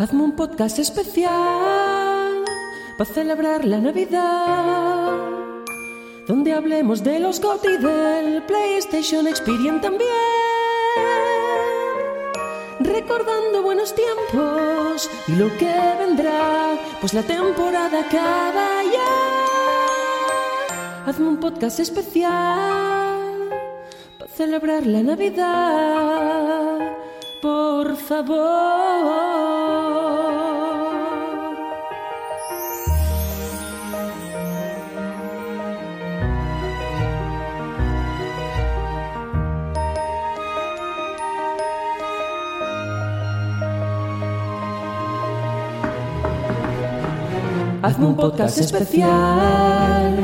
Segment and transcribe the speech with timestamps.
[0.00, 2.44] Hazme un podcast especial
[2.96, 5.10] para celebrar la Navidad,
[6.28, 10.08] donde hablemos de los GOTY del PlayStation Experience también,
[12.78, 19.16] recordando buenos tiempos y lo que vendrá, pues la temporada acaba ya.
[21.06, 23.18] Hazme un podcast especial
[24.16, 26.57] para celebrar la Navidad,
[27.40, 29.38] por favor.
[47.82, 50.16] Hazme un podcast especial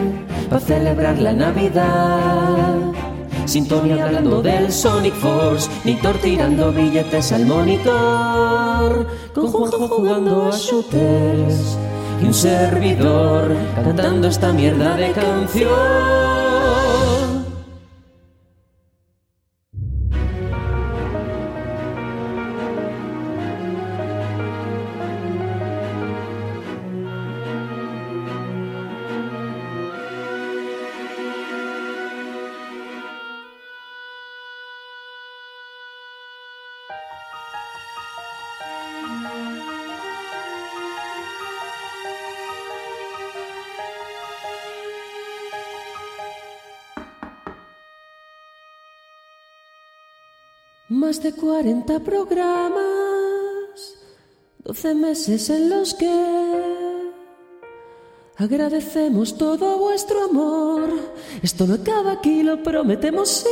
[0.50, 3.03] para celebrar la Navidad.
[3.54, 11.78] Sintonía hablando del Sonic Force, Víctor tirando billetes al monitor, con Juanjo jugando a shooters
[12.20, 16.44] y un servidor cantando esta mierda de canción.
[51.22, 52.74] De 40 programas,
[54.64, 56.10] 12 meses en los que
[58.36, 60.90] agradecemos todo vuestro amor.
[61.40, 63.48] Esto no acaba aquí, lo prometemos sí.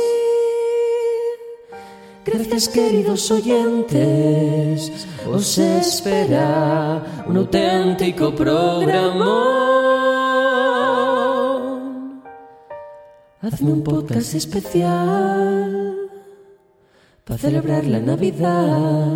[2.25, 4.91] Gracias queridos oyentes,
[5.25, 9.63] os espera un auténtico programa.
[13.41, 15.62] Hazme un podcast especial
[17.25, 19.07] para celebrar la Navidad,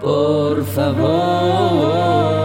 [0.00, 2.41] por favor.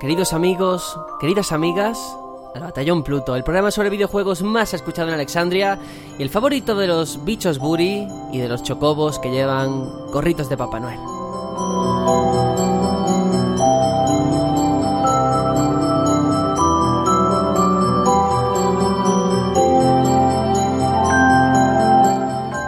[0.00, 2.16] Queridos amigos, queridas amigas,
[2.56, 5.78] al Batallón Pluto, el programa sobre videojuegos más escuchado en Alexandria
[6.18, 10.56] y el favorito de los bichos buri y de los chocobos que llevan gorritos de
[10.56, 10.98] Papá Noel.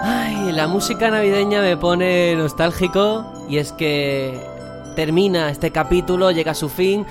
[0.05, 4.56] Ay, la música navideña me pone nostálgico y es que
[4.97, 7.07] termina este capítulo, llega a su fin.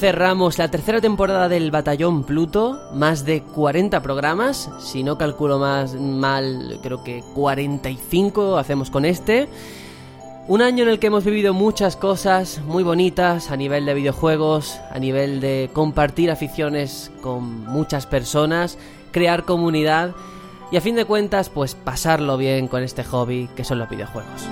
[0.00, 5.94] Cerramos la tercera temporada del Batallón Pluto, más de 40 programas, si no calculo más
[5.94, 9.48] mal, creo que 45 hacemos con este.
[10.48, 14.78] Un año en el que hemos vivido muchas cosas muy bonitas a nivel de videojuegos,
[14.90, 18.78] a nivel de compartir aficiones con muchas personas,
[19.12, 20.12] crear comunidad
[20.70, 24.46] y a fin de cuentas pues pasarlo bien con este hobby que son los videojuegos.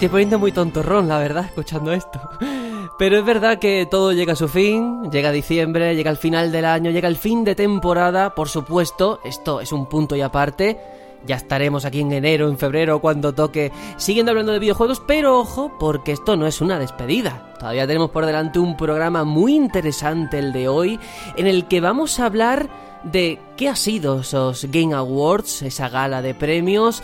[0.00, 2.18] Estoy poniendo muy tontorrón, la verdad, escuchando esto.
[2.98, 6.64] Pero es verdad que todo llega a su fin, llega diciembre, llega el final del
[6.64, 10.80] año, llega el fin de temporada, por supuesto, esto es un punto y aparte.
[11.26, 15.70] Ya estaremos aquí en enero, en febrero, cuando toque, siguiendo hablando de videojuegos, pero ojo,
[15.78, 17.52] porque esto no es una despedida.
[17.58, 20.98] Todavía tenemos por delante un programa muy interesante el de hoy,
[21.36, 22.70] en el que vamos a hablar
[23.02, 27.02] de qué ha sido esos Game Awards, esa gala de premios,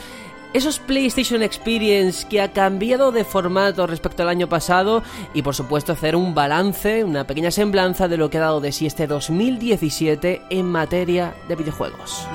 [0.56, 5.02] esos PlayStation Experience que ha cambiado de formato respecto al año pasado
[5.34, 8.72] y por supuesto hacer un balance, una pequeña semblanza de lo que ha dado de
[8.72, 12.26] sí este 2017 en materia de videojuegos.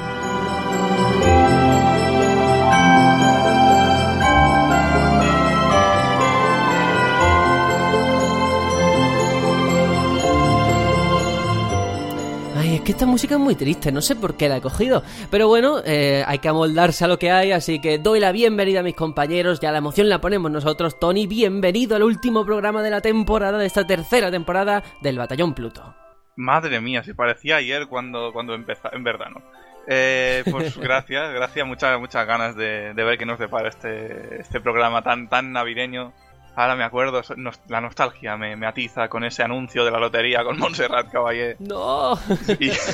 [12.91, 15.01] Que esta música es muy triste, no sé por qué la he cogido.
[15.29, 18.81] Pero bueno, eh, hay que amoldarse a lo que hay, así que doy la bienvenida
[18.81, 20.99] a mis compañeros, ya la emoción la ponemos nosotros.
[20.99, 25.95] Tony, bienvenido al último programa de la temporada, de esta tercera temporada del Batallón Pluto.
[26.35, 29.41] Madre mía, si parecía ayer cuando, cuando empezó, en verdad no.
[29.87, 35.01] Eh, pues gracias, gracias, muchas, muchas ganas de, ver qué nos depara este, este programa
[35.01, 36.11] tan, tan navideño.
[36.55, 37.21] Ahora me acuerdo,
[37.69, 41.55] la nostalgia me, atiza con ese anuncio de la lotería con Montserrat Caballé.
[41.59, 42.19] ¡No!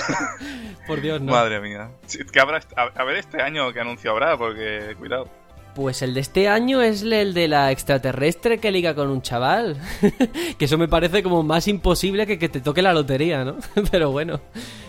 [0.88, 1.31] Por Dios, no.
[1.31, 1.89] Madre mía.
[2.31, 5.27] ¿Qué habrá, a, ver este año qué anuncio habrá, porque cuidado.
[5.75, 9.77] Pues el de este año es el de la extraterrestre que liga con un chaval.
[10.57, 13.57] que eso me parece como más imposible que que te toque la lotería, ¿no?
[13.92, 14.39] Pero bueno.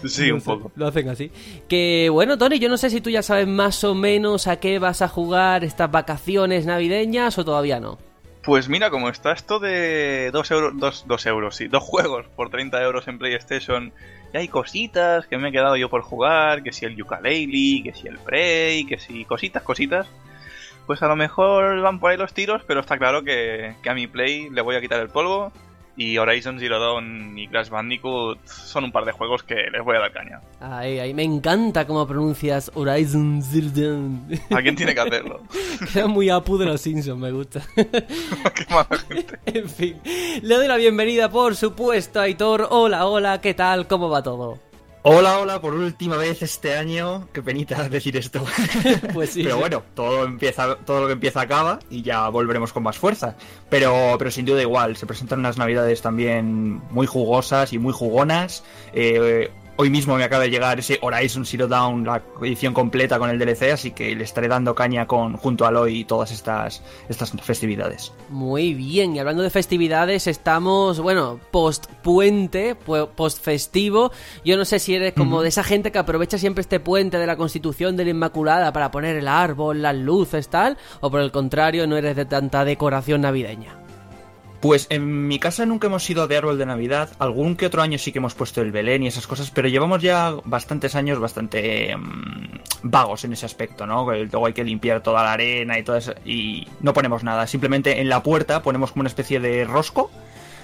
[0.06, 0.72] Sí, un poco.
[0.76, 1.30] Lo hacen así.
[1.68, 4.78] Que bueno, Tony, yo no sé si tú ya sabes más o menos a qué
[4.78, 7.98] vas a jugar estas vacaciones navideñas o todavía no.
[8.48, 12.82] Pues mira, como está esto de 2 euros, dos, euros, sí, dos juegos por 30
[12.82, 13.92] euros en PlayStation,
[14.32, 17.92] y hay cositas que me he quedado yo por jugar, que si el ukulele, que
[17.92, 20.06] si el Prey, que si cositas, cositas
[20.86, 24.06] pues a lo mejor van por ahí los tiros, pero está claro que, a mi
[24.06, 25.52] Play le voy a quitar el polvo.
[26.00, 29.96] Y Horizon Zero Dawn y Crash Bandicoot son un par de juegos que les voy
[29.96, 30.40] a dar caña.
[30.60, 34.28] Ay, ay, me encanta cómo pronuncias Horizon Zero Dawn.
[34.50, 35.42] Alguien tiene que hacerlo.
[35.92, 37.62] Queda muy apu de los Simpsons, me gusta.
[37.74, 39.40] Qué mala gente.
[39.58, 40.00] en fin,
[40.40, 42.68] le doy la bienvenida, por supuesto, a Aitor.
[42.70, 43.88] Hola, hola, ¿qué tal?
[43.88, 44.67] ¿Cómo va todo?
[45.02, 47.28] Hola, hola, por última vez este año.
[47.32, 48.44] Qué penita decir esto.
[49.14, 49.44] pues sí.
[49.44, 53.36] Pero bueno, todo empieza, todo lo que empieza acaba y ya volveremos con más fuerza.
[53.70, 58.64] Pero, pero sin duda igual, se presentan unas navidades también muy jugosas y muy jugonas.
[58.92, 63.30] Eh, Hoy mismo me acaba de llegar ese Horizon Zero Dawn, la edición completa con
[63.30, 66.82] el DLC, así que le estaré dando caña con junto a Aloy y todas estas,
[67.08, 68.12] estas festividades.
[68.28, 74.10] Muy bien, y hablando de festividades, estamos, bueno, post puente, post festivo.
[74.44, 77.26] Yo no sé si eres como de esa gente que aprovecha siempre este puente de
[77.28, 81.30] la Constitución de la Inmaculada para poner el árbol, las luces, tal, o por el
[81.30, 83.87] contrario, no eres de tanta decoración navideña.
[84.60, 87.10] Pues en mi casa nunca hemos sido de árbol de Navidad.
[87.20, 90.02] Algún que otro año sí que hemos puesto el Belén y esas cosas, pero llevamos
[90.02, 94.04] ya bastantes años bastante mm, vagos en ese aspecto, ¿no?
[94.12, 97.46] Luego hay que limpiar toda la arena y todo eso, y no ponemos nada.
[97.46, 100.10] Simplemente en la puerta ponemos como una especie de rosco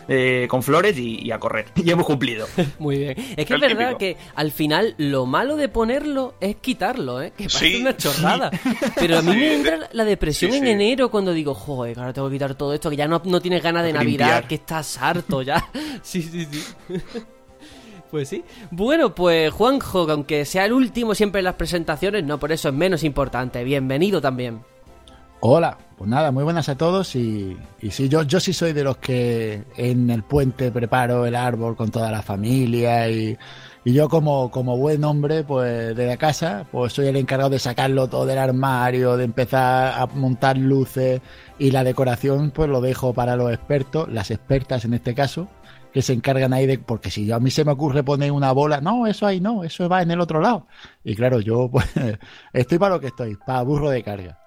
[0.08, 1.66] eh, con flores y, a correr.
[1.84, 2.46] Y hemos cumplido.
[2.78, 3.14] Muy bien.
[3.36, 7.32] Es que es verdad que al final lo malo de ponerlo es quitarlo, ¿eh?
[7.36, 8.50] Que parece una chorrada.
[8.96, 12.34] Pero a mí me entra la depresión en enero cuando digo, joder, ahora tengo que
[12.36, 15.68] quitar todo esto, que ya no, no tienes ganas de Navidad, que estás harto ya.
[16.02, 16.64] sí, sí, sí.
[18.10, 18.44] Pues sí.
[18.70, 22.74] Bueno, pues Juanjo, aunque sea el último siempre en las presentaciones, no por eso es
[22.74, 23.64] menos importante.
[23.64, 24.60] Bienvenido también.
[25.46, 28.82] Hola, pues nada, muy buenas a todos y, y sí, yo, yo sí soy de
[28.82, 33.36] los que en el puente preparo el árbol con toda la familia y,
[33.84, 37.58] y yo como, como buen hombre, pues de la casa, pues soy el encargado de
[37.58, 41.20] sacarlo todo del armario, de empezar a montar luces
[41.58, 45.46] y la decoración pues lo dejo para los expertos, las expertas en este caso,
[45.92, 48.80] que se encargan ahí de, porque si a mí se me ocurre poner una bola,
[48.80, 50.68] no, eso ahí no, eso va en el otro lado.
[51.04, 51.86] Y claro, yo pues
[52.54, 54.38] estoy para lo que estoy, para burro de carga.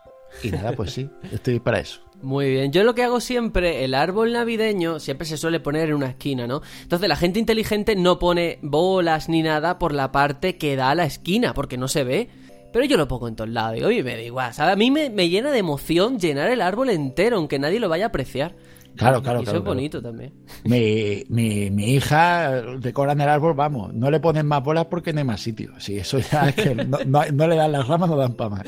[0.44, 2.02] Y nada, pues sí, estoy para eso.
[2.22, 5.96] Muy bien, yo lo que hago siempre, el árbol navideño siempre se suele poner en
[5.96, 6.64] una esquina, ¿no?
[6.82, 10.96] Entonces la gente inteligente no pone bolas ni nada por la parte que da a
[10.96, 12.30] la esquina, porque no se ve.
[12.74, 14.74] Pero yo lo pongo en todos lados y oye, me da igual, ¿sabes?
[14.74, 18.06] A mí me, me llena de emoción llenar el árbol entero, aunque nadie lo vaya
[18.06, 18.56] a apreciar.
[18.98, 20.34] Claro, claro, y eso es bonito también.
[20.64, 25.14] Mi, mi, mi, hija decora en el árbol, vamos, no le ponen más bolas porque
[25.14, 25.72] no hay más sitio.
[25.78, 28.64] Sí, eso ya es que no, no, le dan las ramas, no dan para más.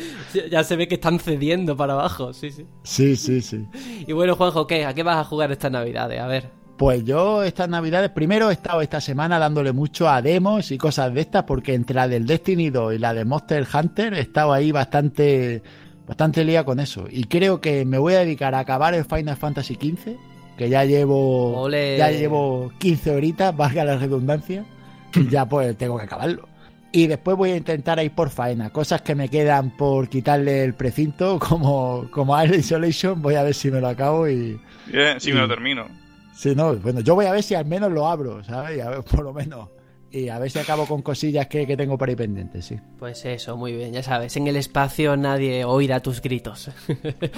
[0.51, 2.65] Ya se ve que están cediendo para abajo, sí, sí.
[2.83, 3.67] Sí, sí, sí.
[4.07, 4.85] Y bueno, Juanjo, ¿qué?
[4.85, 6.19] ¿A qué vas a jugar estas navidades?
[6.19, 6.59] A ver.
[6.77, 11.13] Pues yo estas navidades, primero he estado esta semana dándole mucho a demos y cosas
[11.13, 14.53] de estas, porque entre la del Destiny 2 y la de Monster Hunter he estado
[14.53, 15.61] ahí bastante
[16.09, 17.05] bastante lía con eso.
[17.07, 20.17] Y creo que me voy a dedicar a acabar el Final Fantasy XV,
[20.57, 24.65] que ya llevo, ya llevo 15 horitas, valga la redundancia,
[25.13, 26.49] y ya pues tengo que acabarlo.
[26.91, 30.73] Y después voy a intentar ir por faena, cosas que me quedan por quitarle el
[30.73, 34.59] precinto, como, como Air Isolation, voy a ver si me lo acabo y...
[34.87, 35.85] Bien, si me lo termino.
[36.33, 38.83] Sí, no, bueno, yo voy a ver si al menos lo abro, ¿sabes?
[38.83, 39.69] A ver, por lo menos.
[40.11, 42.79] Y a ver si acabo con cosillas que, tengo por ahí pendientes, sí.
[42.97, 46.69] Pues eso, muy bien, ya sabes, en el espacio nadie oirá tus gritos.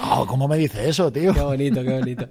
[0.04, 1.32] Oh, ¿Cómo me dice eso, tío?
[1.32, 2.28] Qué bonito, qué bonito.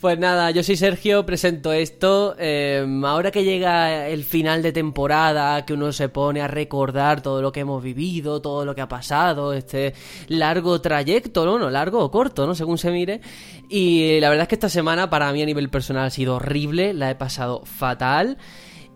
[0.00, 2.34] Pues nada, yo soy Sergio, presento esto.
[2.38, 7.40] Em, ahora que llega el final de temporada, que uno se pone a recordar todo
[7.42, 9.94] lo que hemos vivido, todo lo que ha pasado, este
[10.28, 11.58] largo trayecto, ¿no?
[11.58, 12.54] no largo o corto, ¿no?
[12.54, 13.20] Según se mire.
[13.68, 16.92] Y la verdad es que esta semana para mí a nivel personal ha sido horrible,
[16.92, 18.38] la he pasado fatal.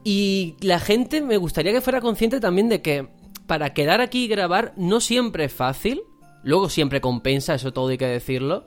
[0.08, 3.08] Y la gente me gustaría que fuera consciente también de que
[3.48, 6.00] para quedar aquí y grabar no siempre es fácil.
[6.44, 8.64] Luego siempre compensa, eso todo hay que decirlo.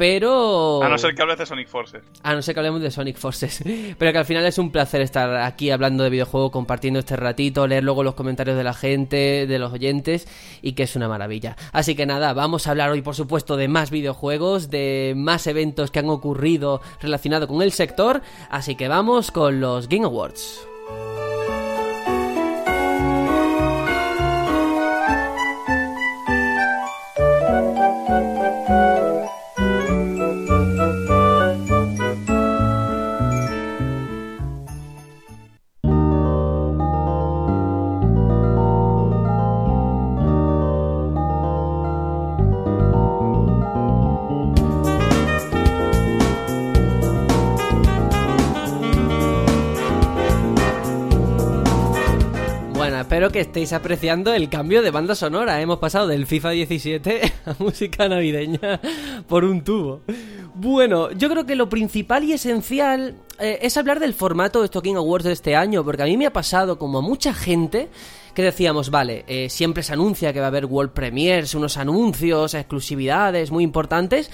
[0.00, 0.82] Pero.
[0.82, 2.02] A no ser que hables de Sonic Forces.
[2.22, 3.62] A no ser que hablemos de Sonic Forces.
[3.98, 7.66] Pero que al final es un placer estar aquí hablando de videojuegos, compartiendo este ratito,
[7.66, 10.26] leer luego los comentarios de la gente, de los oyentes,
[10.62, 11.54] y que es una maravilla.
[11.72, 15.90] Así que nada, vamos a hablar hoy, por supuesto, de más videojuegos, de más eventos
[15.90, 18.22] que han ocurrido relacionados con el sector.
[18.48, 20.69] Así que vamos con los Game Awards.
[53.20, 55.60] Espero que estéis apreciando el cambio de banda sonora.
[55.60, 58.80] Hemos pasado del FIFA 17 a música navideña
[59.28, 60.00] por un tubo.
[60.54, 64.96] Bueno, yo creo que lo principal y esencial eh, es hablar del formato de Stocking
[64.96, 67.90] Awards de este año, porque a mí me ha pasado como a mucha gente
[68.32, 72.54] que decíamos, vale, eh, siempre se anuncia que va a haber World Premiers, unos anuncios,
[72.54, 74.30] exclusividades muy importantes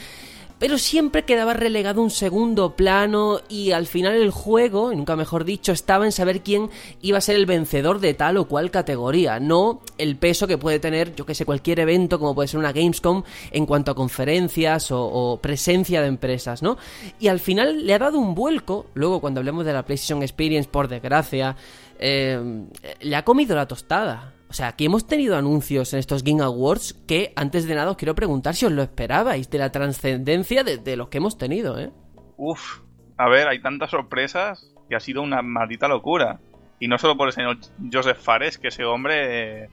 [0.59, 5.73] pero siempre quedaba relegado un segundo plano y al final el juego, nunca mejor dicho,
[5.73, 6.71] estaba en saber quién
[7.03, 10.79] iba a ser el vencedor de tal o cual categoría, no el peso que puede
[10.79, 14.89] tener, yo que sé, cualquier evento como puede ser una Gamescom en cuanto a conferencias
[14.91, 16.79] o, presencia de empresas, ¿no?
[17.21, 20.69] Y al final le ha dado un vuelco, luego cuando hablemos de la PlayStation Experience,
[20.69, 21.57] por desgracia,
[21.99, 22.65] eh,
[23.01, 24.36] le ha comido la tostada.
[24.49, 27.97] O sea, aquí hemos tenido anuncios en estos Game Awards que, antes de nada, os
[27.97, 31.91] quiero preguntar si os lo esperabais, de la trascendencia de, los que hemos tenido, ¿eh?
[32.37, 32.81] Uf,
[33.17, 36.39] a ver, hay tantas sorpresas que ha sido una maldita locura.
[36.79, 37.59] Y no solo por el señor
[37.93, 39.65] Joseph Fares, que ese hombre...
[39.65, 39.69] Eh,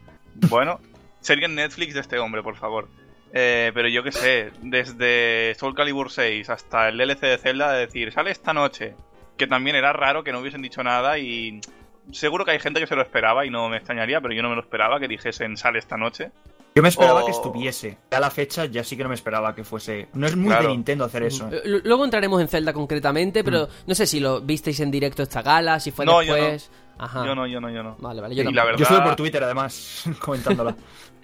[0.49, 0.79] bueno,
[1.19, 2.87] sería Netflix de este hombre, por favor.
[3.33, 7.85] Eh, pero yo qué sé, desde Soul Calibur 6 hasta el DLC de Zelda, de
[7.85, 8.95] decir, sale esta noche.
[9.37, 11.59] Que también era raro que no hubiesen dicho nada y
[12.11, 14.49] seguro que hay gente que se lo esperaba y no me extrañaría, pero yo no
[14.49, 16.31] me lo esperaba que dijesen sale esta noche.
[16.75, 17.97] Yo me esperaba que estuviese.
[18.11, 20.07] A la fecha ya sí que no me esperaba que fuese.
[20.13, 21.49] No es muy de Nintendo hacer eso.
[21.65, 23.69] Luego entraremos en Zelda concretamente, pero mm.
[23.87, 26.71] no sé si lo visteis en directo esta gala, si fue después.
[26.99, 27.45] Yo no.
[27.47, 30.75] Yo no, yo no, Vale, vale, yo, yo estuve por Twitter además comentándola.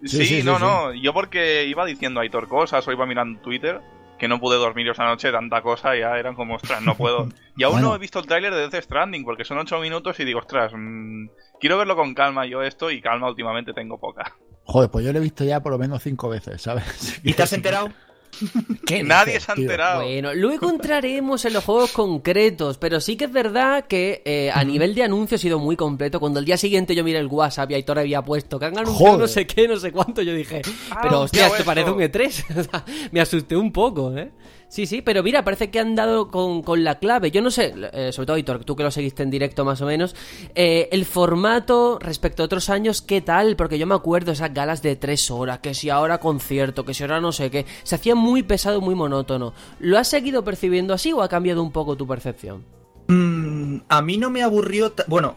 [0.04, 0.94] sí, no, no.
[0.94, 3.82] Yo porque iba diciendo a Aitor cosas o iba mirando Twitter
[4.20, 7.30] que no pude dormir esa noche, tanta cosa, ya eran como, ostras, no puedo.
[7.58, 10.26] Y aún no he visto el tráiler de Death Stranding, porque son ocho minutos y
[10.26, 11.28] digo, ostras, mmm,
[11.60, 14.36] quiero verlo con calma yo esto, y calma últimamente tengo poca.
[14.66, 17.20] Joder, pues yo lo he visto ya por lo menos cinco veces, ¿sabes?
[17.24, 17.90] ¿Y te has enterado?
[18.86, 20.02] Que Nadie se ha enterado.
[20.02, 24.64] Bueno, luego entraremos en los juegos concretos, pero sí que es verdad que eh, a
[24.64, 26.20] nivel de anuncio ha sido muy completo.
[26.20, 29.18] Cuando el día siguiente yo miré el WhatsApp y Aitor había puesto que han anunciado
[29.18, 32.84] no sé qué, no sé cuánto, yo dije, ah, pero hostia, esto parece un E3.
[33.12, 34.32] me asusté un poco, ¿eh?
[34.70, 37.32] Sí, sí, pero mira, parece que han dado con, la clave.
[37.32, 39.88] Yo no sé, eh, sobre todo, Hitor, tú que lo seguiste en directo más o
[39.88, 40.16] menos,
[40.54, 43.56] eh, el formato respecto a otros años, ¿qué tal?
[43.56, 47.02] Porque yo me acuerdo esas galas de tres horas, que si ahora concierto, que si
[47.02, 47.66] ahora no sé qué.
[47.82, 49.54] Se hacía muy pesado, muy monótono.
[49.80, 52.64] ¿Lo has seguido percibiendo así o ha cambiado un poco tu percepción?
[53.08, 54.94] Mm, a mí no me aburrió.
[55.08, 55.36] Bueno,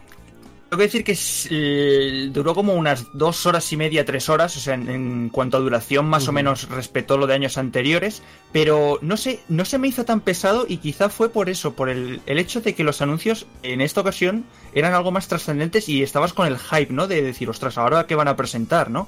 [0.73, 1.17] tengo que decir que
[1.51, 5.59] eh, duró como unas dos horas y media, tres horas, o sea, en, cuanto a
[5.59, 9.87] duración más o menos respetó lo de años anteriores, pero no sé, no se me
[9.87, 13.45] hizo tan pesado y quizá fue por eso, por el, hecho de que los anuncios
[13.61, 17.05] en esta ocasión eran algo más trascendentes y estabas con el hype, ¿no?
[17.05, 19.07] De decir, ostras, ahora qué van a presentar, ¿no?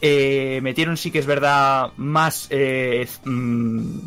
[0.00, 4.00] Eh, metieron sí que es verdad más eh, mm,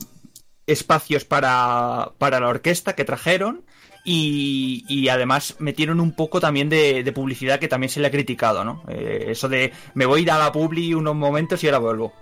[0.66, 3.64] espacios para, para la orquesta que trajeron
[4.10, 8.84] y, además metieron un poco también de, publicidad que también se le ha criticado, ¿no?
[8.88, 12.14] Eh, eso de me voy a ir a la publi unos momentos y ahora vuelvo.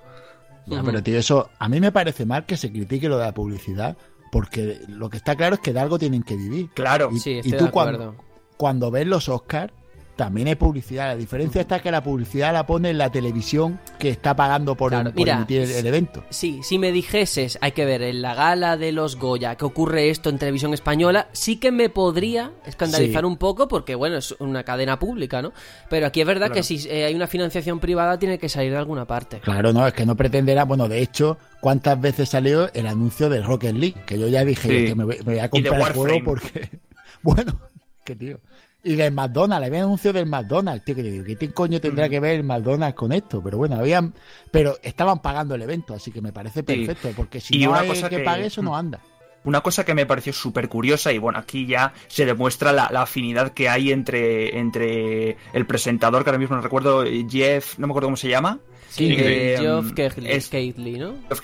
[0.68, 3.98] pero tío, eso a mí me parece mal que se critique lo de la publicidad,
[4.32, 6.70] porque lo que está claro es que de algo tienen que vivir.
[6.74, 8.16] Claro, y, sí, y tú cuando,
[8.58, 9.72] cuando ves los Oscars,
[10.16, 11.08] también hay publicidad.
[11.08, 14.94] La diferencia está que la publicidad la pone en la televisión que está pagando por,
[14.94, 16.24] emitir el, evento.
[16.30, 20.10] Sí, si me dijeses, hay que ver en la gala de los Goya que ocurre
[20.10, 24.64] esto en televisión española, sí que me podría escandalizar un poco porque, bueno, es una
[24.64, 25.54] cadena pública, ¿no?
[25.90, 28.78] Pero aquí es verdad que si eh, hay una financiación privada tiene que salir de
[28.78, 29.40] alguna parte.
[29.40, 33.44] Claro, no, es que no pretenderá, bueno, de hecho, ¿cuántas veces salió el anuncio del
[33.44, 33.96] Rocket League?
[34.06, 36.70] Que yo ya dije que me, voy a comprar el juego porque...
[37.22, 37.60] Bueno,
[38.04, 38.40] qué tío.
[38.88, 42.10] Y del McDonald's, había anuncio del McDonald's, tío, que digo, ¿qué coño tendrá mm.
[42.12, 43.42] que ver el McDonald's con esto?
[43.44, 44.14] Pero bueno, habían,
[44.52, 48.20] pero estaban pagando el evento, así que me parece perfecto, porque si no hay que,
[48.20, 49.00] pague eso no anda.
[49.44, 53.02] una cosa que me pareció súper curiosa, y bueno, aquí ya se demuestra la, la,
[53.02, 57.92] afinidad que hay entre, entre el presentador, que ahora mismo no recuerdo, Jeff, no me
[57.92, 58.60] acuerdo cómo se llama.
[58.90, 61.16] Sí, eh, Geoff Keighley, ¿no?
[61.28, 61.42] Geoff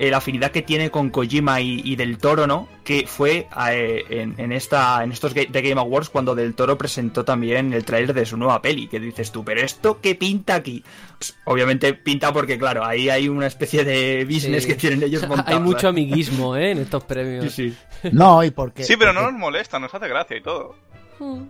[0.00, 2.68] Keighley la afinidad que tiene con Kojima y, Del Toro, ¿no?
[2.84, 7.74] Que fue eh, en, esta, en estos de Game Awards cuando Del Toro presentó también
[7.74, 10.82] el trailer de su nueva peli, que dices tú, pero ¿esto qué pinta aquí?
[11.18, 15.56] Pues, obviamente pinta porque, claro, ahí hay una especie de business que tienen ellos montado.
[15.58, 16.70] hay mucho amiguismo, ¿eh?
[16.70, 17.52] En estos premios.
[17.52, 18.08] Sí, sí.
[18.12, 18.84] No, y porque...
[18.84, 20.76] Sí, pero no nos molesta, nos hace gracia y todo.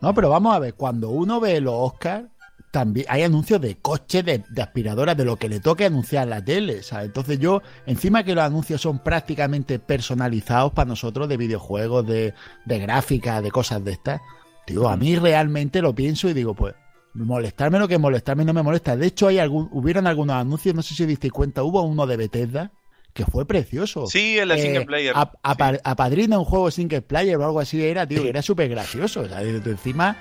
[0.01, 2.25] No, pero vamos a ver, cuando uno ve los Oscars
[2.71, 6.83] también hay anuncios de coches, de, aspiradoras, de lo que le toque anunciar la tele.
[6.83, 7.07] ¿sabes?
[7.07, 12.35] Entonces yo, encima que los anuncios son prácticamente personalizados para nosotros de videojuegos, de,
[12.65, 14.21] de gráfica, de cosas de estas,
[14.67, 16.75] digo, a mí realmente lo pienso y digo, pues,
[17.15, 18.97] molestarme lo que molestarme no me molesta.
[18.97, 22.17] De hecho, hay algún, hubieron algunos anuncios, no sé si disteis cuenta, hubo uno de
[22.17, 22.73] Bethesda
[23.13, 24.07] que fue precioso.
[24.07, 25.13] Sí, el de eh, single player.
[25.17, 29.23] A, a, un juego single player o algo así era, tío, que era súper gracioso.
[29.23, 30.17] O sea, encima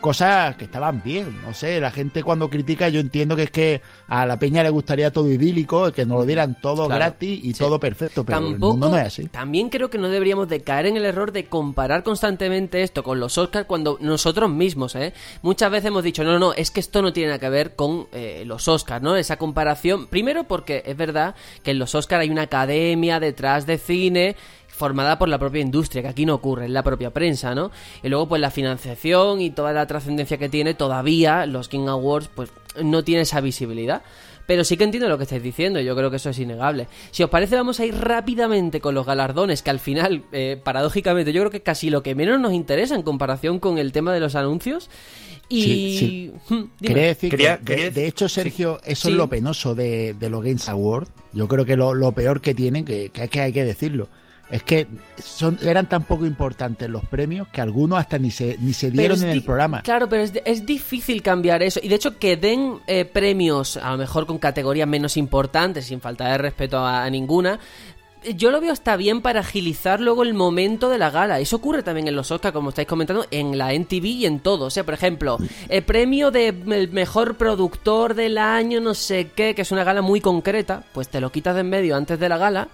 [0.00, 1.40] cosas que estaban bien.
[1.42, 4.70] No sé, la gente cuando critica, yo entiendo que es que a la peña le
[4.70, 8.88] gustaría todo idílico, que nos lo dieran todo gratis y todo perfecto, pero el mundo
[8.88, 9.26] no es así.
[9.28, 13.20] También creo que no deberíamos de caer en el error de comparar constantemente esto con
[13.20, 15.12] los Oscars cuando nosotros mismos, ¿eh?
[15.42, 18.06] Muchas veces hemos dicho, no, no, es que esto no tiene nada que ver con
[18.12, 19.16] eh, los Oscars, ¿no?
[19.16, 23.78] Esa comparación, primero porque es verdad que en los Oscars hay una academia detrás de
[23.78, 24.36] cine
[24.78, 27.70] formada por la propia industria, que aquí no ocurre, en la propia prensa, ¿no?
[28.02, 32.30] Y luego pues la financiación y toda la trascendencia que tiene, todavía los King Awards
[32.34, 32.50] pues
[32.82, 34.02] no tiene esa visibilidad.
[34.46, 36.88] Pero sí que entiendo lo que estáis diciendo, yo creo que eso es innegable.
[37.10, 41.34] Si os parece, vamos a ir rápidamente con los galardones, que al final, eh, paradójicamente,
[41.34, 44.20] yo creo que casi lo que menos nos interesa en comparación con el tema de
[44.20, 44.88] los anuncios.
[45.50, 46.30] Y.
[46.48, 51.10] Hmm, decir que, de, hecho, Sergio, eso es lo penoso de, los Games Awards.
[51.34, 54.08] Yo creo que lo, peor que tienen, que, que hay que decirlo
[54.50, 54.86] es que
[55.22, 59.22] son, eran tan poco importantes los premios que algunos hasta ni se, ni se dieron
[59.22, 59.82] en el programa.
[59.82, 61.80] Claro, pero es, es, difícil cambiar eso.
[61.82, 66.00] Y de hecho, que den eh, premios, a lo mejor con categorías menos importantes, sin
[66.00, 67.58] falta de respeto a, ninguna,
[68.34, 71.40] yo lo veo hasta bien para agilizar luego el momento de la gala.
[71.40, 74.66] Eso ocurre también en los Oscars, como estáis comentando, en la NTV y en todo.
[74.66, 79.62] O sea, por ejemplo, el premio de mejor productor del año, no sé qué, que
[79.62, 82.38] es una gala muy concreta, pues te lo quitas de en medio antes de la
[82.38, 82.68] gala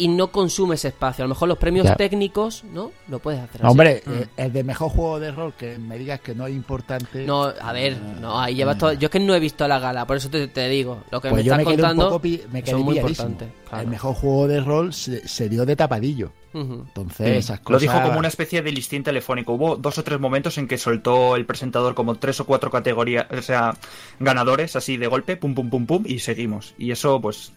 [0.00, 1.24] y no consume ese espacio.
[1.24, 2.90] A lo mejor los premios técnicos, ¿no?
[3.08, 3.60] Lo puedes hacer.
[3.64, 4.12] Hombre, mm.
[4.12, 7.26] eh, el de mejor juego de rol, que me digas que no es importante.
[7.26, 8.94] No, a ver, no, ahí llevas todo.
[8.94, 11.02] Yo es que no he visto la gala, por eso te, digo.
[11.10, 13.52] Lo que pues me estás contando me quedé muy importante.
[13.78, 16.32] El mejor juego de rol se, dio de tapadillo.
[16.52, 17.82] Entonces, esas cosas...
[17.82, 19.52] Lo dijo como una especie de listín telefónico.
[19.52, 23.26] Hubo dos o tres momentos en que soltó el presentador como tres o cuatro categorías,
[23.30, 23.76] o sea,
[24.18, 26.74] ganadores así de golpe, pum, pum, pum, pum, y seguimos.
[26.78, 27.52] Y eso, pues,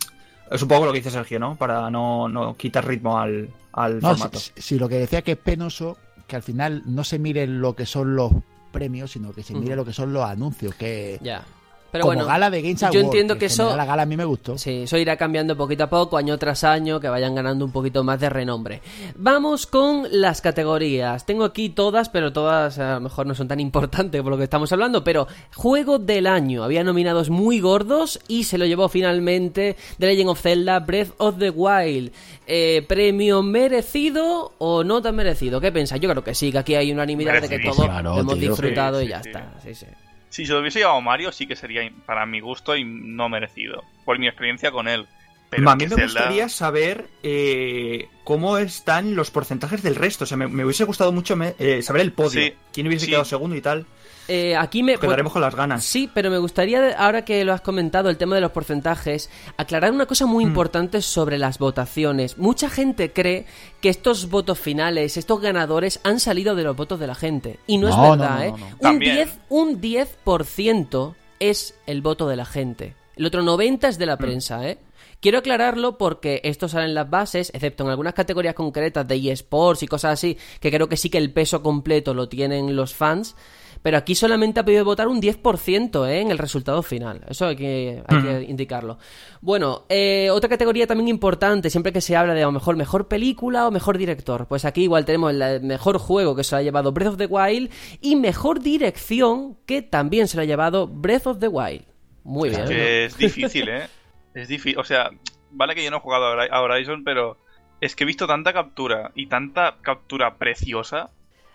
[0.53, 1.55] es un poco lo que dice Sergio, ¿no?
[1.55, 4.39] Para no, no quitar ritmo al, al formato.
[4.39, 7.85] Si, lo que decía que es penoso, que al final no se mire lo que
[7.87, 8.31] son los
[8.71, 11.19] premios, sino que se mire lo que son los anuncios, que...
[11.21, 11.43] Ya.
[11.93, 13.77] Pero como gala de Games Yo entiendo que eso.
[13.77, 14.57] La gala a mí me gustó.
[14.57, 18.03] Sí, eso irá cambiando poquito a poco, año tras año, que vayan ganando un poquito
[18.03, 18.81] más de renombre.
[19.15, 21.23] Vamos con las categorías.
[21.27, 24.45] Tengo aquí todas, pero todas a lo mejor no son tan importantes por lo que
[24.45, 25.03] estamos hablando.
[25.03, 26.63] Pero Juego del Año.
[26.63, 31.37] Había nominados muy gordos y se lo llevó finalmente The Legend of Zelda Breath of
[31.37, 32.11] the Wild.
[32.47, 35.61] Eh, ¿Premio merecido o no tan merecido?
[35.61, 36.01] ¿Qué pensáis?
[36.01, 39.19] Yo creo que sí, que aquí hay unanimidad de que todos hemos disfrutado y ya
[39.19, 39.53] está.
[39.63, 39.85] Sí, sí.
[40.33, 43.83] Si se lo hubiese llevado Mario, sí que sería para mi gusto y no merecido.
[44.03, 45.05] Por mi experiencia con él.
[45.51, 50.23] Pero a mí me gustaría saber eh, cómo están los porcentajes del resto.
[50.23, 52.51] O sea, me, hubiese gustado mucho eh, saber el podio.
[52.73, 53.85] ¿Quién hubiese quedado segundo y tal?
[54.27, 55.83] Eh, aquí me quedaremos con las ganas.
[55.83, 59.91] Sí, pero me gustaría ahora que lo has comentado el tema de los porcentajes, aclarar
[59.91, 60.47] una cosa muy mm.
[60.47, 62.37] importante sobre las votaciones.
[62.37, 63.45] Mucha gente cree
[63.81, 67.77] que estos votos finales, estos ganadores han salido de los votos de la gente y
[67.77, 68.53] no, es verdad, ¿eh?
[68.79, 72.95] Un 10 un 10% es el voto de la gente.
[73.15, 74.19] El otro 90 es de la mm.
[74.19, 74.77] prensa, ¿eh?
[75.19, 79.81] Quiero aclararlo porque esto sale en las bases, excepto en algunas categorías concretas de eSports
[79.83, 83.35] y cosas así, que creo que sí que el peso completo lo tienen los fans
[83.83, 86.21] pero aquí solamente ha podido votar un 10% ¿eh?
[86.21, 87.21] en el resultado final.
[87.27, 88.97] Eso hay que, hay que indicarlo.
[89.41, 93.09] Bueno, eh, otra categoría también importante, siempre que se habla de a lo mejor mejor
[93.09, 94.47] película o mejor director.
[94.47, 97.25] Pues aquí igual tenemos el mejor juego que se lo ha llevado Breath of the
[97.25, 97.69] Wild
[97.99, 101.83] y mejor dirección que también se lo ha llevado Breath of the Wild.
[102.23, 102.71] Muy bien.
[102.71, 103.87] Es difícil, ¿eh?
[104.33, 104.79] Es difícil.
[104.79, 105.11] O sea,
[105.51, 107.37] vale que yo no he jugado a Horizon, pero
[107.81, 111.11] es que he visto tanta captura y tanta captura preciosa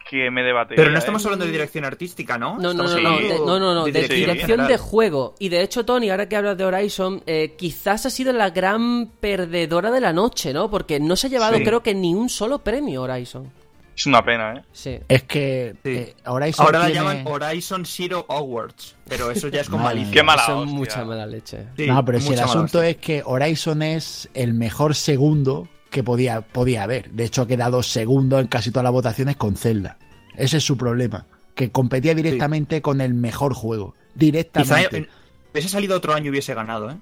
[0.08, 0.74] que me debate.
[0.74, 2.58] Pero no estamos hablando de dirección artística, ¿no?
[2.58, 5.34] No, no, no, no, de, no, no, no, de dirección de juego.
[5.38, 9.08] Y de hecho, Tony, ahora que hablas de Horizon, eh, quizás ha sido la gran
[9.20, 10.70] perdedora de la noche, ¿no?
[10.70, 11.64] Porque no se ha llevado, Sí.
[11.64, 13.52] creo que ni un solo premio Horizon.
[13.94, 14.62] Es una pena, ¿eh?
[14.72, 14.96] Sí.
[15.08, 15.90] Es que Sí.
[15.90, 20.12] eh, Horizon Ahora la llaman Horizon Zero Awards, pero eso ya es con malicia.
[20.12, 20.72] Qué mala hostia.
[20.72, 21.66] mucha mala leche.
[21.76, 22.88] Sí, no, pero si el asunto hostia.
[22.90, 27.10] es que Horizon es el mejor segundo que podía, podía haber.
[27.10, 29.98] De hecho, ha quedado segundo en casi todas las votaciones con Zelda.
[30.36, 31.26] Ese es su problema.
[31.54, 33.94] Que competía directamente con el mejor juego.
[34.14, 34.96] Directamente.
[34.96, 35.08] en-
[35.52, 36.96] hubiese salido otro año y hubiese ganado, ¿eh?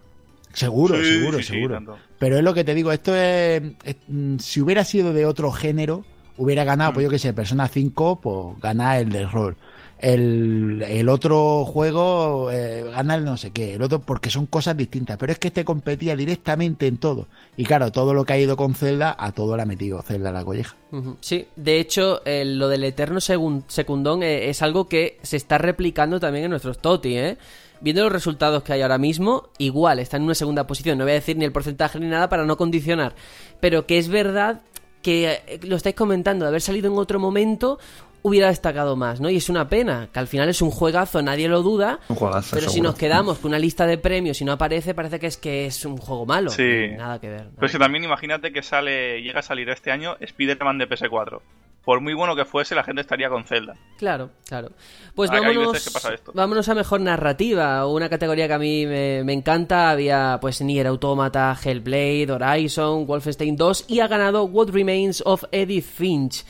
[0.52, 1.98] Seguro, Sí, seguro, sí, sí, seguro.
[2.18, 5.52] Pero es lo que te digo, esto es, es- mm, si hubiera sido de otro
[5.52, 6.04] género,
[6.38, 9.56] hubiera ganado, pues yo que sé, Persona 5, pues gana el del rol.
[9.98, 14.76] El, el otro juego eh, gana el no sé qué, el otro porque son cosas
[14.76, 15.16] distintas.
[15.16, 17.28] Pero es que este competía directamente en todo.
[17.56, 20.32] Y claro, todo lo que ha ido con Zelda, a todo le ha metido Zelda
[20.32, 20.76] la colleja.
[21.20, 26.20] Sí, de hecho, eh, lo del eterno secundón eh, es algo que se está replicando
[26.20, 27.38] también en nuestros TOTI, ¿eh?
[27.80, 30.96] Viendo los resultados que hay ahora mismo, igual está en una segunda posición.
[30.96, 33.14] No voy a decir ni el porcentaje ni nada para no condicionar.
[33.60, 34.62] Pero que es verdad
[35.02, 37.78] que eh, lo estáis comentando, de haber salido en otro momento
[38.26, 39.30] hubiera destacado más, ¿no?
[39.30, 42.00] Y es una pena, que al final es un juegazo, nadie lo duda.
[42.08, 45.20] Un juegazo, Pero si nos quedamos con una lista de premios y no aparece, parece
[45.20, 46.50] que es que es un juego malo.
[46.50, 46.88] Sí.
[46.96, 47.40] Nada que ver.
[47.42, 50.88] nada Pero es que también imagínate que sale, llega a salir este año Spider-Man de
[50.88, 51.40] PS4.
[51.84, 53.74] Por muy bueno que fuese, la gente estaría con Zelda.
[53.96, 54.70] Claro, claro.
[55.14, 56.32] Pues Ah, vámonos, veces que pasa esto.
[56.34, 59.90] vámonos a mejor narrativa, una categoría que a mí me, me encanta.
[59.90, 65.84] Había pues Nier Automata, Hellblade, Horizon, Wolfenstein 2 y ha ganado What Remains of Edith
[65.84, 66.44] Finch.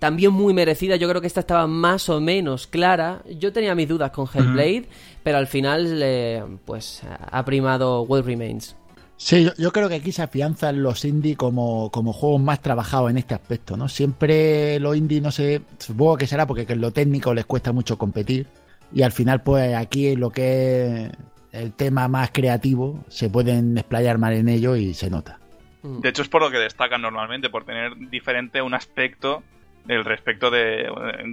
[0.00, 3.22] También muy merecida, yo creo que esta estaba más o menos clara.
[3.38, 4.86] Yo tenía mis dudas con Hellblade,
[5.22, 8.76] pero al final eh, pues ha primado What Remains.
[9.18, 13.10] Sí, yo, yo creo que aquí se afianzan los indie como, como juegos más trabajados
[13.10, 13.86] en este aspecto, ¿no?
[13.88, 17.98] Siempre los indie, no sé, supongo que será porque en lo técnico les cuesta mucho
[17.98, 18.46] competir
[18.94, 21.10] y al final pues aquí en lo que es
[21.52, 25.38] el tema más creativo se pueden explayar mal en ello y se nota.
[25.82, 26.00] Mm.
[26.00, 29.42] De hecho, es por lo que destacan normalmente, por tener diferente un aspecto
[29.90, 30.86] del respecto de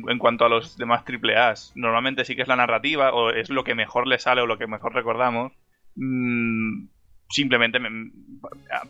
[0.10, 1.74] en, cuanto a los demás AAAs.
[1.76, 4.58] Normalmente sí que es la narrativa, o es lo que mejor le sale o lo
[4.58, 5.54] que mejor recordamos.
[5.96, 6.88] Mm,
[7.30, 8.12] simplemente, me-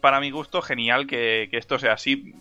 [0.01, 2.33] para mi gusto, genial que, que esto sea así.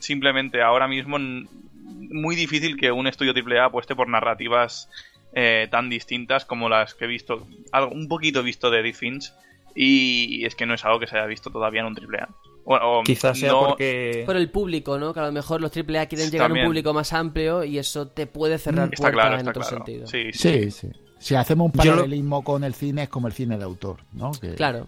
[0.00, 4.88] Simplemente ahora mismo, muy difícil que un estudio AAA apueste por narrativas
[5.34, 9.32] eh, tan distintas como las que he visto, algo, un poquito visto de Edith Finch.
[9.74, 12.28] Y es que no es algo que se haya visto todavía en un AAA.
[12.28, 14.22] O, o Quizás sea no- porque...
[14.26, 15.12] Por el público, ¿no?
[15.12, 18.08] Que a lo mejor los AAA quieren llegar a un público más amplio y eso
[18.08, 19.76] te puede cerrar Está puertas claro, en otro claro.
[19.76, 20.06] sentido.
[20.06, 20.62] Sí, sí.
[20.62, 20.88] Sí, sí.
[21.18, 24.32] Si hacemos un lo- paralelismo con el cine es como el cine de autor, ¿no?
[24.32, 24.86] Que- Claro.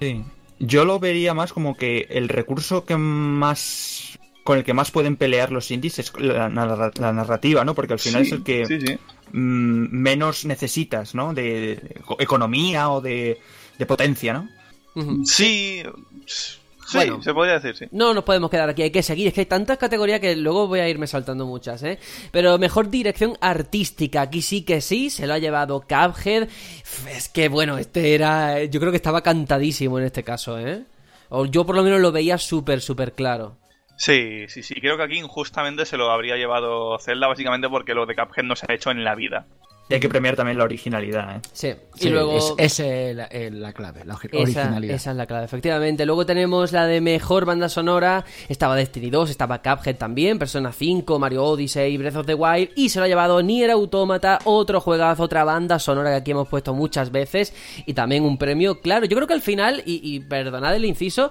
[0.00, 0.24] Sí.
[0.58, 5.16] Yo lo vería más como que el recurso que más con el que más pueden
[5.16, 7.74] pelear los indies es la, narra- la narrativa, ¿no?
[7.74, 8.98] Porque al final Sí, es el que sí, sí.
[9.32, 11.34] mm, menos necesitas, ¿no?
[11.34, 11.42] De,
[11.76, 13.40] de economía o de,
[13.76, 14.48] de potencia, ¿no?
[15.26, 15.82] Sí,
[16.86, 17.22] sí, Bueno.
[17.22, 17.86] se podría decir, sí.
[17.90, 19.28] No nos podemos quedar aquí, hay que seguir.
[19.28, 21.98] Es que hay tantas categorías que luego voy a irme saltando muchas, ¿eh?
[22.30, 26.48] Pero mejor dirección artística, aquí sí que sí, se lo ha llevado Cuphead.
[27.10, 28.64] Es que bueno, este era.
[28.64, 30.84] Yo creo que estaba cantadísimo en este caso, ¿eh?
[31.28, 33.56] O yo por lo menos lo veía súper, súper claro.
[33.98, 34.74] Sí, sí, sí.
[34.74, 38.54] Creo que aquí injustamente se lo habría llevado Zelda, básicamente porque lo de Cuphead no
[38.54, 39.46] se ha hecho en la vida.
[39.88, 41.40] Y hay que premiar también la originalidad, ¿eh?
[41.52, 42.36] Sí, Sí, y luego.
[42.36, 44.94] es, esa es la, es la clave, la Esa, originalidad.
[44.96, 46.04] esa es la clave, efectivamente.
[46.04, 48.24] Luego tenemos la de mejor banda sonora.
[48.48, 52.70] Estaba Destiny 2, estaba Cuphead también, Persona 5, Mario Odyssey, Breath of the Wild.
[52.74, 56.48] Y se lo ha llevado Nier Automata, otro juegazo, otra banda sonora que aquí hemos
[56.48, 57.54] puesto muchas veces.
[57.86, 59.06] Y también un premio, claro.
[59.06, 61.30] Yo creo que al final, y, y perdonad el inciso,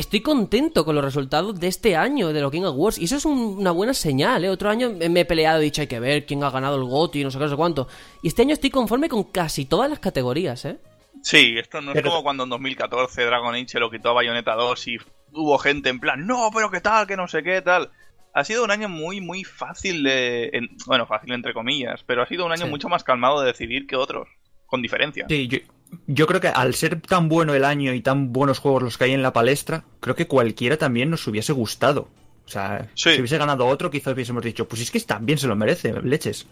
[0.00, 2.98] estoy contento con los resultados de este año de los King Awards.
[2.98, 4.48] Y eso es un- una buena señal, ¿eh?
[4.50, 6.84] Otro año me me he peleado, he dicho, hay que ver quién ha ganado el
[6.84, 7.88] GOTY, no sé qué, no sé cuánto.
[8.22, 10.78] Y este año estoy conforme con casi todas las categorías, ¿eh?
[11.22, 14.14] Sí, esto no es Pero- como cuando en 2014 Dragon Age se lo quitó a
[14.14, 14.96] Bayonetta 2 y
[15.32, 17.90] hubo gente en plan, no, pero qué tal, que no sé qué, tal.
[18.32, 20.50] Ha sido un año muy, muy fácil de...
[20.52, 22.70] en- bueno, fácil entre comillas, pero ha sido un año Sí.
[22.70, 24.28] mucho más calmado de decidir que otros,
[24.66, 25.26] con diferencia.
[25.28, 25.58] Sí, yo,
[26.06, 29.04] yo creo que al ser tan bueno el año y tan buenos juegos los que
[29.04, 32.08] hay en la palestra, creo que cualquiera también nos hubiese gustado.
[32.46, 33.10] O sea, Sí.
[33.12, 36.46] si hubiese ganado otro, quizás hubiésemos dicho, pues es que también se lo merece, leches.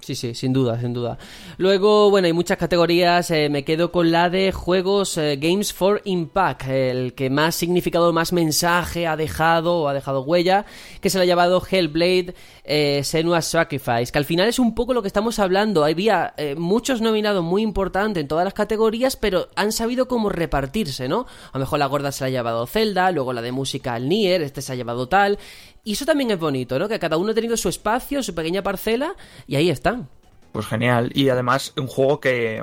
[0.00, 1.16] Sí, sí, sin duda, sin duda.
[1.56, 3.30] Luego, bueno, hay muchas categorías.
[3.30, 8.12] eh, me quedo con la de juegos eh, Games for Impact, el que más significado,
[8.12, 10.66] más mensaje ha dejado o ha dejado huella,
[11.00, 14.94] que se lo ha llamado Hellblade eh, Senua's Sacrifice, que al final es un poco
[14.94, 15.84] lo que estamos hablando.
[15.84, 21.08] Había eh, muchos nominados muy importantes en todas las categorías, pero han sabido cómo repartirse,
[21.08, 21.26] ¿no?
[21.52, 24.08] A lo mejor la gorda se la ha llevado Zelda, luego la de música al
[24.08, 25.38] Nier, este se ha llevado tal.
[25.84, 26.88] Y eso también es bonito, ¿no?
[26.88, 29.14] Que cada uno ha tenido su espacio, su pequeña parcela,
[29.46, 30.08] y ahí están.
[30.52, 31.10] Pues genial.
[31.14, 32.62] Y además, un juego que,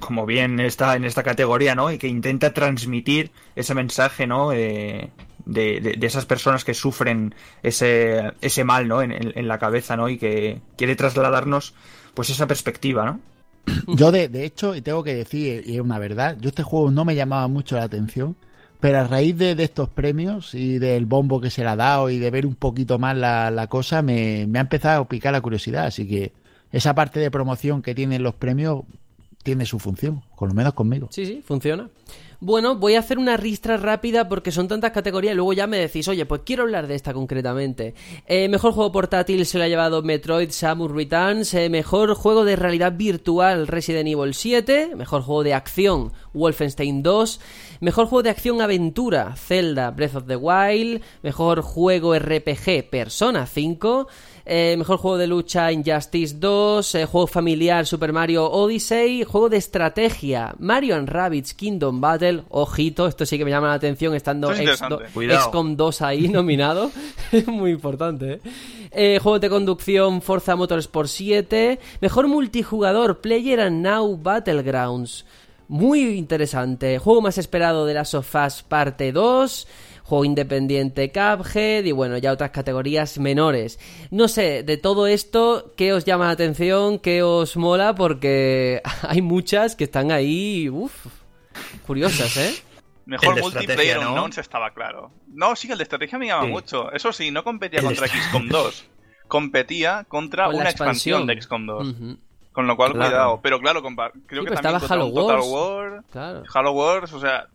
[0.00, 1.90] como bien está en esta categoría, ¿no?
[1.90, 4.52] Y que intenta transmitir ese mensaje, ¿no?
[4.52, 5.10] Eh,
[5.44, 9.02] de, de- de esas personas que sufren ese, ese mal, ¿no?
[9.02, 10.08] En, en- en la cabeza, ¿no?
[10.08, 11.74] Y que quiere trasladarnos,
[12.14, 13.20] pues, esa perspectiva, ¿no?
[13.86, 16.90] Yo, de, de hecho, y tengo que decir, y es una verdad, yo este juego
[16.90, 18.36] no me llamaba mucho la atención,
[18.82, 22.18] pero a raíz de, estos premios y del bombo que se le ha dado y
[22.18, 25.86] de ver un poquito más la, cosa, me, ha empezado a picar la curiosidad.
[25.86, 26.32] Así que
[26.72, 28.80] esa parte de promoción que tienen los premios
[29.44, 31.06] tiene su función, por lo menos conmigo.
[31.12, 31.90] Sí, sí, funciona.
[32.44, 35.78] Bueno, voy a hacer una ristra rápida porque son tantas categorías y luego ya me
[35.78, 37.94] decís, oye, pues quiero hablar de esta concretamente.
[38.26, 41.54] Eh, mejor juego portátil se lo ha llevado Metroid Samus Returns.
[41.54, 44.96] Eh, mejor juego de realidad virtual Resident Evil 7.
[44.96, 47.40] Mejor juego de acción Wolfenstein 2.
[47.82, 51.02] Mejor juego de acción aventura Zelda Breath of the Wild.
[51.24, 54.06] Mejor juego RPG Persona 5.
[54.46, 59.56] Eh, mejor juego de lucha Injustice 2, eh, juego familiar Super Mario Odyssey, juego de
[59.56, 64.52] estrategia Mario and Rabbids Kingdom Battle, ojito, esto sí que me llama la atención estando
[64.52, 64.80] es.
[64.80, 66.90] XCOM 2 ahí nominado,
[67.30, 68.32] es muy importante.
[68.32, 68.40] ¿eh?
[68.90, 75.24] Eh, juego de conducción Forza Motorsport 7, mejor multijugador Player and Now Battlegrounds.
[75.72, 76.98] Muy interesante.
[76.98, 79.66] Juego más esperado de Last of Us parte 2.
[80.04, 83.78] Juego independiente Cuphead y bueno, ya otras categorías menores.
[84.10, 86.98] No sé, de todo esto, ¿qué os llama la atención?
[86.98, 87.94] ¿Qué os mola?
[87.94, 91.06] Porque hay muchas que están ahí, uff,
[91.86, 92.54] curiosas, ¿eh?
[93.06, 94.10] Mejor multiplayer ¿no?
[94.10, 95.10] unknowns estaba claro.
[95.28, 96.50] No, sí, el de estrategia me llama Sí.
[96.50, 96.92] mucho.
[96.92, 98.84] Eso sí, no competía El contra XCOM 2.
[99.26, 101.22] Competía contra Con una expansión.
[101.22, 101.26] expansión.
[101.26, 101.88] de XCOM 2.
[101.88, 102.18] Ujú,
[102.52, 103.08] Con lo cual, Claro.
[103.10, 103.40] cuidado.
[103.42, 105.46] Pero claro, compa- creo Sí, que pero también Halo Total Wars.
[105.48, 106.04] War.
[106.12, 106.42] Claro.
[106.52, 107.46] Halo Wars, o sea,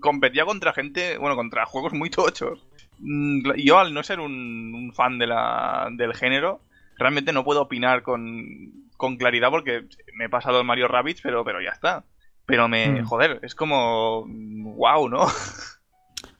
[0.00, 2.66] competía contra gente, bueno, contra juegos muy tochos.
[2.98, 6.60] Mm, Yo, al no ser un, un fan de la, del género,
[6.98, 8.26] realmente no puedo opinar con,
[8.96, 9.84] con claridad porque
[10.14, 12.04] me he pasado el Mario Rabbids, pero, pero ya está.
[12.44, 13.04] Pero me, Mm.
[13.04, 15.22] joder, es como, wow, ¿no?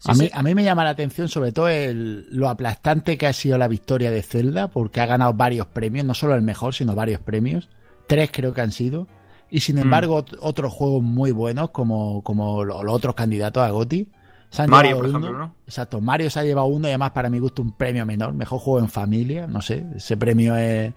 [0.07, 3.33] a, mí, a mí me llama la atención sobre todo el- lo aplastante que ha
[3.33, 6.95] sido la victoria de Zelda, porque ha ganado varios premios, no solo el mejor, sino
[6.95, 7.69] varios premios.
[8.11, 9.07] Tres creo que han sido.
[9.51, 13.71] Y sin embargo, ot- otros juegos muy buenos, como, como lo- los otros candidatos a
[13.71, 14.09] GOTY.
[14.51, 15.19] Se han Mario, por uno.
[15.19, 15.55] ejemplo, ¿no?
[15.67, 18.33] Exacto, Mario se ha llevado uno y además para mi gusto un premio menor.
[18.35, 19.87] Mejor juego en familia, no sé.
[19.95, 20.93] Ese premio es...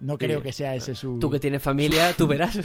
[0.00, 1.18] no creo que sea ese su...
[1.18, 2.54] Tú que tienes familia, tú verás.
[2.54, 2.62] Sí,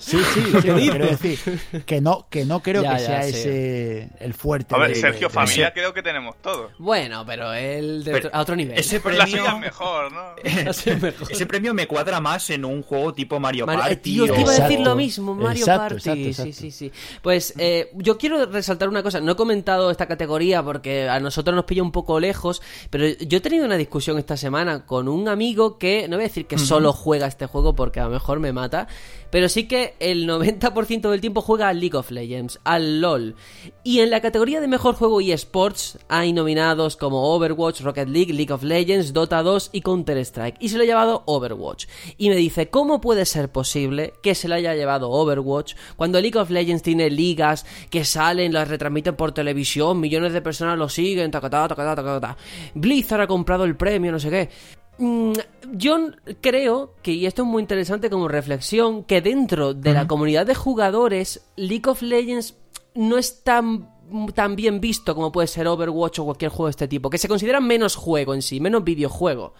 [0.00, 0.18] sí,
[0.62, 1.38] sí, quiero decir
[1.86, 3.28] que no, que no creo Ya, que ya, sea sí.
[3.30, 4.74] ese el fuerte.
[4.74, 6.72] A ver, de- Sergio, de- familia creo que tenemos todos.
[6.78, 8.78] bueno, pero él de Pero otro- a otro nivel.
[8.78, 10.20] Ese la premio, suya es mejor, ¿no?
[10.70, 11.30] Así es mejor.
[11.32, 13.94] ese premio me cuadra más en un juego tipo Mario Mario- Party.
[13.94, 14.84] eh, tío, te iba a decir Exacto.
[14.90, 16.26] lo mismo, Mario Exacto, Party.
[16.28, 16.92] exacto, Sí, sí, sí.
[17.22, 19.20] Pues eh, yo quiero resaltar una cosa.
[19.20, 23.38] No he comentado esta categoría porque a nosotros nos pilla un poco lejos, pero yo
[23.38, 26.58] he tenido una discusión esta semana con un amigo que, no voy a decir que
[26.58, 28.88] solo juega este juego porque a lo mejor me mata,
[29.30, 33.36] pero sí que el 90% del tiempo juega al League of Legends, al LOL.
[33.84, 38.52] Y en la categoría de mejor juego eSports hay nominados como Overwatch, Rocket League, League
[38.52, 40.56] of Legends, Dota 2 y Counter-Strike.
[40.60, 41.86] Y se lo ha llevado Overwatch.
[42.18, 46.38] Y me dice, ¿cómo puede ser posible que se lo haya llevado Overwatch cuando League
[46.38, 51.30] of Legends tiene ligas que salen, las retransmiten por televisión, millones de personas lo siguen,
[51.30, 52.36] tacatá, tacatá, tacatá.
[52.74, 54.50] Blizzard ha comprado el premio, no sé qué.
[54.98, 55.32] Mm,
[55.72, 60.46] Yo creo que, y esto es muy interesante como reflexión, que dentro de la comunidad
[60.46, 62.56] de jugadores, League of Legends
[62.94, 63.88] no es tan,
[64.34, 67.28] tan bien visto como puede ser Overwatch o cualquier juego de este tipo, que se
[67.28, 69.54] considera menos juego en sí, menos videojuego.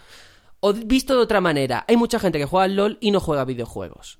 [0.59, 3.45] O visto de otra manera, hay mucha gente que juega al LOL y no juega
[3.45, 4.19] videojuegos.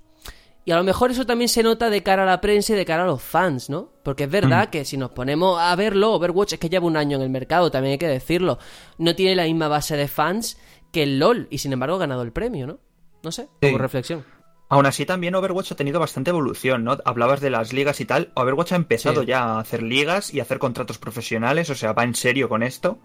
[0.63, 2.85] Y a lo mejor eso también se nota de cara a la prensa y de
[2.85, 3.89] cara a los fans, ¿no?
[4.03, 7.17] Porque es verdad que si nos ponemos a verlo, Overwatch es que lleva un año
[7.17, 8.59] en el mercado, también hay que decirlo.
[8.99, 10.57] No tiene la misma base de fans
[10.91, 12.79] que el LOL y sin embargo ha ganado el premio, ¿no?
[13.23, 13.77] No sé, como Sí.
[13.77, 14.25] reflexión.
[14.69, 16.97] Aún así, también Overwatch ha tenido bastante evolución, ¿no?
[17.03, 18.31] Hablabas de las ligas y tal.
[18.35, 19.27] Overwatch ha empezado Sí.
[19.27, 22.63] ya a hacer ligas y a hacer contratos profesionales, o sea, va en serio con
[22.63, 22.99] esto.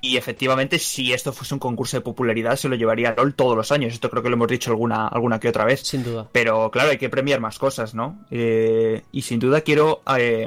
[0.00, 3.56] Y efectivamente, si esto fuese un concurso de popularidad, se lo llevaría a LOL todos
[3.56, 3.92] los años.
[3.94, 5.80] Esto creo que lo hemos dicho alguna, alguna que otra vez.
[5.80, 6.28] Sin duda.
[6.30, 8.24] Pero claro, hay que premiar más cosas, ¿no?
[8.30, 10.46] Eh, y sin duda quiero eh,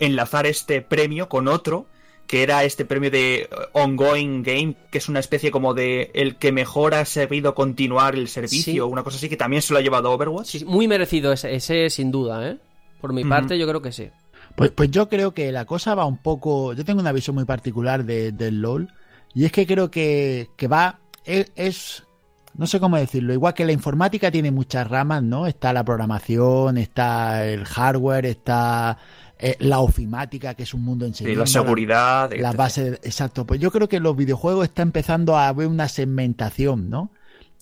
[0.00, 1.86] enlazar este premio con otro
[2.26, 6.52] que era este premio de Ongoing Game, que es una especie como de el que
[6.52, 8.90] mejor ha servido continuar el servicio, Sí.
[8.90, 10.46] una cosa así, que también se lo ha llevado Overwatch.
[10.46, 12.56] Sí, muy merecido ese, ese sin duda, ¿eh?
[13.00, 14.08] Por mi parte, yo creo que sí.
[14.54, 16.72] Pues, pues yo creo que la cosa va un poco.
[16.74, 18.88] Yo tengo una visión muy particular de- del LOL.
[19.34, 20.98] Y es que creo que, que va.
[21.24, 22.02] Es, es-
[22.54, 23.32] No sé cómo decirlo.
[23.32, 25.46] Igual que la informática tiene muchas ramas, ¿no?
[25.46, 28.98] Está la programación, está el hardware, está
[29.42, 32.30] eh, la ofimática, que es un mundo en sí la seguridad.
[32.34, 33.44] la base, de- exacto.
[33.44, 37.10] Pues yo creo que los videojuegos está empezando a haber una segmentación, ¿no?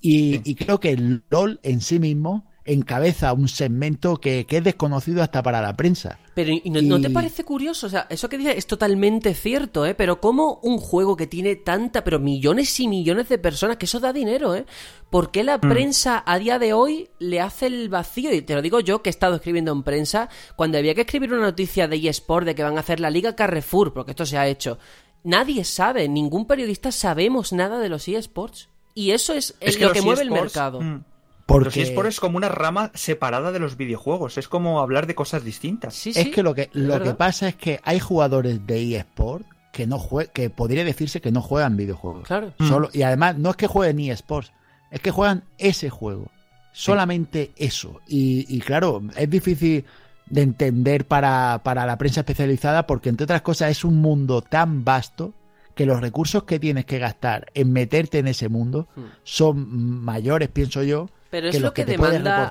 [0.02, 0.42] Y, Sí.
[0.44, 5.22] y creo que el LOL en sí mismo encabeza un segmento que, que es desconocido
[5.22, 6.18] hasta para la prensa.
[6.35, 7.87] Pero ¿y no, no te parece curioso?
[7.87, 9.94] O sea, eso que dices es totalmente cierto, ¿eh?
[9.94, 14.00] Pero como un juego que tiene tanta, pero millones y millones de personas, que eso
[14.00, 14.64] da dinero, ¿eh?
[15.11, 15.61] ¿Por qué la Mm.
[15.68, 18.33] prensa a día de hoy le hace el vacío?
[18.33, 21.33] Y te lo digo yo, que he estado escribiendo en prensa, cuando había que escribir
[21.33, 24.38] una noticia de eSport de que van a hacer la Liga Carrefour, porque esto se
[24.38, 24.78] ha hecho.
[25.24, 28.68] Nadie sabe, ningún periodista sabemos nada de los eSports.
[28.94, 30.80] Y eso es, Es lo que mueve el mercado.
[30.80, 31.04] mm,
[31.52, 34.38] Porque Los eSports es como una rama separada de los videojuegos.
[34.38, 35.94] Es como hablar de cosas distintas.
[35.94, 37.06] Sí, es sí, que lo que lo verdad.
[37.06, 41.30] que pasa es que hay jugadores de eSport que no jue- que podría decirse que
[41.32, 42.26] no juegan videojuegos.
[42.26, 42.52] Claro.
[42.58, 42.84] Mm.
[42.92, 44.52] Y además no es que jueguen eSports,
[44.90, 46.30] es que juegan ese juego.
[46.72, 48.00] Solamente eso.
[48.06, 49.84] Y, y claro, es difícil
[50.26, 54.84] de entender para, para la prensa especializada porque entre otras cosas es un mundo tan
[54.84, 55.34] vasto
[55.74, 59.02] que los recursos que tienes que gastar en meterte en ese mundo Hmm.
[59.24, 62.50] son mayores, pienso yo, Pero es que lo que, demanda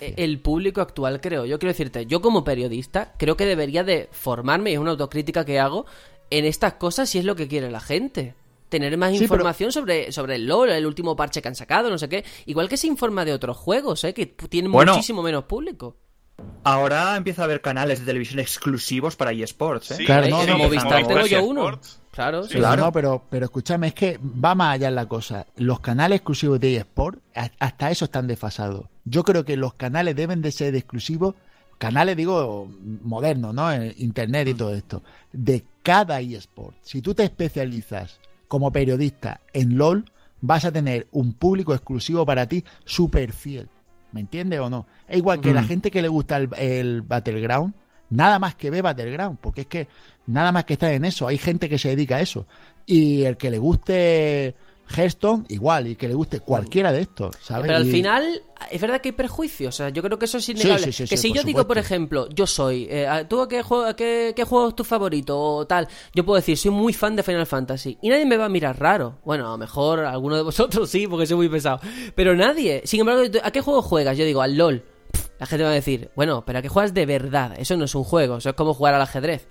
[0.00, 1.44] en el público actual, creo.
[1.46, 5.44] Yo quiero decirte, yo como periodista creo que debería de formarme, y es una autocrítica
[5.44, 5.86] que hago,
[6.30, 8.34] en estas cosas si es lo que quiere la gente.
[8.68, 11.88] Tener más Sí, pero- información sobre, sobre el LoL, el último parche que han sacado,
[11.88, 12.24] no sé qué.
[12.46, 14.12] Igual que se informa de otros juegos, ¿eh?
[14.12, 14.92] que tienen Bueno.
[14.94, 15.96] muchísimo menos público.
[16.64, 19.92] Ahora empieza a haber canales de televisión exclusivos para eSports.
[19.92, 19.96] ¿eh?
[19.98, 21.60] Sí, Claro, no, Movistar tengo yo uno.
[21.62, 22.00] Sports.
[22.16, 22.82] Claro, Sí, Claro.
[22.86, 25.46] no, pero, pero escúchame, es que va más allá en la cosa.
[25.56, 27.20] Los canales exclusivos de eSport,
[27.58, 28.86] hasta eso están desfasados.
[29.04, 31.34] Yo creo que los canales deben de ser exclusivos,
[31.78, 32.68] canales digo
[33.02, 33.70] modernos, ¿no?
[33.70, 35.02] En Internet y todo esto,
[35.32, 36.74] de cada eSport.
[36.82, 42.46] Si tú te especializas como periodista en LOL, vas a tener un público exclusivo para
[42.48, 43.68] ti súper fiel.
[44.12, 44.86] ¿Me entiendes o no?
[45.06, 45.66] Es igual que la Mm.
[45.66, 47.74] gente que le gusta el, el Battleground,
[48.10, 49.88] nada más que ve Battleground, porque es que
[50.26, 51.26] nada más que está en eso.
[51.28, 52.46] Hay gente que se dedica a eso.
[52.86, 54.54] Y el que le guste
[54.88, 57.64] Hearthstone, igual, y que le guste cualquiera de estos, ¿sabes?
[57.66, 59.74] Pero al Y- final, es verdad que hay prejuicios.
[59.74, 60.86] O sea, yo creo que eso es innegable.
[60.86, 63.62] sí, sí, que si yo digo, por ejemplo, yo soy, eh, a- ¿tú a qué,
[63.64, 65.88] juego, a qué, qué juego es tu favorito o tal?
[66.14, 67.98] Yo puedo decir, soy muy fan de Final Fantasy.
[68.00, 69.18] Y nadie me va a mirar raro.
[69.24, 71.80] Bueno, a lo mejor alguno de vosotros sí, porque soy muy pesado.
[72.14, 72.82] Pero nadie.
[72.84, 74.16] Sin embargo, ¿a qué juego juegas?
[74.16, 74.84] Yo digo, al LOL.
[75.38, 77.54] La gente va a decir, bueno, pero ¿a qué juegas de verdad?
[77.58, 79.46] Eso no es un juego, eso es como jugar al ajedrez.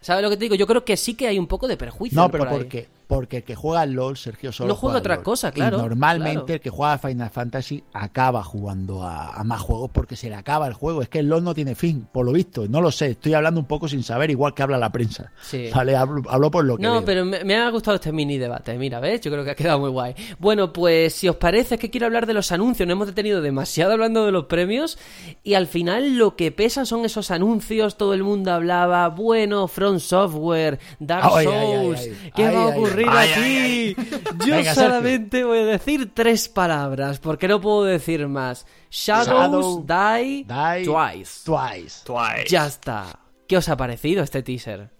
[0.00, 0.54] ¿Sabes lo que te digo?
[0.54, 2.20] Yo creo que sí que hay un poco de perjuicio.
[2.20, 2.58] No, pero por ahí.
[2.58, 5.24] porque, porque el que juega al LOL, Sergio, solo No juega otra LOL.
[5.24, 6.54] cosa, Y claro, normalmente claro.
[6.54, 10.36] el que juega a Final Fantasy acaba jugando a, a más juegos porque se le
[10.36, 11.02] acaba el juego.
[11.02, 12.68] Es que el LOL no tiene fin, por lo visto.
[12.68, 15.32] No lo sé, estoy hablando un poco sin saber, igual que habla la prensa.
[15.42, 15.68] Sí.
[15.74, 17.04] Vale, hablo, hablo por lo que No, veo.
[17.04, 19.20] pero me, me ha gustado este mini debate, mira, ¿ves?
[19.22, 20.14] Yo creo que ha quedado muy guay.
[20.38, 23.40] Bueno, pues si os parece es que quiero hablar de los anuncios, no hemos detenido
[23.42, 24.98] demasiado hablando de los premios
[25.42, 29.98] y al final lo que pesa son esos anuncios, todo el mundo hablaba, bueno, From
[29.98, 32.30] Software, Dark ay, Souls, ay, ay.
[32.36, 33.30] ¿qué va a ay, ocurrir ay.
[33.32, 33.96] aquí?
[33.98, 38.66] Ay, Yo Venga, solamente voy a decir tres palabras, porque no puedo decir más.
[38.90, 41.44] Shadows Shadow, Die, Die Twice.
[41.44, 42.04] Twice.
[42.04, 42.48] Twice.
[42.48, 43.18] Ya está.
[43.48, 44.90] ¿Qué os ha parecido este teaser?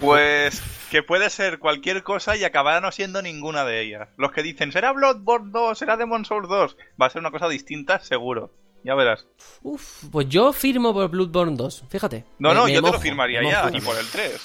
[0.00, 4.08] Pues que puede ser cualquier cosa y acabará no siendo ninguna de ellas.
[4.16, 7.48] Los que dicen, será Bloodborne 2, será Demon Souls 2, va a ser una cosa
[7.48, 8.52] distinta, seguro.
[8.84, 9.26] Ya verás.
[9.62, 12.24] Uf, pues yo firmo por Bloodborne 2, fíjate.
[12.38, 13.70] No, Me- no, me yo te lo mojo, firmaría ya, mojo.
[13.70, 14.40] ni por el 3.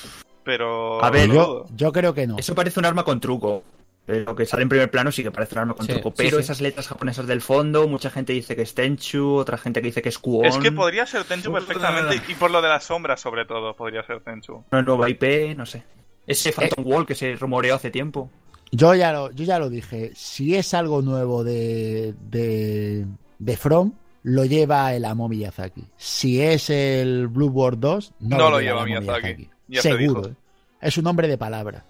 [0.51, 1.01] Pero...
[1.01, 2.37] A ver, lo Yo, creo que no.
[2.37, 3.63] Eso parece un arma con truco.
[4.05, 6.11] Eh, Lo que sale en primer plano sí que parece un arma con Sí, truco.
[6.13, 6.43] Pero sí.
[6.43, 10.01] esas letras japonesas del fondo, mucha gente dice que es Tenchu, otra gente que dice
[10.01, 10.43] que es Kuon.
[10.45, 14.03] Es que podría ser Tenchu perfectamente y por lo de las sombras sobre todo podría
[14.05, 14.61] ser Tenchu.
[14.73, 15.83] Una nueva IP, no sé.
[16.27, 18.29] Ese Phantom Wall que se rumoreó hace tiempo.
[18.73, 20.11] Yo ya lo, yo ya lo dije.
[20.15, 23.05] Si es algo nuevo de, de,
[23.39, 25.85] de From, lo lleva el amo Miyazaki.
[25.95, 29.49] Si es el Blue World 2, no, No lo lleva amo Miyazaki.
[29.69, 30.35] Ya se Seguro.
[30.81, 30.87] ¿Eh?
[30.87, 31.85] Es un hombre de palabra.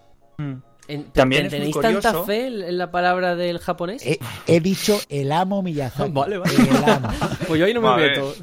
[0.87, 4.05] En- También ¿Tenéis tanta fe en la palabra del japonés?
[4.05, 6.11] He, he dicho el amo Miyazaki.
[6.13, 6.53] Vale, vale.
[6.55, 7.09] El amo.
[7.47, 8.09] Pues yo ahí no me Vale.
[8.09, 8.33] meto.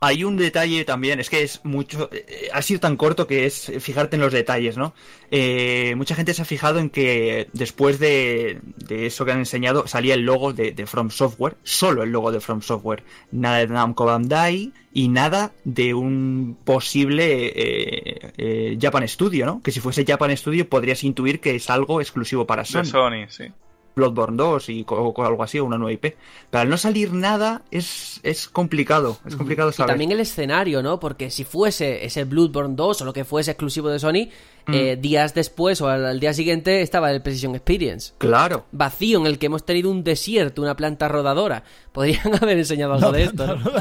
[0.00, 3.72] Hay un detalle también, es que es mucho, eh, ha sido tan corto que es
[3.80, 4.94] fijarte en los detalles, ¿no?
[5.30, 10.14] Eh, mucha gente se ha fijado en que después de, eso que han enseñado salía
[10.14, 14.72] el logo de, From Software, solo el logo de From Software, nada de Namco Bandai
[14.92, 19.62] y nada de un posible eh, eh, Japan Studio, ¿no?
[19.62, 22.84] Que si fuese Japan Studio podrías intuir que es algo exclusivo para Sony.
[22.84, 23.44] Sony, sí.
[23.98, 26.16] Bloodborne 2 y o, o algo así, o una nueva IP.
[26.50, 29.90] Pero al no salir nada es, es complicado, es complicado saber.
[29.90, 30.98] Y también el escenario, ¿no?
[30.98, 34.30] Porque si fuese ese Bloodborne 2 o lo que fuese exclusivo de Sony,
[34.66, 34.74] mm.
[34.74, 38.12] eh, días después o al, al, día siguiente estaba el Precision Experience.
[38.18, 38.66] Claro.
[38.72, 41.64] Vacío, en el que hemos tenido un desierto, una planta rodadora.
[41.92, 43.72] Podrían haber enseñado algo No, de esto, no, ¿no?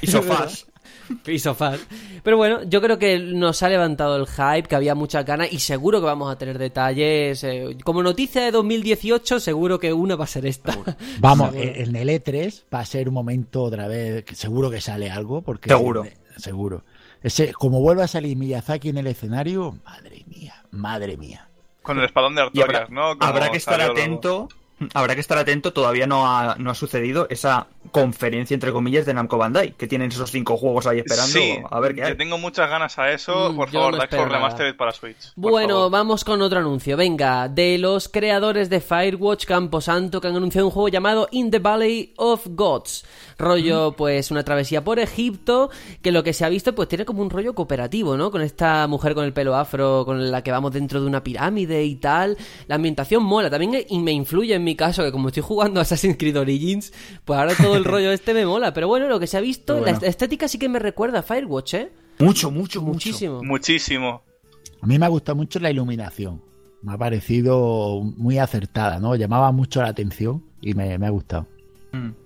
[0.00, 0.66] Y sofás.
[1.26, 1.80] y sofás.
[2.22, 5.58] Pero bueno, yo creo que nos ha levantado el hype, que había muchas ganas y
[5.58, 7.42] seguro que vamos a tener detalles.
[7.44, 10.76] eh, como noticia de 2018, seguro que una va a ser esta.
[11.20, 11.72] Vamos, Seguro.
[11.74, 15.42] en el E3 va a ser un momento otra vez, que seguro que sale algo,
[15.42, 16.04] porque Seguro.
[16.36, 16.84] seguro.
[17.22, 21.48] Ese, como vuelva a salir Miyazaki en el escenario, madre mía, madre mía.
[21.82, 23.18] Con el espadón de habrá, Artorias, ¿no?
[23.18, 24.48] Como habrá que estar luego.
[24.92, 29.14] Habrá que estar atento, todavía no ha, no ha sucedido esa conferencia, entre comillas, de
[29.14, 31.32] Namco Bandai, que tienen esos cinco juegos ahí esperando.
[31.32, 32.16] Sí, a ver qué yo hay.
[32.16, 33.52] tengo muchas ganas a eso.
[33.52, 34.32] Mm, por favor, no Dark Souls.
[34.32, 35.32] Remastered para Switch.
[35.36, 35.90] Bueno, favor.
[35.92, 36.96] vamos con otro anuncio.
[36.96, 41.60] Venga, de los creadores de Firewatch Camposanto que han anunciado un juego llamado In the
[41.60, 43.04] Valley of Gods.
[43.38, 45.70] Rollo, pues, una travesía por Egipto,
[46.02, 48.30] que lo que se ha visto, pues, tiene como un rollo cooperativo, ¿no?
[48.30, 51.84] Con esta mujer con el pelo afro, con la que vamos dentro de una pirámide
[51.84, 52.36] y tal.
[52.66, 53.50] La ambientación mola.
[53.50, 56.92] También y me influye en mi caso, que como estoy jugando a Assassin's Creed Origins,
[57.24, 58.72] pues ahora todo el rollo este me mola.
[58.72, 59.98] Pero bueno, lo que se ha visto, bueno.
[60.00, 61.92] la estética sí que me recuerda a Firewatch, ¿eh?
[62.18, 62.94] Mucho, mucho, mucho.
[62.94, 63.42] Muchísimo.
[63.42, 64.22] Muchísimo.
[64.80, 66.42] A mí me ha gustado mucho la iluminación.
[66.82, 69.16] Me ha parecido muy acertada, ¿no?
[69.16, 71.46] Llamaba mucho la atención y me, me ha gustado.
[71.92, 72.23] Mm.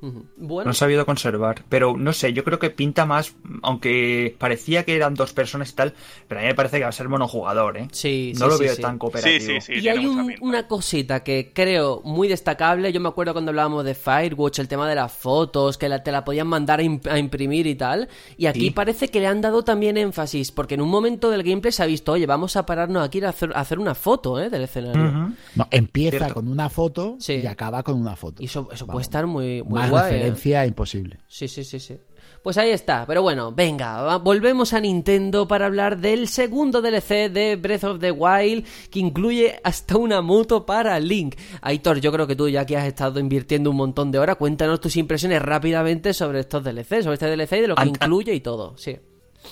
[0.00, 4.94] No he sabido conservar, pero no sé, yo creo que pinta más, aunque parecía que
[4.94, 5.94] eran dos personas y tal,
[6.28, 7.88] pero a mí me parece que va a ser monojugador, ¿eh?
[7.92, 8.82] sí, no sí, lo sí, veo sí.
[8.82, 9.38] tan cooperativo.
[9.40, 9.80] Sí, sí, sí.
[9.80, 12.92] y hay un- una cosita que creo muy destacable.
[12.92, 16.12] Yo me acuerdo cuando hablábamos de Firewatch, el tema de las fotos, que la- te
[16.12, 18.08] la podían mandar a, imp- a imprimir y tal.
[18.36, 18.70] Y aquí Sí.
[18.70, 21.86] parece que le han dado también énfasis, porque en un momento del gameplay se ha
[21.86, 24.48] visto, oye, vamos a pararnos aquí a hacer, a hacer una foto ¿eh?
[24.50, 25.34] del escenario.
[25.56, 26.34] No, empieza Cierto.
[26.34, 27.40] con una foto Sí.
[27.42, 28.42] y acaba con una foto.
[28.42, 30.02] Y eso, puede estar muy, muy Guay.
[30.02, 30.12] ¿eh?
[30.12, 31.18] referencia imposible.
[31.28, 31.98] Sí, sí, sí, sí.
[32.42, 33.04] Pues ahí está.
[33.06, 38.10] Pero bueno, venga, volvemos a Nintendo para hablar del segundo DLC de Breath of the
[38.10, 41.36] Wild, que incluye hasta una moto para Link.
[41.60, 44.80] Aitor, yo creo que tú, ya que has estado invirtiendo un montón de horas, cuéntanos
[44.80, 48.40] tus impresiones rápidamente sobre estos DLC, sobre este DLC y de lo que incluye y
[48.40, 48.76] todo.
[48.76, 48.96] Sí.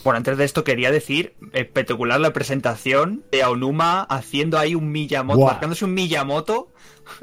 [0.05, 5.39] Bueno, antes de esto quería decir, espectacular la presentación de Aonuma haciendo ahí un Miyamoto,
[5.39, 5.53] Buah.
[5.53, 6.73] marcándose un Miyamoto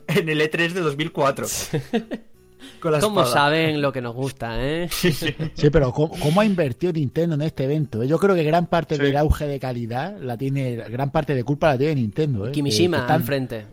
[0.08, 1.46] en el E3 de 2004.
[2.80, 3.26] Con la espada.
[3.26, 4.90] saben lo que nos gusta, ¿eh?
[4.92, 8.04] Sí, pero ¿cómo, cómo ha invertido Nintendo en este evento?
[8.04, 8.08] eh?
[8.08, 9.02] Yo creo que gran parte Sí.
[9.02, 12.48] del auge de calidad la tiene, gran parte de culpa la tiene Nintendo.
[12.48, 12.52] ¿eh?
[12.52, 13.66] Kimishima Que- que están- al frente.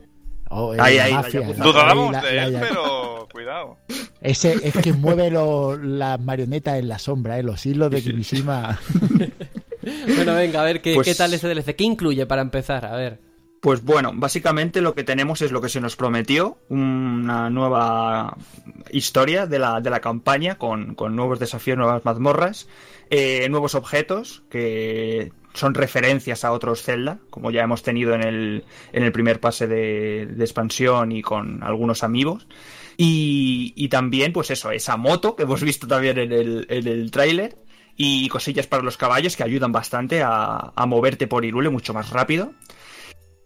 [0.53, 1.59] Oh, Ahí, ahí, mafia, Yakuza.
[1.59, 3.77] la- Dudábamos la- de la- él, la- pero cuidado.
[4.21, 7.43] Ese es que mueve lo- las marionetas en la sombra, ¿eh?
[7.43, 8.79] los hilos de Kimishima.
[10.15, 11.75] Bueno, venga, a ver, ¿qué, Pues- qué tal ese DLC?
[11.75, 12.85] ¿Qué incluye para empezar?
[12.85, 13.19] A ver.
[13.61, 18.35] Pues bueno, básicamente lo que tenemos es lo que se nos prometió, una nueva
[18.89, 22.67] historia de la, de la campaña con, con nuevos desafíos, nuevas mazmorras,
[23.11, 28.65] eh, nuevos objetos que son referencias a otros Zelda, como ya hemos tenido en el,
[28.93, 32.47] en el primer pase de, expansión y con algunos amigos.
[32.97, 37.11] Y, y también, pues eso, esa moto que hemos visto también en el, en el
[37.11, 37.59] tráiler
[37.95, 42.09] y cosillas para los caballos que ayudan bastante a, a moverte por Irule mucho más
[42.09, 42.53] rápido.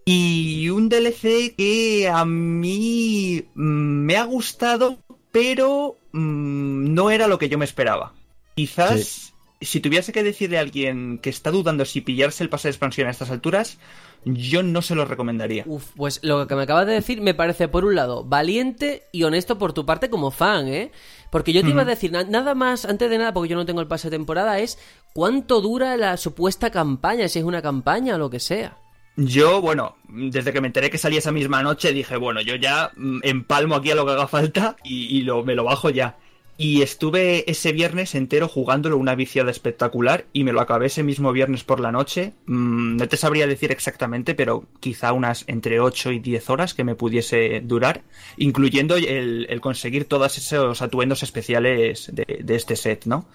[0.05, 3.61] Y un DLC que a mí mm,
[4.05, 4.99] me ha gustado,
[5.31, 8.13] pero mm, no era lo que yo me esperaba.
[8.55, 12.73] Quizás, si tuviese que decirle a alguien que está dudando si pillarse el pase de
[12.73, 13.79] expansión a estas alturas,
[14.25, 15.63] yo no se lo recomendaría.
[15.67, 19.23] Uf, pues lo que me acabas de decir me parece, por un lado, valiente y
[19.23, 20.91] honesto por tu parte como fan, ¿eh?
[21.31, 23.65] Porque yo te iba a decir, na- nada más, antes de nada, porque yo no
[23.65, 24.77] tengo el pase de temporada, es
[25.13, 28.77] cuánto dura la supuesta campaña, si es una campaña o lo que sea.
[29.17, 32.91] Yo, bueno, desde que me enteré que salía esa misma noche, dije, bueno, yo ya
[32.95, 36.17] mm, empalmo aquí a lo que haga falta y, y lo, me lo bajo ya.
[36.57, 41.33] Y estuve ese viernes entero jugándolo una viciada espectacular y me lo acabé ese mismo
[41.33, 42.33] viernes por la noche.
[42.45, 46.83] Mm, no te sabría decir exactamente, pero quizá unas entre 8 y 10 horas que
[46.83, 48.03] me pudiese durar,
[48.37, 53.27] incluyendo el, el conseguir todos esos atuendos especiales de, de este set, ¿no?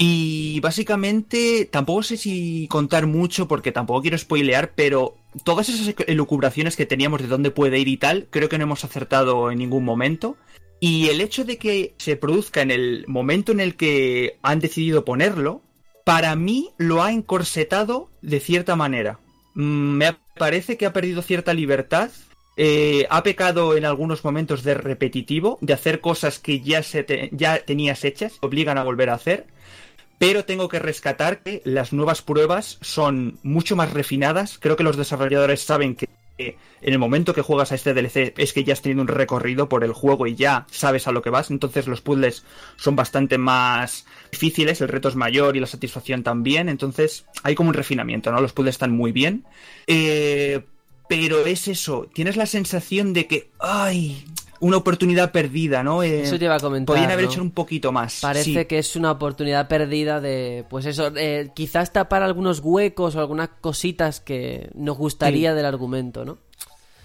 [0.00, 6.76] Y básicamente tampoco sé si contar mucho porque tampoco quiero spoilear, pero todas esas elucubraciones
[6.76, 9.84] que teníamos de dónde puede ir y tal, creo que no hemos acertado en ningún
[9.84, 10.36] momento.
[10.80, 15.04] Y el hecho de que se produzca en el momento en el que han decidido
[15.04, 15.62] ponerlo,
[16.04, 19.18] para mí lo ha encorsetado de cierta manera.
[19.54, 22.10] Mm, Me parece que ha perdido cierta libertad.
[22.60, 27.30] eh, ha pecado en algunos momentos de repetitivo, de hacer cosas que ya, se te-
[27.32, 29.46] ya tenías hechas, obligan a volver a hacer.
[30.18, 34.58] Pero tengo que rescatar que las nuevas pruebas son mucho más refinadas.
[34.58, 36.08] Creo que los desarrolladores saben que
[36.38, 39.68] en el momento que juegas a este DLC es que ya has tenido un recorrido
[39.68, 41.50] por el juego y ya sabes a lo que vas.
[41.50, 42.44] Entonces los puzzles
[42.76, 46.68] son bastante más difíciles, el reto es mayor y la satisfacción también.
[46.68, 48.40] Entonces hay como un refinamiento, ¿no?
[48.40, 49.44] Los puzzles están muy bien.
[49.86, 50.62] Eh,
[51.08, 54.24] pero es eso, tienes la sensación de que, ay,
[54.60, 56.02] una oportunidad perdida, ¿no?
[56.02, 56.94] Eh, Eso te iba a comentar.
[56.94, 57.30] Podrían haber ¿no?
[57.30, 58.20] hecho un poquito más.
[58.20, 58.64] Parece sí.
[58.66, 63.48] que es una oportunidad perdida de, pues eso, eh, quizás tapar algunos huecos o algunas
[63.60, 66.38] cositas que nos gustaría del argumento, ¿no?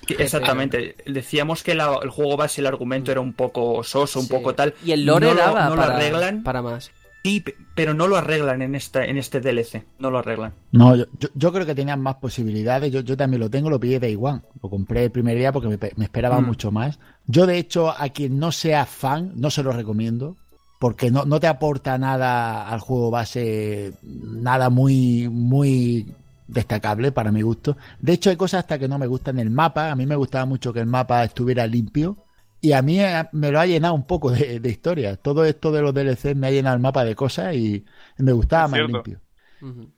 [0.05, 0.95] Que- Exactamente.
[1.05, 4.33] Decíamos que la- el juego base, el argumento era un poco soso, un Sí.
[4.33, 4.73] poco tal.
[4.83, 6.43] Y el lore no lo- daba lo para, arreglan.
[6.43, 6.91] para más.
[7.23, 7.43] Sí,
[7.73, 9.85] pero no lo arreglan en esta, en este DLC.
[9.99, 10.53] No lo arreglan.
[10.73, 12.91] No, yo, yo- yo creo que tenían más posibilidades.
[12.91, 14.41] Yo, yo también lo tengo, lo pillé de One.
[14.61, 16.45] Lo compré el primer día porque me, me esperaba Mm.
[16.45, 16.99] mucho más.
[17.25, 20.35] Yo, de hecho, a quien no sea fan, no se lo recomiendo.
[20.79, 26.13] Porque no, no te aporta nada al juego base, nada muy, muy
[26.45, 27.77] destacable para mi gusto.
[28.01, 29.39] De hecho, hay cosas hasta que no me gustan.
[29.39, 32.17] El mapa, a mí me gustaba mucho que el mapa estuviera limpio.
[32.63, 35.17] Y a mí eh, me lo ha llenado un poco de, de historia.
[35.17, 37.85] Todo esto de los DLC me ha llenado el mapa de cosas y
[38.17, 39.21] me gustaba más limpio.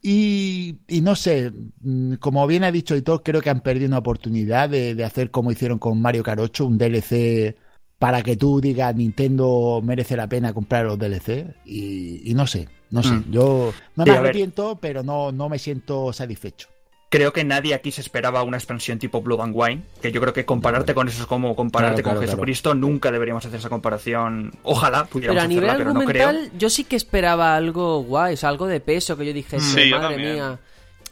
[0.02, 1.52] Y, y no sé,
[1.82, 5.32] mm, como bien ha dicho Hitor, creo que han perdido una oportunidad de, de hacer
[5.32, 7.58] como hicieron con Mario 8, un DLC
[8.00, 11.56] para que tú digas Nintendo merece la pena comprar los DLC.
[11.66, 13.32] Y, y no sé, no sé, Mm.
[13.32, 16.70] yo no Sí, me arrepiento, pero no, no me siento satisfecho.
[17.16, 19.82] Creo que nadie aquí se esperaba una expansión tipo Blood and Wine.
[20.02, 22.38] Que yo creo que compararte con eso es como compararte Claro, con claro.
[22.38, 22.76] Jesucristo.
[22.76, 24.52] Nunca deberíamos hacer esa comparación.
[24.64, 26.28] Ojalá pudiéramos Pero a nivel hacerla, pero no creo.
[26.28, 29.60] argumental, yo sí que esperaba algo guay, o sea, algo de peso que yo dije,
[29.60, 30.60] Sí, yo madre mía,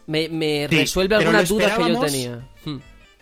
[0.08, 2.48] me, me Sí, resuelve algunas dudas que yo tenía.
[2.66, 2.78] Hmm.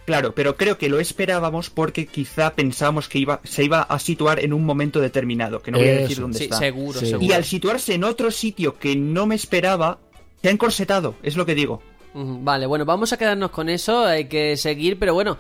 [0.06, 4.40] Claro, pero creo que lo esperábamos porque quizá pensábamos que iba, se iba a situar
[4.40, 6.22] en un momento determinado, que no voy a decir Eso.
[6.24, 6.58] dónde Sí, está.
[6.58, 7.06] seguro, Sí.
[7.06, 7.26] seguro.
[7.28, 10.00] Y al situarse en otro sitio que no me esperaba,
[10.42, 11.84] se ha encorsetado, es lo que digo.
[12.14, 15.38] Vale, bueno, vamos a quedarnos con eso, hay que seguir, pero bueno,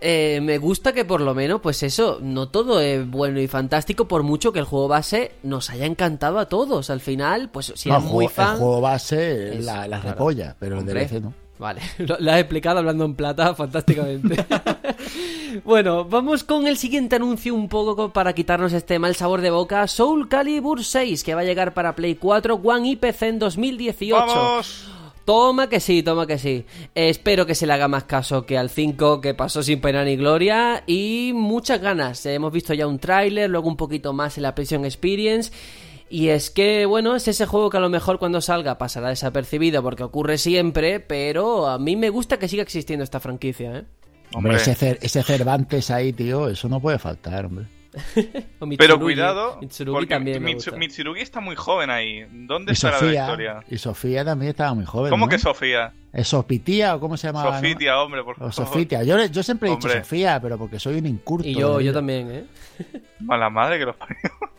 [0.00, 4.06] eh, me gusta que por lo menos, pues eso, no todo es bueno y fantástico,
[4.08, 6.90] por mucho que el juego base nos haya encantado a todos.
[6.90, 8.52] Al final, pues si No, eres el, muy fan...
[8.54, 10.14] el juego base es- la, la claro.
[10.16, 10.86] repolla, pero el.
[10.86, 11.32] DLC no.
[11.58, 14.44] Vale, lo, lo has explicado hablando en plata fantásticamente.
[15.64, 19.50] bueno, vamos con el siguiente anuncio un poco co- para quitarnos este mal sabor de
[19.50, 19.86] boca.
[19.88, 24.14] Soul Calibur 6, que va a llegar para Play 4, One y PC en 2018.
[24.16, 24.90] ¡Vamos!
[25.28, 26.64] Toma que sí, toma que sí.
[26.94, 30.16] Espero que se le haga más caso que al 5 que pasó sin pena ni
[30.16, 32.24] gloria y muchas ganas.
[32.24, 35.52] Hemos visto ya un tráiler, luego un poquito más en la PlayStation Experience
[36.08, 39.82] y es que, bueno, es ese juego que a lo mejor cuando salga pasará desapercibido
[39.82, 43.84] porque ocurre siempre, pero a mí me gusta que siga existiendo esta franquicia, ¿eh?
[44.32, 44.56] Hombre, Hombre.
[44.56, 47.66] ese, Cer- ese Cervantes ahí, tío, eso no puede faltar, hombre.
[48.60, 48.76] O Mitsurugi.
[48.76, 50.72] Pero cuidado, Mitsurugi porque también me gusta.
[50.76, 52.26] Mitsurugi está muy joven ahí.
[52.30, 53.64] ¿Dónde Y estará la Sofía, historia?
[53.70, 55.10] y Sofía también estaba muy joven.
[55.10, 55.30] ¿Cómo ¿no?
[55.30, 55.92] que Sofía?
[56.12, 57.42] ¿Es Sofitía o cómo se llama?
[57.42, 58.52] Sofitia, hombre, por O favor.
[58.52, 59.02] Sofitia.
[59.02, 59.88] Yo, yo siempre he dicho.
[59.88, 61.46] Sofía, pero porque soy un incurto.
[61.48, 61.92] Y yo, yo vida.
[61.94, 62.44] también, ¿eh?
[63.20, 64.16] Mala madre que los parió.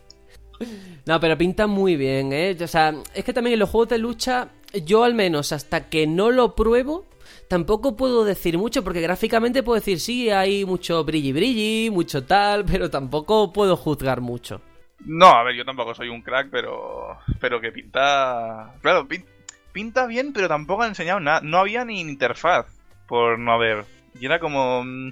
[1.06, 2.56] No, pero pinta muy bien, ¿eh?
[2.62, 4.50] O sea, es que también en los juegos de lucha,
[4.86, 7.06] yo al menos hasta que no lo pruebo,
[7.50, 12.64] tampoco puedo decir mucho, porque gráficamente puedo decir, sí, hay mucho brilli brilli, mucho tal,
[12.64, 14.62] pero tampoco puedo juzgar mucho.
[15.06, 17.18] No, a ver, yo tampoco soy un crack, pero.
[17.40, 18.74] Pero que pinta.
[18.82, 19.26] Claro, pin-
[19.72, 21.42] pinta bien, pero tampoco han enseñado nada.
[21.42, 22.66] No había ni interfaz,
[23.08, 23.86] por no haber.
[24.20, 24.84] Y era como.
[24.84, 25.12] mm,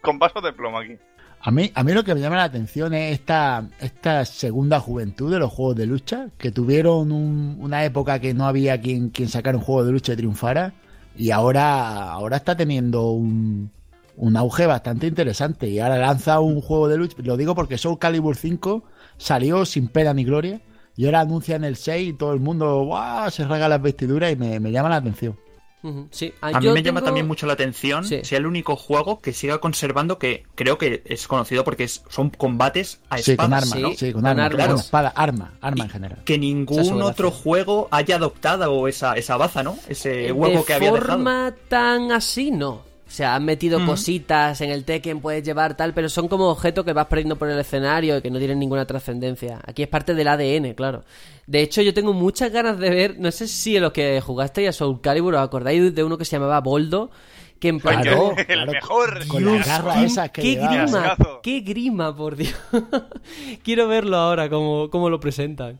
[0.00, 0.96] Con pasos de plomo aquí.
[1.46, 5.30] A mí, a mí lo que me llama la atención es esta, esta segunda juventud
[5.30, 9.28] de los juegos de lucha, que tuvieron un- una época que no había quien, quien
[9.28, 10.72] sacara un juego de lucha y triunfara,
[11.16, 13.70] y ahora, ahora está teniendo un,
[14.16, 15.68] un auge bastante interesante.
[15.68, 18.84] Y ahora lanza un juego de lucha, lo digo porque Soul Calibur 5
[19.16, 20.60] salió sin pena ni gloria,
[20.96, 23.30] y ahora anuncian el 6 y todo el mundo ¡guau!
[23.30, 25.36] se rasga las vestiduras y me, me llama la atención.
[26.10, 28.20] Sí, A mí me llama también mucho la atención Sí.
[28.24, 32.30] sea el único juego que siga conservando que creo que es conocido porque es- son
[32.30, 33.90] combates a Sí, con arma, ¿no?
[33.92, 34.66] Sí, con, con arma, armas.
[34.68, 36.22] con espada, arma, arma en general.
[36.24, 39.76] Que ningún otro juego haya adoptado esa, esa baza, ¿no?
[39.88, 41.12] Ese huevo de que había dejado.
[41.12, 42.82] forma tan así, no.
[43.06, 43.86] O sea, han metido Ujú.
[43.86, 47.48] cositas en el Tekken, puedes llevar tal, pero son como objetos que vas perdiendo por
[47.50, 49.60] el escenario y que no tienen ninguna trascendencia.
[49.66, 51.04] Aquí es parte del ADN, claro.
[51.46, 54.70] De hecho, yo tengo muchas ganas de ver, no sé si en los que jugasteis
[54.70, 57.10] a Soul Calibur os acordáis de uno que se llamaba Boldo,
[57.60, 59.26] Que en plan- Claro, el claro, mejor.
[59.28, 61.16] Con la garra esa que ¡Qué grima!
[61.42, 62.54] ¡Qué grima, por Dios!
[63.62, 65.78] Quiero verlo ahora, cómo, cómo lo presentan.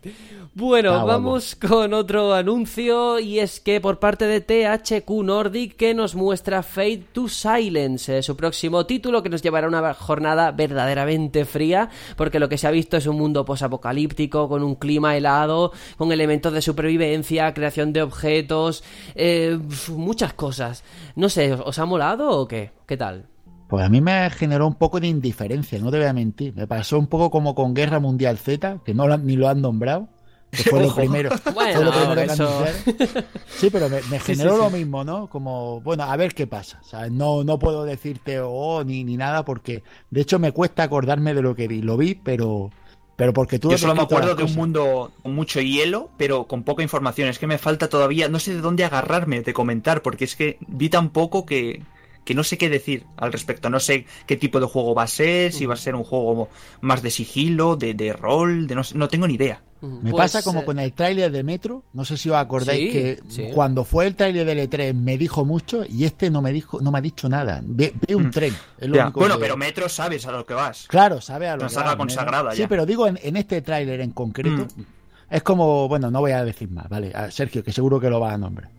[0.54, 5.94] Bueno, Ah, vamos con otro anuncio y es que por parte de THQ Nordic que
[5.94, 10.52] nos muestra Fate to Silence, eh, su próximo título que nos llevará a una jornada
[10.52, 15.16] verdaderamente fría porque lo que se ha visto es un mundo posapocalíptico con un clima
[15.16, 18.84] helado, con elementos de supervivencia, creación de objetos,
[19.16, 19.58] eh,
[19.88, 20.84] muchas cosas.
[21.16, 22.70] No sé, ¿os- ¿os ha molado o qué?
[22.86, 23.26] ¿Qué tal?
[23.68, 26.54] Pues a mí me generó un poco de indiferencia, no te voy a mentir.
[26.54, 30.08] Me pasó un poco como con Guerra Mundial Z, que no ni lo han nombrado.
[30.50, 31.30] Que fue lo primero.
[31.54, 33.24] Bueno, fue lo primero que eso- anunciaron.
[33.48, 35.28] Sí, pero me, me Sí, generó sí, lo mismo, ¿no?
[35.28, 36.80] Como, bueno, a ver qué pasa.
[37.10, 41.42] No, no puedo decirte oh ni, ni nada porque, de hecho, me cuesta acordarme de
[41.42, 41.80] lo que vi.
[41.82, 42.70] Lo vi, pero,
[43.16, 46.62] pero porque tú Yo solo me acuerdo de un mundo con mucho hielo, pero con
[46.64, 47.28] poca información.
[47.28, 50.58] Es que me falta todavía, no sé de dónde agarrarme de comentar, porque es que
[50.66, 51.82] vi tan poco que,
[52.24, 53.70] que no sé qué decir al respecto.
[53.70, 56.48] No sé qué tipo de juego va a ser, si va a ser un juego
[56.80, 59.62] más de sigilo, de, de rol, de no, sé- no tengo ni idea.
[59.82, 62.80] Me Pues, pasa como eh, con el tráiler de Metro, no sé si os acordáis
[62.80, 63.48] Sí, que sí.
[63.52, 66.90] cuando fue el tráiler del E3 me dijo mucho y este no me dijo, no
[66.90, 67.60] me ha dicho nada.
[67.62, 68.30] Ve, ve un Mm.
[68.30, 68.54] tren.
[68.78, 70.86] es lo único Bueno, que- pero Metro sabes a lo que vas.
[70.88, 72.68] Claro, sabe a lo Una que saga va, consagrada Sí, ya.
[72.68, 74.82] pero digo en, en este tráiler en concreto, Mm.
[75.28, 77.12] es como, bueno, no voy a decir más, ¿vale?
[77.14, 78.70] A Sergio, que seguro que lo va a nombrar.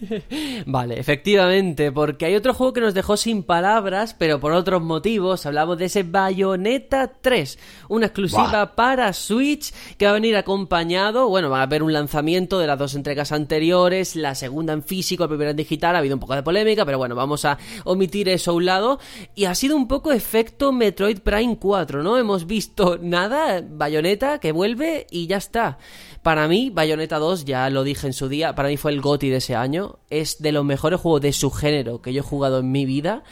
[0.66, 5.46] Vale, efectivamente, porque hay otro juego que nos dejó sin palabras, pero por otros motivos.
[5.46, 7.58] Hablamos de ese Bayonetta 3,
[7.88, 11.28] una exclusiva para Switch que va a venir acompañado.
[11.28, 15.24] Bueno, va a haber un lanzamiento de las dos entregas anteriores, la segunda en físico,
[15.24, 15.96] la primera en digital.
[15.96, 18.98] Ha habido un poco de polémica, pero bueno, vamos a omitir eso a un lado.
[19.34, 22.18] Y ha sido un poco efecto Metroid Prime 4, ¿no?
[22.18, 25.78] Hemos visto nada, Bayonetta que vuelve y ya está.
[26.24, 29.28] Para mí, Bayonetta 2, ya lo dije en su día, para mí fue el GOTY
[29.28, 29.98] de ese año.
[30.08, 33.24] Es de los mejores juegos de su género que yo he jugado en mi vida.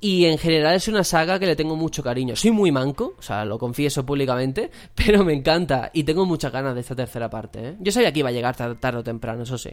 [0.00, 2.34] Y en general es una saga que le tengo mucho cariño.
[2.34, 6.74] Soy muy manco, o sea, lo confieso públicamente, pero me encanta y tengo muchas ganas
[6.74, 7.68] de esta tercera parte.
[7.68, 7.76] ¿eh?
[7.80, 9.70] Yo sabía que iba a llegar tar- tarde o temprano, eso sí.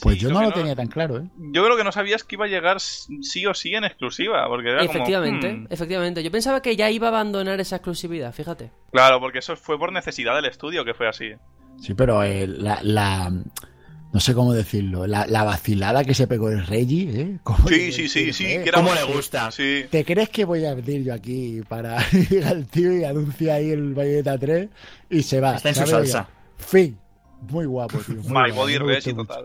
[0.00, 1.28] Pues Sí, yo lo no lo tenía tan claro, ¿eh?
[1.52, 4.68] Yo creo que no sabías que iba a llegar sí o sí en exclusiva, porque
[4.70, 5.66] era como, Efectivamente, hmm.
[5.70, 6.22] efectivamente.
[6.22, 8.70] Yo pensaba que ya iba a abandonar esa exclusividad, fíjate.
[8.92, 11.32] Claro, porque eso fue por necesidad del estudio que fue así.
[11.80, 13.32] Sí, pero eh, la, la-
[14.12, 17.38] no sé cómo decirlo, la, la vacilada que se pegó el Reggie, ¿eh?
[17.42, 18.46] ¿Cómo Sí, sí, sí, sí.
[18.46, 18.62] eh?
[18.62, 19.50] que era ¿Cómo muy- le gusta?
[19.50, 19.84] Sí.
[19.90, 21.98] ¿Te crees que voy a abrir yo aquí para
[22.30, 24.68] ir al tío y anuncia ahí el Bayonetta 3
[25.10, 25.56] y se va?
[25.56, 26.28] Está en su salsa.
[26.56, 26.96] Fin.
[27.50, 28.16] Muy guapo, tío.
[28.16, 29.44] muy My guapo, Body total.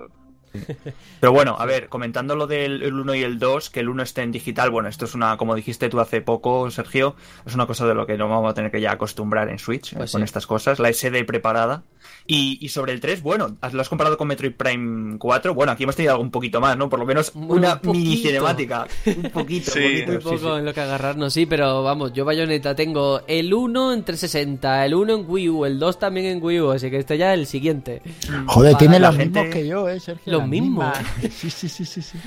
[1.19, 4.21] Pero bueno, a ver, comentando lo del 1 y el 2, que el 1 esté
[4.23, 7.85] en digital, bueno, esto es una, como dijiste tú hace poco, Sergio, es una cosa
[7.87, 10.23] de lo que nos vamos a tener que ya acostumbrar en Switch, eh, Pues con
[10.23, 11.83] estas cosas, la SD preparada.
[12.27, 15.83] Y, y sobre el 3, bueno, lo has comparado con Metroid Prime 4, bueno, aquí
[15.83, 16.89] hemos tenido algo un poquito más, ¿no?
[16.89, 17.93] Por lo menos Muy una poquito.
[17.93, 18.87] mini cinemática.
[19.05, 19.79] Un poquito, Sí.
[19.79, 20.59] un poquito, Muy poco sí.
[20.59, 24.95] en lo que agarrarnos, sí, pero vamos, yo Bayonetta tengo el 1 en 360, el
[24.95, 27.39] 1 en Wii U, el 2 también en Wii U, así que este ya es
[27.39, 28.01] el siguiente.
[28.47, 30.31] Joder, Para tiene la los gente- mismos que yo, ¿eh, Sergio?
[30.33, 30.99] Los Mismas.
[31.21, 32.01] Sí, sí, sí, sí.
[32.01, 32.17] sí.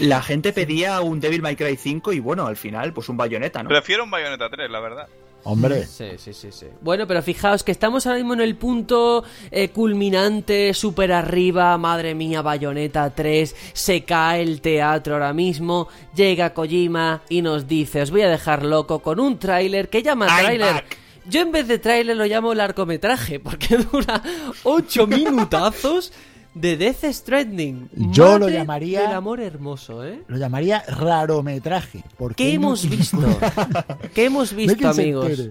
[0.00, 3.62] La gente pedía un Devil May Cry 5 y bueno, al final, pues un bayoneta,
[3.62, 3.68] ¿no?
[3.68, 5.08] Prefiero un Bayonetta 3, la verdad.
[5.44, 6.66] Hombre, Sí, sí, sí, sí.
[6.80, 12.14] Bueno, pero fijaos que estamos ahora mismo en el punto eh, culminante, súper arriba, madre
[12.14, 18.12] mía, Bayonetta 3, se cae el teatro ahora mismo, llega Kojima y nos dice, os
[18.12, 20.84] voy a dejar loco con un tráiler que llama tráiler...
[21.24, 24.22] Yo en vez de tráiler lo llamo largometraje, porque dura
[24.64, 26.12] 8 minutazos
[26.54, 27.88] de Death Stranding.
[28.12, 30.22] Yo lo llamaría- del amor hermoso, ¿eh?
[30.28, 32.02] lo llamaría rarometraje.
[32.18, 33.18] Porque ¿Qué hemos visto?
[34.14, 35.50] ¿Qué hemos visto, amigos?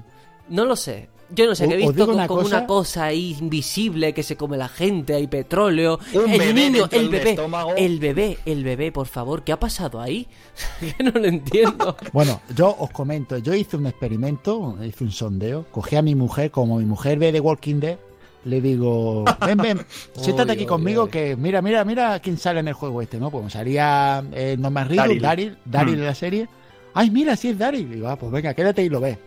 [0.50, 1.10] No lo sé.
[1.34, 2.58] Yo no sé, O- que he visto una como cosa.
[2.58, 5.98] una cosa ahí invisible que se come la gente, hay petróleo.
[6.14, 7.38] Un el bebé niño, el bebé,
[7.78, 10.28] el bebé, el bebé, por favor, ¿qué ha pasado ahí?
[10.98, 11.96] que no lo entiendo.
[12.12, 16.52] Bueno, yo os comento, yo hice un experimento, hice un sondeo, cogí a mi mujer,
[16.52, 17.98] como mi mujer ve The Walking Dead,
[18.46, 19.82] le digo, ven, ven,
[20.14, 23.30] siéntate aquí conmigo que mira, mira, mira quién sale en el juego este, ¿no?
[23.32, 25.22] Pues me salía eh, Norman Reedus, Daryl.
[25.22, 26.00] Daryl, Daryl Mm.
[26.00, 26.48] de la serie.
[26.94, 27.82] Ay, mira, sí es Daryl.
[27.92, 29.18] Y digo, ah, pues venga, quédate y lo ves.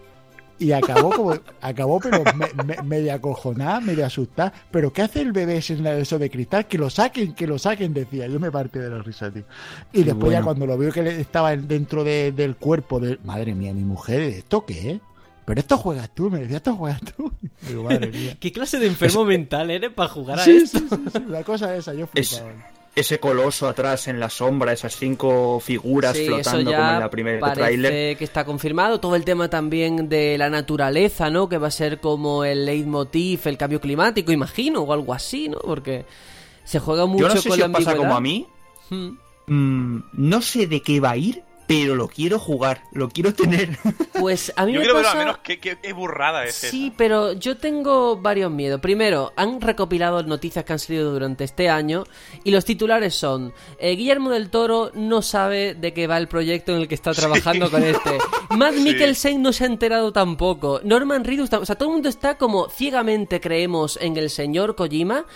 [0.59, 4.53] Y acabó como, acabó pero me, me- medio acojonada, medio asustada.
[4.71, 6.67] Pero ¿qué hace el bebé la- eso de cristal?
[6.67, 8.27] Que lo saquen, que lo saquen, decía.
[8.29, 9.45] Yo me partí de la risa, tío.
[9.93, 13.19] Y después ya cuando lo veo que le- estaba en- dentro de- del cuerpo de...
[13.25, 15.01] Madre mía, mi mujer, ¿esto qué es?
[15.45, 17.31] Pero esto juegas tú, me decía, esto juegas tú.
[17.69, 18.37] Digo, madre mía.
[18.41, 20.79] ¿Qué clase de enfermo mental eres para jugar a Sí, esto?
[20.79, 22.71] sí, sí, sí, la cosa esa, yo Es- flipaba.
[22.97, 27.01] Ese coloso atrás en la sombra, esas cinco figuras Sí, eso flotando ya como en
[27.01, 28.17] la primera parece tráiler.
[28.17, 29.01] que está confirmado.
[29.01, 31.49] Todo el tema también de la naturaleza, ¿no?
[31.49, 35.59] Que va a ser como el leitmotiv, el cambio climático, imagino, o algo así, ¿no?
[35.59, 36.05] Porque
[36.63, 38.47] se juega mucho Yo no sé con si la os pasa como a mí,
[38.91, 39.09] Hmm.
[39.49, 43.79] mm, no sé de qué va a ir, pero lo quiero jugar, lo quiero tener.
[44.25, 45.09] Pues a mí Yo me quiero pasa...
[45.09, 46.95] verlo al menos qué, qué- qué burrada es Sí, esa.
[46.97, 48.81] pero yo tengo varios miedos.
[48.81, 52.05] Primero, han recopilado noticias que han salido durante este año
[52.45, 56.73] y los titulares son eh, Guillermo del Toro no sabe de qué va el proyecto
[56.73, 58.19] en el que está trabajando con este.
[58.51, 58.81] Matt Sí.
[58.81, 60.81] Mikkelsen no se ha enterado tampoco.
[60.85, 65.27] Norman Reedus, o sea, todo el mundo está como ciegamente creemos en el señor Kojima.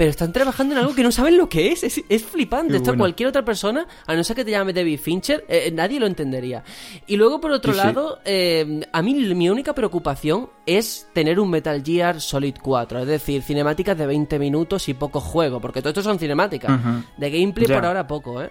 [0.00, 1.84] Pero están trabajando en algo que no saben lo que es.
[1.84, 2.70] Es, es flipante.
[2.72, 3.02] Qué Esto bueno.
[3.02, 6.06] cualquier otra persona, a no ser que te llame David Fincher, eh, eh, nadie lo
[6.06, 6.64] entendería.
[7.06, 7.86] Y luego, por otro Sí, sí.
[7.86, 13.00] lado, eh, a mí mi única preocupación es tener un Metal Gear Solid 4.
[13.00, 15.60] Es decir, cinemáticas de 20 minutos y poco juego.
[15.60, 16.80] Porque todo esto son cinemáticas.
[17.18, 17.74] De gameplay Ya.
[17.74, 18.50] por ahora poco, ¿eh?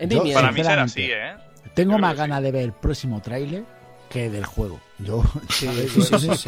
[0.00, 0.40] Es mi Yo- miedo.
[0.40, 1.02] Para mí será así.
[1.02, 1.36] ¿eh?
[1.74, 3.62] Tengo más ganas de ver el próximo tráiler
[4.10, 4.80] que del juego.
[4.98, 5.68] Yo, sí,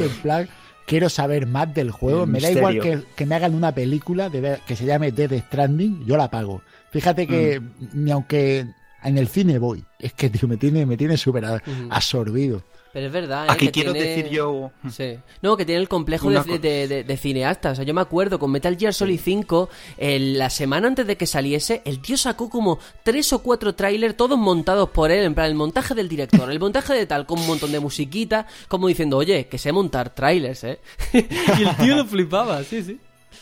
[0.02, 0.48] en plan,
[0.86, 2.24] quiero saber más del juego.
[2.24, 5.30] El me da igual que, que me hagan una película de que se llame Dead
[5.46, 6.62] Stranding, yo la pago.
[6.90, 7.70] Fíjate que Mm.
[8.04, 8.66] ni aunque
[9.04, 11.44] en el cine voy, es que tío, me tiene, me tiene súper
[11.90, 12.62] absorbido.
[12.92, 13.48] Pero es verdad, ¿eh?
[13.52, 14.72] Aquí que quiero tiene- decir yo.
[14.90, 15.16] Sí.
[15.42, 17.70] No, que tiene el complejo de, de, de- de cineasta.
[17.70, 21.16] O sea, yo me acuerdo con Metal Gear Solid 5, el- la semana antes de
[21.16, 25.34] que saliese, el tío sacó como tres o cuatro trailers, todos montados por él, en
[25.36, 28.88] plan el montaje del director, el montaje de tal, con un montón de musiquita, como
[28.88, 30.80] diciendo, oye, que sé montar trailers, ¿eh?
[31.12, 32.98] y el tío lo flipaba, sí, sí.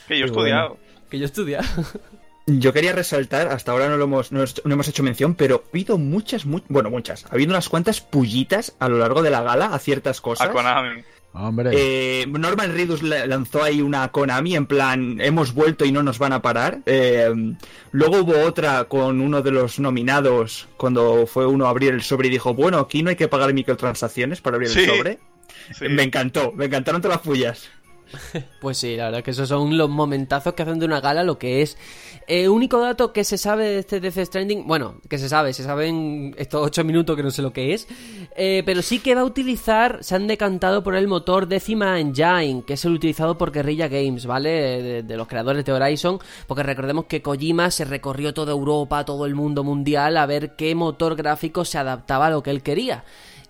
[0.06, 0.42] Que yo he bueno.
[0.42, 0.78] estudiado.
[1.08, 1.64] Que yo estudiaba.
[2.50, 5.68] Yo quería resaltar, hasta ahora no lo hemos, no, no hemos hecho mención, pero ha
[5.68, 7.26] habido muchas, mu- bueno, muchas.
[7.26, 10.48] Ha habido unas cuantas pullitas a lo largo de la gala a ciertas cosas.
[10.48, 11.02] A Konami.
[11.34, 16.02] Hombre, Eh, Norman Reedus la- lanzó ahí una Konami en plan hemos vuelto y no
[16.02, 16.78] nos van a parar.
[16.86, 17.30] Eh,
[17.92, 22.28] luego hubo otra con uno de los nominados cuando fue uno a abrir el sobre
[22.28, 24.80] y dijo bueno aquí no hay que pagar microtransacciones para abrir Sí.
[24.80, 25.18] el sobre.
[25.78, 25.86] Sí.
[25.90, 27.68] Me encantó, me encantaron todas las pullas.
[28.60, 31.38] Pues sí, la verdad que esos son los momentazos que hacen de una gala lo
[31.38, 31.76] que es.
[32.26, 35.62] Eh, único dato que se sabe de este Death Stranding, bueno, que se sabe, se
[35.62, 37.88] sabe en estos 8 minutos que no sé lo que es,
[38.36, 42.64] eh, pero sí que va a utilizar, se han decantado por el motor Décima Engine,
[42.66, 44.50] que es el utilizado por Guerrilla Games, ¿vale?
[44.82, 49.24] De, de los creadores de Horizon, porque recordemos que Kojima se recorrió toda Europa, todo
[49.24, 53.04] el mundo mundial, a ver qué motor gráfico se adaptaba a lo que él quería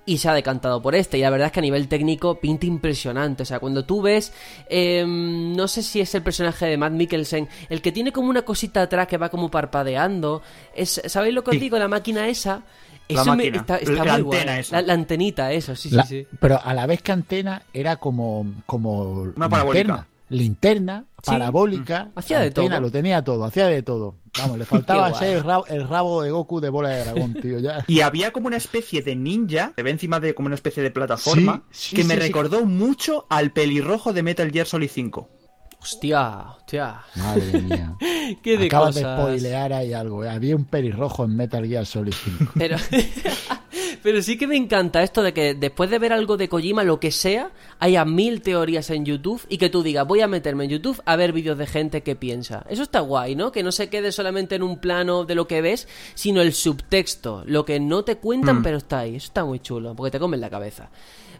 [0.08, 1.18] y se ha decantado por este.
[1.18, 3.42] Y la verdad es que a nivel técnico pinta impresionante.
[3.42, 4.32] O sea, cuando tú ves,
[4.68, 8.42] eh, no sé si es el personaje de Matt Mikkelsen, el que tiene como una
[8.42, 10.42] cosita atrás que va como parpadeando.
[10.74, 11.60] Es, ¿Sabéis lo que os Sí.
[11.60, 11.78] digo?
[11.78, 12.62] La máquina esa.
[13.10, 14.76] La Eso me- está, está La muy antena esa.
[14.80, 16.36] La, la antenita, eso, sí, la- sí, sí.
[16.40, 20.06] pero a la vez que antena era como, como Una parabólica.
[20.30, 21.32] Linterna, Sí.
[21.32, 22.80] parabólica, Hacía de todo.
[22.80, 24.16] lo tenía todo, hacía de todo.
[24.38, 27.58] Vamos, le faltaba ser el rabo, el rabo de Goku de bola de dragón, tío.
[27.58, 27.84] Ya.
[27.88, 30.90] Y había como una especie de ninja, se ve encima de como una especie de
[30.92, 32.26] plataforma, Sí, sí, que me sí, sí.
[32.28, 35.28] recordó mucho al pelirrojo de Metal Gear Solid 5.
[35.80, 37.00] Hostia, hostia.
[37.16, 37.94] Madre mía.
[38.42, 40.24] Qué de Acabas de spoilear ahí algo.
[40.24, 40.28] ¿eh?
[40.28, 42.52] Había un pelirrojo en Metal Gear Solid 5.
[42.56, 42.76] Pero,
[44.08, 46.98] pero sí que me encanta esto de que después de ver algo de Kojima, lo
[46.98, 50.70] que sea, haya mil teorías en YouTube y que tú digas, voy a meterme en
[50.70, 52.64] YouTube a ver vídeos de gente que piensa.
[52.70, 53.52] Eso está guay, ¿no?
[53.52, 57.42] Que no se quede solamente en un plano de lo que ves, sino el subtexto,
[57.44, 58.62] lo que no te cuentan, Mm.
[58.62, 59.16] pero está ahí.
[59.16, 60.88] Eso está muy chulo, porque te comen la cabeza.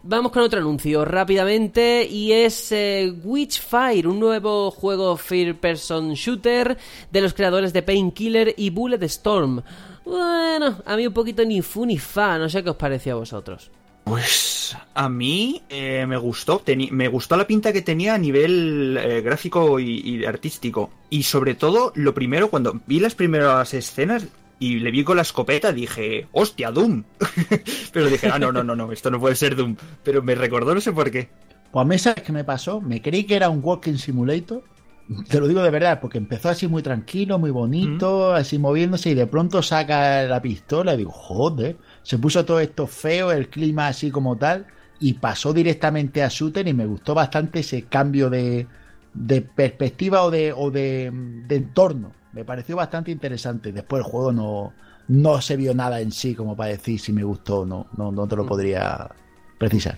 [0.03, 6.77] Vamos con otro anuncio rápidamente y es eh, Witchfire, un nuevo juego First Person Shooter
[7.11, 9.63] de los creadores de Painkiller y Bullet Storm.
[10.05, 13.19] Bueno, a mí un poquito ni fu ni fa, no sé qué os pareció a
[13.19, 13.71] vosotros.
[14.05, 18.97] Pues a mí eh, me gustó, Teni- me gustó la pinta que tenía a nivel
[18.99, 20.89] eh, gráfico y, y artístico.
[21.09, 24.25] Y sobre todo, lo primero, cuando vi las primeras escenas
[24.59, 27.03] y le vi con la escopeta, dije, hostia, Doom.
[27.93, 29.75] Pero dije, ah, no, no, no, no, esto no puede ser Doom.
[30.03, 31.29] Pero me recordó, no sé por qué.
[31.71, 32.81] Pues a mí, ¿sabes qué me pasó?
[32.81, 34.63] Me creí que era un Walking Simulator.
[35.27, 39.15] Te lo digo de verdad, porque empezó así muy tranquilo, muy bonito, así moviéndose, y
[39.15, 43.87] de pronto saca la pistola y digo, joder, se puso todo esto feo, el clima
[43.87, 44.67] así como tal,
[44.99, 48.67] y pasó directamente a shooter y me gustó bastante ese cambio de,
[49.13, 51.11] de perspectiva o de, o de,
[51.47, 52.13] de entorno.
[52.31, 53.71] Me pareció bastante interesante.
[53.71, 54.73] Después el juego no,
[55.07, 57.87] no se vio nada en sí como para decir si me gustó o no.
[57.97, 59.09] No, no te lo podría
[59.57, 59.97] precisar.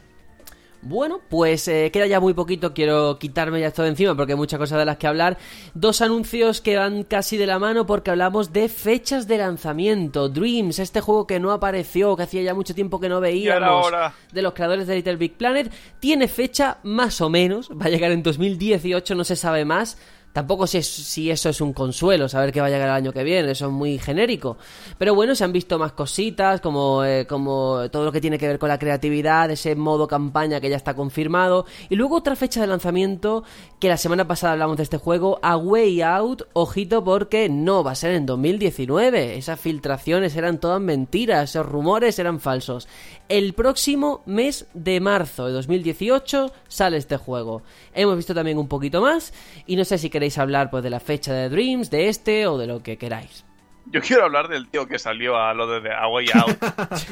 [0.83, 4.37] Bueno, pues eh, queda ya muy poquito, quiero quitarme ya esto de encima porque hay
[4.37, 5.37] muchas cosas de las que hablar.
[5.75, 10.29] Dos anuncios que van casi de la mano porque hablamos de fechas de lanzamiento.
[10.29, 13.91] Dreams, este juego que no apareció, que hacía ya mucho tiempo que no veíamos,
[14.31, 18.11] de los creadores de Little Big Planet, tiene fecha más o menos, va a llegar
[18.11, 19.97] en 2018, no se sabe más.
[20.33, 23.23] Tampoco sé si eso es un consuelo, saber que va a llegar el año que
[23.23, 24.57] viene, eso es muy genérico.
[24.97, 28.47] Pero bueno, se han visto más cositas, como, eh, como todo lo que tiene que
[28.47, 31.65] ver con la creatividad, ese modo campaña que ya está confirmado.
[31.89, 33.43] Y luego otra fecha de lanzamiento,
[33.79, 37.91] que la semana pasada hablamos de este juego, A Way Out, ojito porque no va
[37.91, 39.37] a ser en 2019.
[39.37, 42.87] Esas filtraciones eran todas mentiras, esos rumores eran falsos.
[43.27, 47.63] El próximo mes de marzo de 2018 sale este juego.
[47.93, 49.33] Hemos visto también un poquito más
[49.65, 52.59] y no sé si queréis hablar pues de la fecha de Dreams, de este o
[52.59, 53.43] de lo que queráis.
[53.87, 56.57] Yo quiero hablar del tío que salió a lo de A Way Out.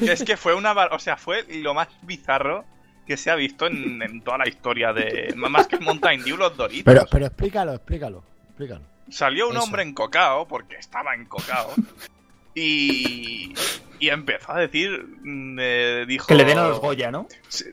[0.02, 0.70] es que fue una...
[0.92, 2.64] O sea, fue lo más bizarro
[3.08, 5.34] que se ha visto en, en toda la historia de...
[5.34, 6.84] Más que Mountain Dew, los Doritos.
[6.84, 8.82] Pero, pero explícalo, explícalo, explícalo.
[9.08, 9.64] Salió un Eso.
[9.64, 11.72] hombre encocado, porque estaba encocado,
[12.54, 13.54] y,
[13.98, 14.90] y empezó a decir,
[15.22, 16.26] mm, eh, dijo...
[16.26, 17.26] Que le den a los Goya, ¿no?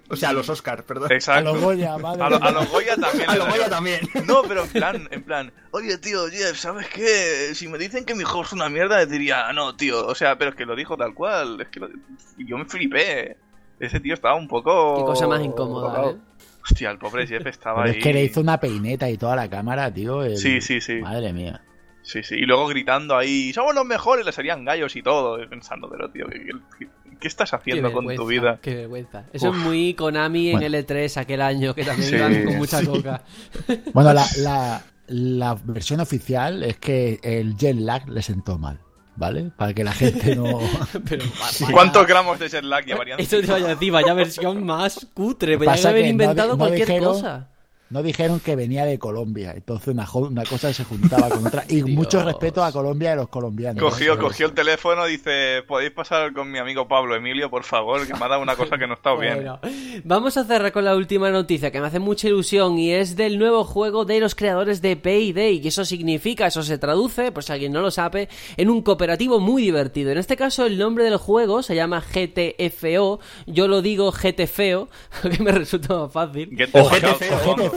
[0.10, 1.12] O sea, a los Oscar, perdón.
[1.12, 1.54] A Exacto.
[1.54, 3.30] los Goya, madre A, lo- a los Goya también.
[3.30, 3.48] A los.
[3.50, 4.00] Goya también.
[4.26, 7.54] No, pero en plan, en plan, oye tío, Jeff, ¿sabes qué?
[7.56, 10.38] Si me dicen que mi juego es una mierda, les diría, no, tío, o sea,
[10.38, 11.90] pero es que lo dijo tal cual, es que lo-
[12.38, 13.38] yo me flipé.
[13.80, 14.96] Ese tío estaba un poco...
[14.98, 16.16] Qué cosa más incómoda, ¿eh?
[16.64, 18.00] Hostia, el pobre Jeff estaba Pero ahí.
[18.00, 20.24] es que le hizo una peineta y toda la cámara, tío.
[20.24, 20.96] el- Sí, sí, sí.
[20.96, 21.62] Madre mía.
[22.08, 25.90] Sí, sí, y luego gritando ahí, somos los mejores, le salían gallos y todo, pensando,
[25.90, 26.40] pero tío, ¿qué,
[26.80, 26.88] qué-
[27.20, 28.60] qué estás haciendo Qué con tu vida?
[28.62, 29.26] Qué vergüenza.
[29.34, 29.58] Eso Uf.
[29.58, 30.68] es muy Konami Bueno.
[30.68, 32.16] en L3 aquel año, que también Sí.
[32.16, 33.24] iban con mucha coca.
[33.94, 38.80] Bueno, la, la, la versión oficial es que el jet lag le sentó mal,
[39.18, 39.52] ¿vale?
[39.58, 40.60] Para que la gente no...
[41.10, 41.26] Pero,
[41.74, 43.20] ¿Cuántos gramos de jet lag llevarían?
[43.20, 45.56] Eso te vaya a decir, vaya versión más cutre.
[45.56, 47.50] Haber que no inventado di- no cualquier dijeron- cosa.
[47.90, 51.64] No dijeron que venía de Colombia, entonces una, una cosa se juntaba con otra.
[51.70, 51.90] Y Dios.
[51.90, 53.82] mucho respeto a Colombia y a los colombianos.
[53.82, 54.18] Cogió, ¿eh?
[54.18, 58.06] cogió el teléfono y dice, ¿podéis pasar con mi amigo Pablo Emilio, por favor?
[58.06, 59.36] Que me ha dado una cosa que no está bien.
[59.36, 59.60] Bueno,
[60.04, 63.40] vamos a cerrar con la última noticia que me hace mucha ilusión y es del
[63.40, 65.62] nuevo juego de los creadores de Payday.
[65.64, 68.28] Y eso significa, eso se traduce, por si alguien no lo sabe,
[68.58, 70.12] en un cooperativo muy divertido.
[70.12, 73.20] En este caso, el nombre del juego se llama GTFO.
[73.46, 74.90] Yo lo digo GTFeo,
[75.32, 76.50] que me resulta más fácil.
[76.58, 76.72] Get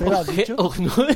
[0.00, 1.08] no,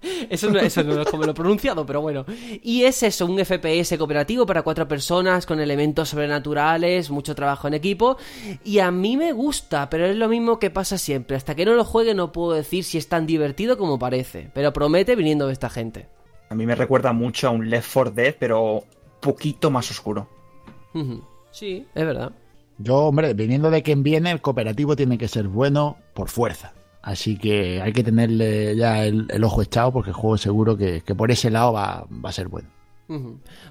[0.30, 2.24] Eso no, eso no es como lo he pronunciado, pero bueno.
[2.62, 7.74] Y es eso, un FPS cooperativo para cuatro personas con elementos sobrenaturales, mucho trabajo en
[7.74, 8.16] equipo.
[8.64, 11.36] Y a mí me gusta, pero es lo mismo que pasa siempre.
[11.36, 14.50] Hasta que no lo juegue no puedo decir si es tan divertido como parece.
[14.54, 16.08] Pero promete viniendo de esta gente.
[16.48, 18.84] A mí me recuerda mucho a un Left 4 Dead, pero
[19.20, 20.28] poquito más oscuro.
[21.50, 22.32] Sí, es verdad.
[22.78, 26.72] Yo, hombre, viniendo de quien viene, el cooperativo tiene que ser bueno por fuerza.
[27.02, 31.00] Así que hay que tenerle ya el, el ojo echado porque el juego seguro que,
[31.00, 32.68] que por ese lado va, va a ser bueno.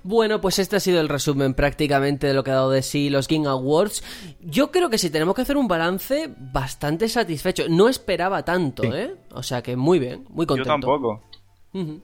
[0.04, 3.10] Bueno, pues este ha sido el resumen prácticamente de lo que ha dado de sí
[3.10, 4.04] los Game Awards.
[4.42, 7.64] Yo creo que si tenemos que hacer un balance, bastante satisfecho.
[7.70, 8.90] No esperaba tanto, Sí.
[8.94, 9.16] ¿eh?
[9.32, 10.70] O sea que muy bien, muy Yo contento.
[10.72, 11.24] tampoco.
[11.74, 12.02] Ujú.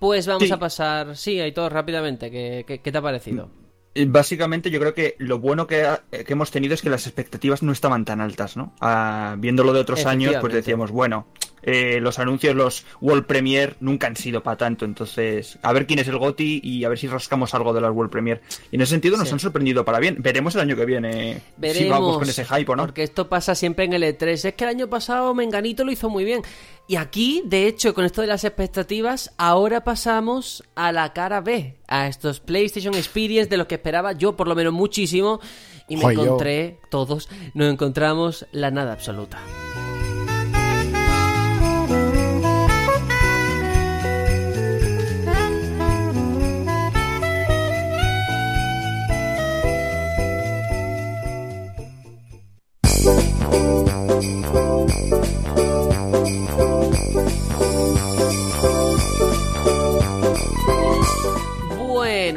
[0.00, 0.52] Pues vamos Sí.
[0.52, 3.48] a pasar, sí, Aitor, rápidamente, ¿qué, qué, qué te ha parecido?
[3.94, 6.90] Eh, Básicamente yo creo que lo bueno que, ha- eh, que hemos tenido es que
[6.90, 8.72] las expectativas no estaban tan altas, ¿no?
[8.80, 11.26] Ah, viéndolo de otros años, pues decíamos, bueno,
[11.62, 15.98] eh, los anuncios, los World Premiere nunca han sido para tanto, entonces a ver quién
[15.98, 18.40] es el GOTI y a ver si rascamos algo de las World Premiere.
[18.70, 19.34] Y en ese sentido nos Sí.
[19.34, 20.16] han sorprendido para bien.
[20.20, 21.82] Veremos el año que viene Veremos.
[21.84, 22.82] si vamos con ese hype o no.
[22.84, 24.44] Porque esto pasa siempre en el E3.
[24.46, 26.42] Es que el año pasado Menganito lo hizo muy bien.
[26.88, 31.76] Y aquí, de hecho, con esto de las expectativas, ahora pasamos a la cara B,
[31.86, 35.40] a estos PlayStation Experience de los que esperaba yo, por lo menos muchísimo.
[35.88, 39.38] Y me Joder, yo- encontré, todos, nos encontramos la nada absoluta.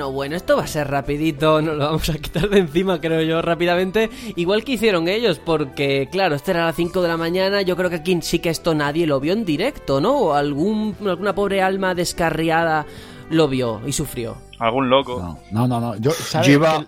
[0.04, 3.22] Bueno, bueno, esto va a ser rapidito, nos lo vamos a quitar de encima, creo
[3.22, 4.10] yo, rápidamente.
[4.36, 7.78] Igual que hicieron ellos, porque, claro, esto era a las 5 de la mañana, yo
[7.78, 10.18] creo que aquí sí que esto nadie lo vio en directo, ¿no?
[10.18, 12.86] O algún, alguna pobre alma descarriada
[13.30, 14.36] lo vio y sufrió.
[14.60, 15.40] Algún loco.
[15.52, 15.80] No, no, no.
[15.80, 15.96] no.
[15.96, 16.48] Yo, ¿sabes?
[16.48, 16.86] Yo iba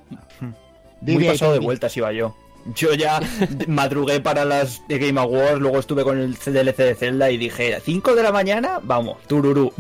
[1.02, 2.36] muy pasado de vueltas, iba yo.
[2.74, 3.20] Yo ya
[3.68, 7.80] madrugué para las de Game Awards, luego estuve con el DLC de Zelda y dije,
[7.84, 9.72] 5 de la mañana, vamos, tururú.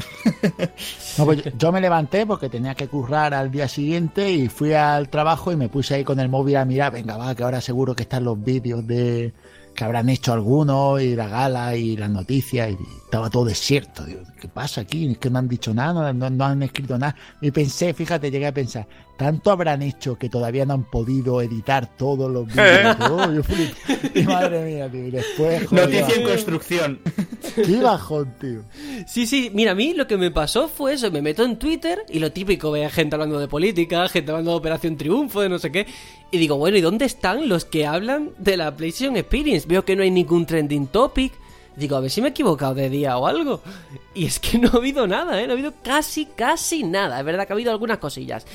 [1.17, 5.07] No, pues yo, me levanté porque tenía que currar al día siguiente y fui al
[5.09, 7.95] trabajo y me puse ahí con el móvil a mirar, venga, va, que ahora seguro
[7.95, 9.33] que están los vídeos de
[9.75, 14.03] que habrán hecho algunos y la gala y las noticias y estaba todo desierto.
[14.39, 15.11] ¿qué pasa aquí?
[15.11, 17.15] Es que no han dicho nada, no, no han escrito nada.
[17.41, 18.87] Y pensé, fíjate, llegué a pensar,
[19.17, 22.97] tanto habrán hecho que todavía no han podido editar todos los vídeos.
[23.09, 24.19] Oh, flipé.
[24.19, 25.05] Y madre mía, tío.
[25.07, 26.99] Y después, joder, Noticia en construcción.
[27.55, 28.63] qué bajón, tío.
[29.07, 32.05] Sí, sí, mira, a mí lo que me pasó fue eso, me meto en Twitter
[32.09, 35.59] y lo típico, ve gente hablando de política, gente hablando de Operación Triunfo, de no
[35.59, 35.85] sé qué,
[36.31, 39.67] y digo, bueno, ¿y dónde están los que hablan de la PlayStation Experience?
[39.67, 41.33] Veo que no hay ningún trending topic.
[41.75, 43.61] Digo, a ver si me he equivocado de día o algo.
[44.13, 45.45] Y es que no ha habido nada, ¿eh?
[45.45, 47.19] No ha habido casi, casi nada.
[47.19, 48.45] Es verdad que ha habido algunas cosillas.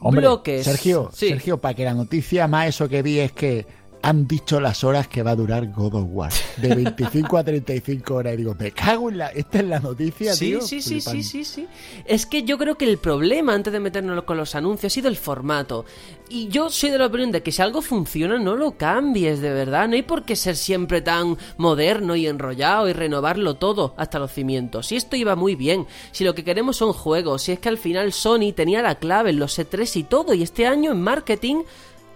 [0.00, 0.64] Hombre, Bloques.
[0.64, 1.28] Sergio, Sí.
[1.28, 3.66] Sergio, para que la noticia más eso que vi es que
[4.02, 6.32] han dicho las horas que va a durar God of War.
[6.56, 8.34] De 25 a 35 horas.
[8.34, 9.28] Y digo, me cago en la...
[9.28, 10.60] Esta es la noticia, Sí, tío.
[10.62, 11.66] sí, sí, sí, sí, sí.
[12.04, 15.08] Es que yo creo que el problema, antes de meternos con los anuncios, ha sido
[15.08, 15.84] el formato.
[16.28, 19.52] Y yo soy de la opinión de que si algo funciona, no lo cambies, de
[19.52, 19.88] verdad.
[19.88, 24.32] No hay por qué ser siempre tan moderno y enrollado y renovarlo todo hasta los
[24.32, 24.86] cimientos.
[24.86, 27.78] Si esto iba muy bien, si lo que queremos son juegos, si es que al
[27.78, 31.62] final Sony tenía la clave en los E3 y todo, y este año en marketing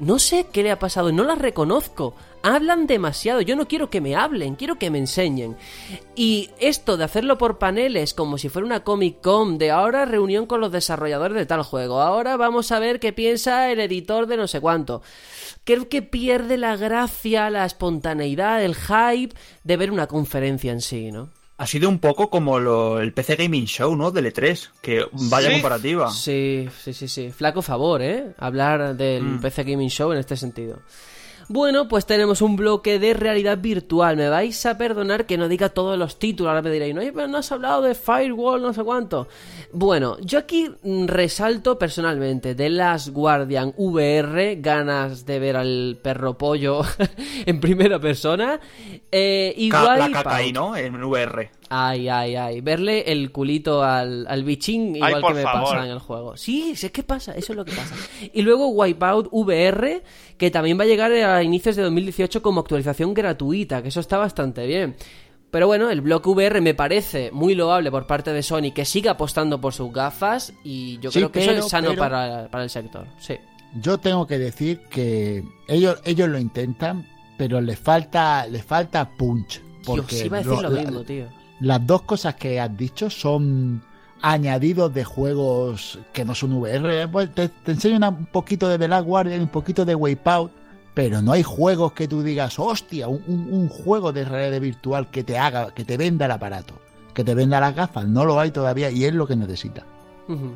[0.00, 2.14] no sé qué le ha pasado, no las reconozco.
[2.42, 5.56] Hablan demasiado, yo no quiero que me hablen, quiero que me enseñen.
[6.14, 10.46] Y esto de hacerlo por paneles como si fuera una Comic Con, de ahora reunión
[10.46, 14.36] con los desarrolladores de tal juego, ahora vamos a ver qué piensa el editor de
[14.36, 15.02] no sé cuánto.
[15.64, 21.10] Creo que pierde la gracia, la espontaneidad, el hype de ver una conferencia en sí,
[21.12, 21.30] ¿no?
[21.56, 24.10] Ha sido un poco como lo- el PC Gaming Show, ¿no?
[24.10, 24.70] Del E3.
[24.82, 25.52] Que vaya Sí.
[25.54, 26.10] comparativa.
[26.10, 27.30] Sí, sí, sí, sí.
[27.30, 28.34] Flaco favor, ¿eh?
[28.38, 29.40] Hablar del Mm.
[29.40, 30.80] PC Gaming Show en este sentido.
[31.48, 34.16] Bueno, pues tenemos un bloque de realidad virtual.
[34.16, 36.50] Me vais a perdonar que no diga todos los títulos.
[36.50, 39.28] Ahora me diréis, no, pero no has hablado de Firewall, no sé cuánto.
[39.72, 46.38] Bueno, yo aquí mm, resalto personalmente de Last Guardian VR, ganas de ver al perro
[46.38, 46.82] pollo
[47.46, 48.60] en primera persona.
[49.10, 50.12] Eh, y la Wipeout.
[50.12, 50.76] caca ahí, ¿no?
[50.76, 51.50] En VR.
[51.70, 52.60] Ay, ay, ay.
[52.60, 55.70] Verle el culito al, al bichín igual Ay, que me favor.
[55.70, 56.36] pasa en el juego.
[56.36, 57.94] Sí, sé qué pasa, eso es lo que pasa.
[58.32, 60.02] Y luego Wipeout VR,
[60.36, 64.18] que también va a llegar a inicios de 2018 como actualización gratuita, que eso está
[64.18, 64.96] bastante bien.
[65.50, 69.12] Pero bueno, el bloque VR me parece muy loable por parte de Sony que siga
[69.12, 72.64] apostando por sus gafas y yo Sí, creo que eso es sano pero- para, para
[72.64, 73.06] el sector.
[73.20, 73.36] Sí.
[73.80, 77.06] Yo tengo que decir que ellos, ellos lo intentan,
[77.38, 79.60] pero les falta, les falta punch.
[79.86, 81.26] Porque Dios, iba a decir lo- lo la- mismo, tío.
[81.60, 83.82] Las dos cosas que has dicho son
[84.22, 87.08] añadidos de juegos que no son VR.
[87.08, 90.50] Pues te, enseño un poquito de The Last Guardian, un poquito de Wipeout,
[90.94, 95.38] pero no hay juegos que tú digas, hostia, un juego de realidad virtual que te
[95.38, 96.74] haga, que te venda el aparato,
[97.12, 98.06] que te venda las gafas.
[98.06, 99.84] No lo hay todavía y es lo que necesita.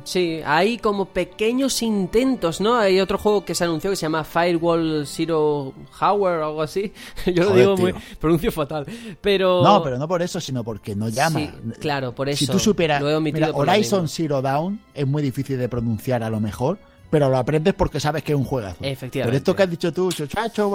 [0.03, 2.75] Sí, hay como pequeños intentos, ¿no?
[2.75, 6.91] Hay otro juego que se anunció que se llama Firewall Zero Hour o algo así.
[7.25, 7.93] Yo lo digo muy.
[7.93, 8.01] tío.
[8.19, 8.85] Pronuncio fatal.
[9.21, 9.63] Pero.
[9.63, 11.39] No, pero no por eso, sino porque no llama.
[11.39, 12.39] Sí, claro, por eso.
[12.39, 14.07] Si tú supieras, Lo he omitido mira, por lo Horizon.
[14.07, 18.23] Zero Dawn es muy difícil de pronunciar a lo mejor, pero lo aprendes porque sabes
[18.23, 18.77] que es un juegazo.
[18.83, 19.23] Efectivamente.
[19.31, 20.29] Pero esto que has dicho tú, chacho,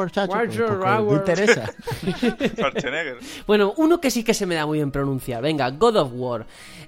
[0.09, 0.79] chacho, pues Warrior.
[1.05, 1.73] no interesa.
[3.47, 5.43] Bueno, uno que sí que se me da muy bien pronunciar.
[5.43, 6.47] Venga, God of War.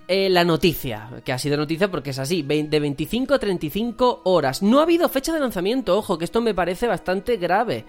[0.09, 4.63] Eh, la noticia, que ha sido noticia porque es así, de 25 a 35 horas.
[4.63, 7.85] No ha habido fecha de lanzamiento, ojo, que esto me parece bastante grave.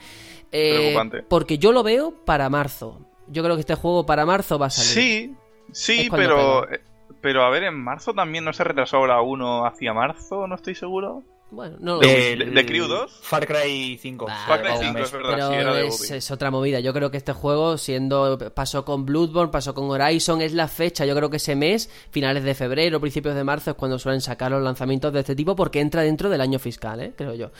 [0.51, 1.23] Eh, Preocupante.
[1.23, 2.99] Porque yo lo veo para marzo.
[3.27, 4.89] Yo creo que este juego para marzo va a salir.
[4.91, 5.35] Sí,
[5.71, 6.67] sí, pero.
[6.71, 6.81] eh,
[7.21, 10.75] Pero a ver, en marzo también no se retrasó ahora uno hacia marzo, no estoy
[10.75, 11.23] seguro.
[11.49, 12.33] Bueno, no lo De- sé.
[12.33, 13.19] El- de Crew 2?
[13.21, 14.25] Far Cry 5.
[14.25, 15.87] Bah, Far Cry pero- 5, es verdad, pero sí, era de
[16.17, 16.81] es, otra movida.
[16.81, 21.05] Yo creo que este juego, siendo pasó con Bloodborne, pasó con Horizon, es la fecha.
[21.05, 24.51] Yo creo que ese mes, finales de febrero, principios de marzo, es cuando suelen sacar
[24.51, 27.13] los lanzamientos de este tipo porque entra dentro del año fiscal, ¿eh?
[27.15, 27.51] creo yo.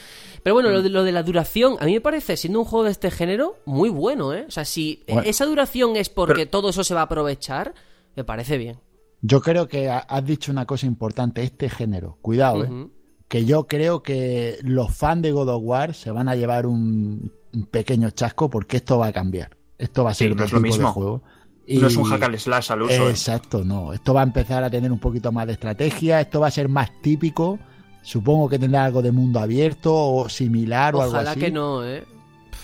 [0.43, 0.73] Pero bueno, Mm.
[0.73, 3.09] lo, de, lo de la duración, a mí me parece, siendo un juego de este
[3.09, 4.33] género, muy bueno.
[4.33, 4.43] ¿eh?
[4.47, 5.21] O sea, si Bueno.
[5.25, 7.73] esa duración es porque Pero- todo eso se va a aprovechar,
[8.17, 8.79] me parece bien.
[9.21, 12.87] Yo creo que ha- has dicho una cosa importante, este género, cuidado, ¿eh?
[13.27, 17.31] Que yo creo que los fans de God of War se van a llevar un,
[17.53, 19.57] un pequeño chasco porque esto va a cambiar.
[19.77, 20.87] Esto va a Sí, ser no otro es lo tipo mismo.
[20.87, 21.21] de juego.
[21.67, 23.07] No es un hack and slash al uso.
[23.07, 23.09] ¿eh?
[23.09, 23.91] Exacto, no.
[23.91, 26.69] Esto va a empezar a tener un poquito más de estrategia, esto va a ser
[26.69, 27.59] más típico.
[28.01, 31.39] Supongo que tendrá algo de mundo abierto o similar o algo Ojalá así.
[31.41, 32.05] que no, ¿eh?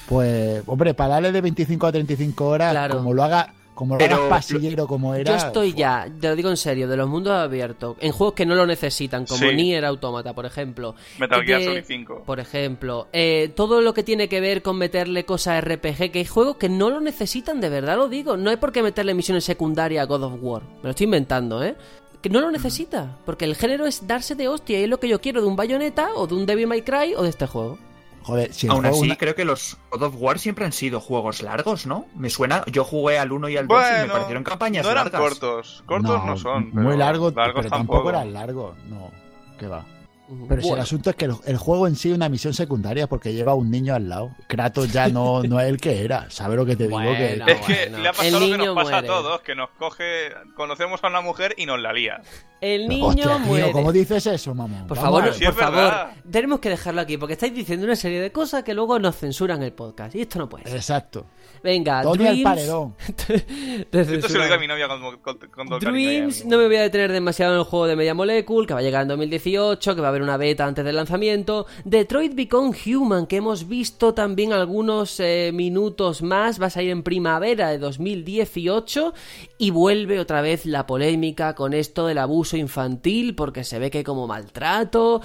[0.08, 2.98] Pues, hombre, para darle de 25 a 35 horas, Claro.
[2.98, 5.32] como lo haga, como lo Pero- hagas pasillero como era.
[5.32, 8.46] Yo estoy ya, te lo digo en serio, de los mundos abiertos, en juegos que
[8.46, 9.56] no lo necesitan, como Sí.
[9.56, 10.96] Nier Automata, por ejemplo.
[11.20, 12.24] Metal Gear De- Solid 5.
[12.26, 16.26] Por ejemplo, eh, todo lo que tiene que ver con meterle cosas RPG, que hay
[16.26, 18.38] juegos que no lo necesitan, de verdad lo digo.
[18.38, 20.62] No hay por qué meterle misiones secundarias a God of War.
[20.64, 21.76] Me lo estoy inventando, ¿eh?
[22.22, 25.10] Que no lo necesita, porque el género es darse de hostia y es lo que
[25.10, 27.78] yo quiero de un Bayonetta o de un Devil May Cry o de este juego.
[28.24, 31.42] Joder, si Aún así, una- creo que los God of War siempre han sido juegos
[31.42, 32.08] largos, ¿no?
[32.16, 35.04] Me suena, yo jugué al 1 y al 2 y me parecieron campañas no eran
[35.06, 35.22] largas.
[35.22, 35.84] cortos.
[35.86, 36.70] Cortos no, son.
[36.72, 38.76] Muy largos, largos pero tampoco eran largos.
[38.90, 39.12] No,
[39.60, 39.86] que va.
[40.48, 43.08] Pero si el asunto es que el, el juego en sí es una misión secundaria
[43.08, 44.32] porque lleva un niño al lado.
[44.48, 46.30] Kratos ya no, no es el que era.
[46.30, 47.00] ¿Sabes lo que te digo?
[47.00, 47.98] que, Bueno, es que bueno.
[48.00, 49.08] le ha El pasado lo que niño nos pasa muere.
[49.08, 52.22] a todos, que nos coge, conocemos a una mujer y nos la lía.
[52.62, 53.72] el niño Hostia, tío, muere.
[53.74, 54.88] ¿cómo dices eso, mamón?
[54.88, 55.34] Por Vamos favor, a.
[55.34, 56.12] Sí, por favor, verdad.
[56.32, 59.62] tenemos que dejarlo aquí porque estáis diciendo una serie de cosas que luego nos censuran
[59.62, 60.76] el podcast y esto no puede ser.
[60.78, 61.26] Exacto.
[61.62, 62.44] Venga, Tony al Dreams.
[62.44, 62.96] paredón.
[63.90, 65.38] Te Esto se lo digo a mi novia con,
[65.74, 68.74] el Dreams, no me voy a detener demasiado en el juego de Media Molecule, que
[68.74, 71.66] va a llegar en 2018, que va a haber una beta antes del lanzamiento.
[71.84, 77.04] Detroit Become Human, que hemos visto también algunos eh, minutos más, va a salir en
[77.04, 79.14] primavera de 2018
[79.58, 84.04] y vuelve otra vez la polémica con esto del abuso infantil, porque se ve que
[84.04, 85.22] como maltrato.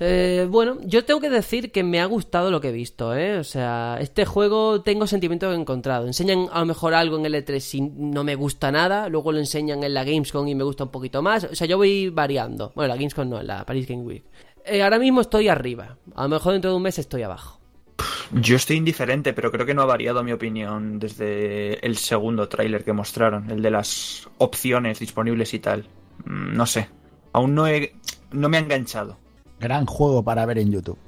[0.00, 3.38] Eh, bueno, yo tengo que decir que me ha gustado lo que he visto, ¿eh?
[3.38, 6.06] O sea, este juego tengo sentimientos encontrados.
[6.06, 9.38] Enseñan a lo mejor algo en el E3 y no me gusta nada, luego lo
[9.38, 11.44] enseñan en la Gamescom y me gusta un poquito más.
[11.44, 12.72] O sea, yo voy variando.
[12.74, 14.23] Bueno, la Gamescom no, la Paris Game Week.
[14.64, 15.96] Eh, ahora mismo estoy arriba.
[16.14, 17.60] A lo mejor dentro de un mes estoy abajo.
[18.32, 22.82] Yo estoy indiferente, pero creo que no ha variado mi opinión desde el segundo tráiler
[22.84, 25.86] que mostraron, el de las opciones disponibles y tal.
[26.24, 26.88] Mm, No sé.
[27.32, 27.94] Aún no he,
[28.32, 29.18] no me ha enganchado.
[29.60, 30.98] Gran juego para ver en YouTube.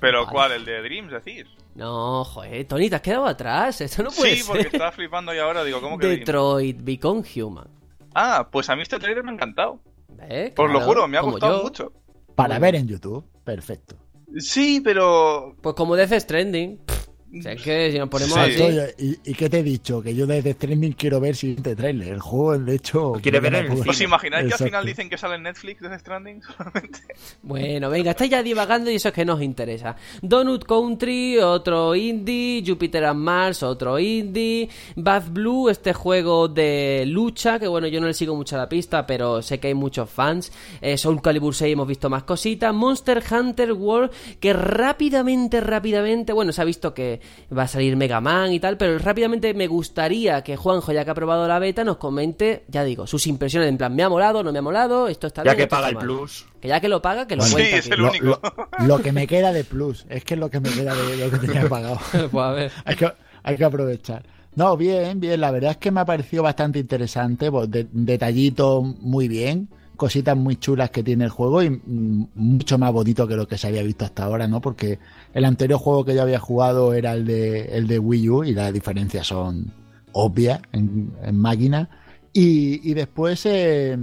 [0.00, 0.32] Pero Vale.
[0.32, 0.52] ¿cuál?
[0.52, 1.44] ¿El de Dreams decís?
[1.74, 3.80] No, joder, Tony, te has quedado atrás.
[3.80, 4.74] Esto no puede sí, porque ser.
[4.74, 6.26] estaba flipando y ahora digo, ¿cómo que Dreams?
[6.26, 7.68] Detroit Become Human.
[8.14, 9.80] Ah, pues a mí este trailer me ha encantado.
[10.28, 10.52] ¿Eh?
[10.56, 11.62] Os lo juro, me ha gustado yo.
[11.64, 11.92] mucho.
[12.38, 13.24] Para ver en YouTube.
[13.42, 13.96] Perfecto.
[14.36, 15.56] Sí, pero...
[15.60, 16.78] Pues como Death Stranding.
[16.78, 18.62] Pff, O sea, es que si nos ponemos Sí.
[18.62, 18.94] así...
[19.24, 20.00] ¿y, y qué te he dicho?
[20.00, 22.08] Que yo desde streaming quiero ver el siguiente trailer.
[22.14, 23.12] El juego, de hecho.
[23.22, 23.70] quiere ver el.
[23.86, 27.00] ¿Os imagináis que al final dicen que sale en Netflix desde Stranding solamente?
[27.42, 29.94] Bueno, venga, estáis ya divagando y eso es que nos interesa.
[30.22, 32.64] Donut Country, otro indie.
[32.66, 34.70] Jupiter and Mars, otro indie.
[34.96, 39.06] Bath Blue, este juego de lucha, que bueno, yo no le sigo mucho la pista,
[39.06, 40.50] pero sé que hay muchos fans.
[40.80, 42.72] Eh, Soul Calibur 6 hemos visto más cositas.
[42.74, 44.10] Monster Hunter World,
[44.40, 47.17] que rápidamente, rápidamente, bueno, se ha visto que
[47.56, 51.10] va a salir Mega Man y tal, pero rápidamente me gustaría que Juanjo, ya que
[51.10, 54.42] ha probado la beta, nos comente, ya digo, sus impresiones en plan, me ha molado,
[54.42, 56.04] no me ha molado, esto está Ya bien, que esto paga el mal.
[56.04, 56.46] plus.
[56.60, 58.24] Que ya que lo paga, que lo Sí, es el Lo, único.
[58.26, 60.06] lo- lo que me queda de plus.
[60.08, 61.98] Es que es lo que me queda de lo que tenía pagado.
[62.30, 62.72] Pues a ver.
[62.84, 63.12] hay, que,
[63.42, 64.24] hay que aprovechar.
[64.56, 65.40] No, bien, bien.
[65.40, 67.50] La verdad es que me ha parecido bastante interesante.
[67.50, 69.68] pues, de- detallitos muy bien.
[69.98, 73.58] Cositas muy chulas que tiene el juego y mm, mucho más bonito que lo que
[73.58, 74.60] se había visto hasta ahora, ¿no?
[74.60, 75.00] Porque
[75.34, 78.54] el anterior juego que yo había jugado era el de, el de Wii U y
[78.54, 79.72] las diferencias son
[80.12, 81.90] obvias en, en máquina.
[82.32, 83.98] Y, y después, eh,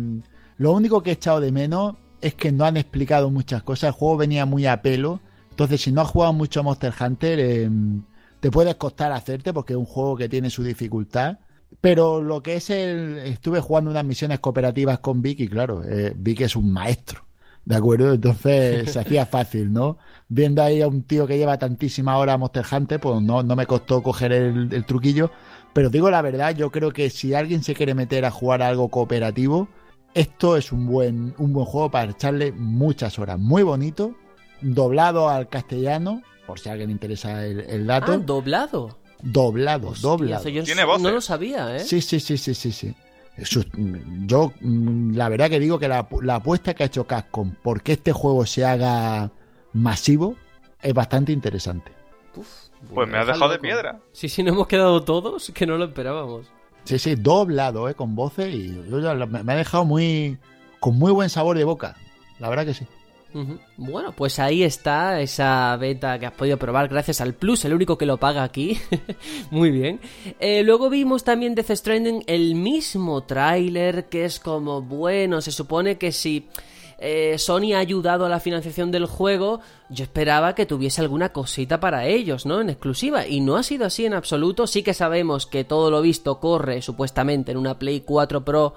[0.57, 3.87] lo único que he echado de menos es que no han explicado muchas cosas.
[3.87, 5.21] El juego venía muy a pelo.
[5.51, 7.69] Entonces, si no has jugado mucho Monster Hunter, eh,
[8.41, 11.39] te puedes costar hacerte porque es un juego que tiene su dificultad.
[11.81, 13.17] Pero lo que es el.
[13.19, 17.25] Estuve jugando unas misiones cooperativas con Vic y, claro, eh, Vic es un maestro.
[17.63, 18.13] ¿De acuerdo?
[18.13, 19.97] Entonces se hacía fácil, ¿no?
[20.27, 23.55] Viendo ahí a un tío que lleva tantísima hora a Monster Hunter, pues no, no
[23.55, 25.31] me costó coger el, el truquillo.
[25.73, 28.67] Pero digo la verdad, yo creo que si alguien se quiere meter a jugar a
[28.67, 29.67] algo cooperativo,
[30.13, 33.37] esto es un buen, un buen juego para echarle muchas horas.
[33.37, 34.15] Muy bonito,
[34.61, 38.13] doblado al castellano, por si a alguien le interesa el, el dato.
[38.13, 38.97] Ah, doblado.
[39.21, 40.41] Doblado, Hostia, doblado.
[40.41, 41.79] eso yo Tiene no lo sabía, ¿eh?
[41.79, 42.95] Sí, sí, sí, sí, sí, sí.
[43.37, 43.61] Eso-
[44.25, 47.93] yo mm, la verdad que digo que la, la apuesta que ha hecho Capcom porque
[47.93, 49.31] este juego se haga
[49.73, 50.35] masivo
[50.81, 51.91] es bastante interesante.
[52.93, 53.99] Pues me has deja dejado de piedra.
[54.11, 56.47] Sí, sí, nos hemos quedado todos que no lo esperábamos.
[56.83, 60.37] Sí, sí, doblado, eh, con voces y yo me, me ha dejado muy
[60.79, 61.95] con muy buen sabor de boca.
[62.39, 62.85] La verdad que sí.
[63.75, 67.97] Bueno, pues ahí está esa beta que has podido probar gracias al Plus, el único
[67.97, 68.79] que lo paga aquí.
[69.51, 69.99] Muy bien.
[70.39, 75.97] Eh, luego vimos también Death Stranding el mismo tráiler que es como, bueno, se supone
[75.97, 76.47] que si
[76.97, 79.59] eh, Sony ha ayudado a la financiación del juego,
[79.89, 82.61] yo esperaba que tuviese alguna cosita para ellos, ¿no?
[82.61, 83.27] En exclusiva.
[83.27, 84.65] Y no ha sido así en absoluto.
[84.65, 88.75] Sí que sabemos que todo lo visto corre supuestamente en una Play 4 Pro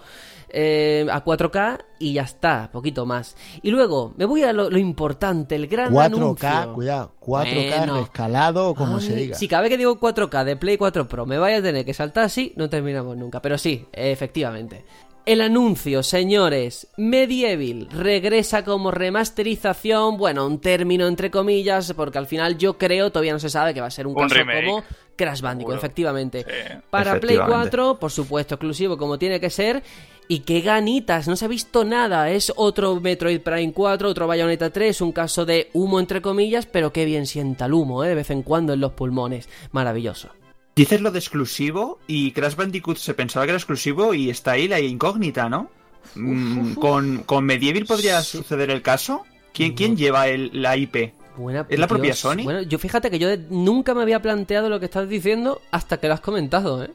[0.50, 3.36] eh, a 4K y ya está, poquito más.
[3.62, 6.72] Y luego, me voy a lo, lo importante, el gran 4K, anuncio.
[6.74, 8.00] cuidado, 4K Bueno.
[8.00, 9.36] rescalado o como se diga.
[9.36, 11.94] Si cada vez que digo 4K de Play 4 Pro me vaya a tener que
[11.94, 13.42] saltar así, no terminamos nunca.
[13.42, 14.84] Pero sí, efectivamente.
[15.26, 22.56] El anuncio, señores, Medieval regresa como remasterización, bueno, un término entre comillas, porque al final
[22.56, 24.64] yo creo, todavía no se sabe que va a ser un, Un caso remake.
[24.66, 24.84] como
[25.16, 26.46] Crash Bandicoot, efectivamente.
[26.48, 26.78] Sí.
[26.90, 27.70] Para Play Efectivamente.
[27.76, 29.82] 4, por supuesto, exclusivo como tiene que ser.
[30.30, 32.30] Y qué ganitas, no se ha visto nada.
[32.30, 36.92] Es otro Metroid Prime 4, otro Bayonetta 3, un caso de humo entre comillas, pero
[36.92, 38.08] qué bien sienta el humo, ¿eh?
[38.08, 39.48] de vez en cuando en los pulmones.
[39.72, 40.28] Maravilloso.
[40.76, 44.68] Dices lo de exclusivo y Crash Bandicoot se pensaba que era exclusivo y está ahí
[44.68, 45.70] la incógnita, ¿no?
[46.14, 49.24] Mm, ¿Con, con Medieval podría suceder el caso?
[49.54, 51.14] ¿Quién, quién lleva el, la IP?
[51.36, 52.14] Buena- ¿Es la propia.
[52.14, 52.42] Sony?
[52.44, 56.06] Bueno, yo fíjate que yo nunca me había planteado lo que estás diciendo hasta que
[56.08, 56.90] lo has comentado, ¿eh?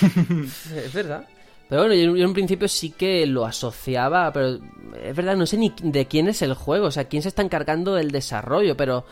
[0.02, 1.26] es verdad.
[1.68, 4.58] Pero bueno, yo, en principio sí que lo asociaba, pero
[5.02, 7.42] es verdad, no sé ni de quién es el juego, o sea, quién se está
[7.42, 9.04] encargando del desarrollo, pero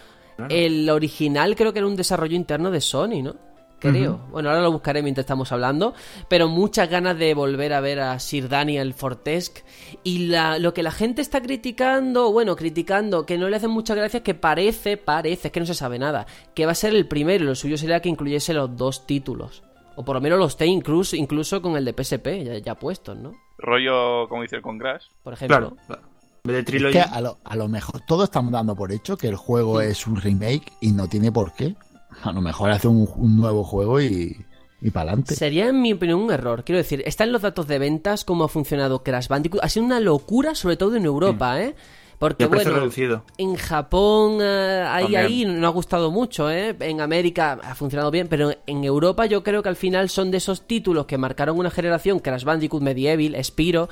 [0.48, 3.50] el original creo que era un desarrollo interno de Sony, ¿no?
[3.80, 4.20] Creo.
[4.30, 5.94] Bueno, ahora lo buscaré mientras estamos hablando,
[6.28, 9.62] pero muchas ganas de volver a ver a Sir Daniel Fortesque
[10.04, 13.96] y la, lo que la gente está criticando, bueno, criticando, que no le hacen muchas
[13.96, 17.08] gracias, que parece, parece, es que no se sabe nada, que va a ser el
[17.08, 19.62] primero y lo suyo sería que incluyese los dos títulos.
[19.96, 23.16] O por lo menos los esté incluso, incluso con el de PSP, ya, ya puestos,
[23.16, 23.32] ¿no?
[23.58, 25.04] Rollo, como dice el con Crash.
[25.22, 25.56] Por ejemplo.
[25.58, 25.76] Claro.
[25.86, 26.02] claro.
[26.44, 26.92] De Es Trilogy.
[26.94, 30.06] que a lo, a lo mejor todos estamos dando por hecho que el juego es
[30.06, 31.74] un remake y no tiene por qué.
[32.22, 34.36] A lo mejor hace un, un nuevo juego y,
[34.80, 35.34] y para adelante.
[35.34, 36.64] Sería, en mi opinión, un error.
[36.64, 39.62] Quiero decir, están los datos de ventas, cómo ha funcionado Crash Bandicoot.
[39.62, 41.74] Ha sido una locura, sobre todo en Europa, ¿eh?
[42.20, 43.24] Porque, bueno, reducido.
[43.38, 46.76] en Japón, eh, ahí, ahí no ha gustado mucho, ¿eh?
[46.80, 50.36] En América ha funcionado bien, pero en Europa yo creo que al final son de
[50.36, 53.88] esos títulos que marcaron una generación, Crash Bandicoot, Medieval, Spiro,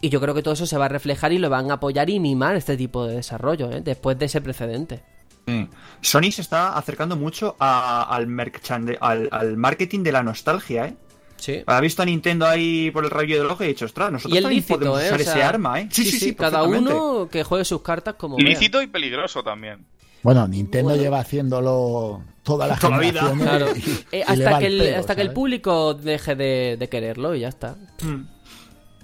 [0.00, 2.08] y yo creo que todo eso se va a reflejar y lo van a apoyar
[2.10, 3.80] y mimar este tipo de desarrollo, ¿eh?
[3.80, 5.02] Después de ese precedente.
[5.46, 5.68] Sí.
[6.00, 8.28] Sony se está acercando mucho a- al,
[9.00, 10.96] al, al marketing de la nostalgia, ¿eh?
[11.44, 11.62] Sí.
[11.66, 14.32] Ha visto a Nintendo ahí por el rayo del ojo y ha dicho, ostras, nosotros
[14.34, 15.06] Y el también lícito, podemos ¿eh?
[15.06, 15.88] usar O sea, ese arma, ¿eh?
[15.90, 16.94] Sí, sí, cada perfectamente.
[16.94, 18.46] uno que juegue sus cartas como vea.
[18.46, 19.84] Ilícito y peligroso también.
[20.22, 21.02] Bueno, Nintendo Bueno.
[21.02, 23.30] lleva haciéndolo toda la Toda vida.
[23.38, 23.66] Claro.
[23.76, 27.48] y- Eh, hasta que, el hasta que el público deje de, de quererlo y ya
[27.48, 27.76] está.
[28.02, 28.22] Mm.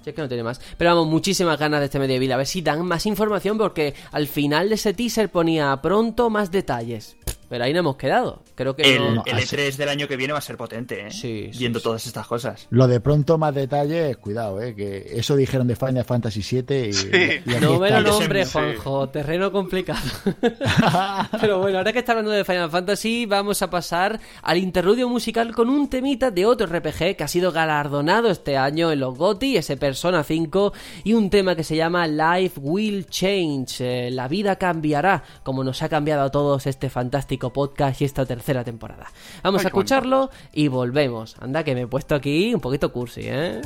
[0.03, 0.59] Si es que no tiene más.
[0.79, 2.31] Pero vamos, muchísimas ganas de este Medieval.
[2.31, 6.49] A ver si dan más información porque al final de ese teaser ponía pronto más
[6.49, 7.17] detalles.
[7.51, 8.43] Pero ahí no hemos quedado.
[8.55, 9.23] Creo que El, no...
[9.25, 11.11] el E3 del año que viene va a ser potente, ¿eh?
[11.11, 11.83] Sí, sí, Viendo sí.
[11.83, 12.65] todas estas cosas.
[12.69, 17.49] Lo de pronto más detalles, cuidado, eh, que eso dijeron de Final Fantasy VII y,
[17.51, 18.51] y aquí No me lo nombre, Sí.
[18.53, 19.09] Juanjo.
[19.09, 19.99] Terreno complicado.
[21.41, 25.53] Pero bueno, ahora que está hablando de Final Fantasy, vamos a pasar al interludio musical
[25.53, 29.57] con un temita de otro RPG que ha sido galardonado este año en los GOTY,
[29.57, 30.71] ese Persona 5,
[31.03, 33.81] y un tema que se llama Life Will Change.
[33.81, 38.25] eh, la vida cambiará, como nos ha cambiado a todos este fantástico podcast y esta
[38.25, 39.11] tercera temporada.
[39.43, 41.35] Vamos Ay, a escucharlo y volvemos.
[41.39, 43.61] Anda, que me he puesto aquí un poquito cursi, ¿eh?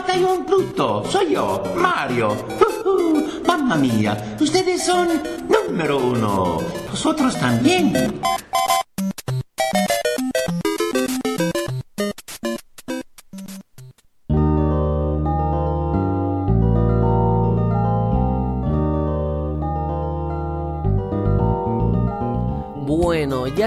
[0.08, 2.32] a Batallón Pluto, soy yo, Mario.
[2.32, 5.08] Ujú, Mamma mía, ustedes son
[5.48, 6.58] número uno.
[6.90, 7.92] Vosotros también.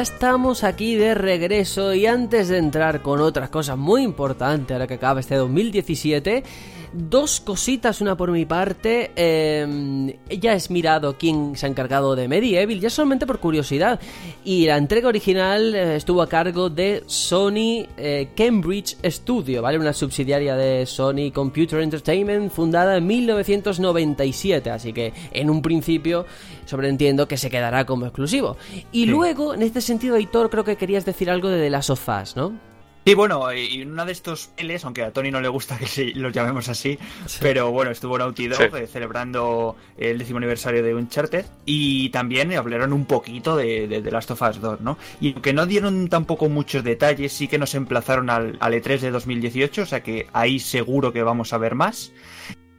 [0.02, 4.95] Estamos aquí de regreso y antes de entrar con otras cosas muy importantes ahora que
[4.95, 6.44] acaba este 2017,
[6.93, 9.11] dos cositas, una por mi parte.
[9.15, 13.99] eh, ya has mirado quién se ha encargado de Medieval, ya solamente por curiosidad.
[14.43, 19.80] Y la entrega original eh, estuvo a cargo de Sony eh, Cambridge Studio, ¿vale?
[19.80, 24.69] Una subsidiaria de Sony Computer Entertainment fundada en 1997.
[24.69, 26.26] Así que en un principio
[26.65, 28.57] sobreentiendo que se quedará como exclusivo.
[28.91, 32.07] Y luego, en este sentido, Aitor, creo que querías decir algo de The Last of
[32.07, 32.70] Us, ¿no?
[33.03, 36.14] Sí, bueno, y una de estos Ls, aunque a Tony no le gusta que se-
[36.14, 36.99] los llamemos así,
[37.40, 38.78] pero bueno, estuvo Naughty Dog Sí.
[38.78, 44.30] eh, celebrando el décimo aniversario de Uncharted y también hablaron un poquito de, de Last
[44.30, 44.99] of Us 2, ¿no?
[45.19, 49.10] Y aunque no dieron tampoco muchos detalles, sí que nos emplazaron al, al E3 de
[49.10, 52.11] 2018, o sea que ahí seguro que vamos a ver más.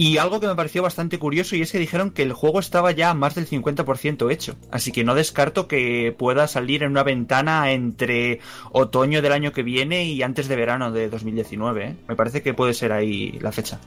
[0.03, 2.91] Y algo que me pareció bastante curioso y es que dijeron que el juego estaba
[2.91, 4.57] ya más del 50% hecho.
[4.73, 8.41] Así que no descarto que pueda salir en una ventana entre
[8.73, 11.85] otoño del año que viene y antes de verano de 2019.
[11.85, 11.97] ¿eh?
[12.09, 13.79] Me parece que puede ser ahí la fecha.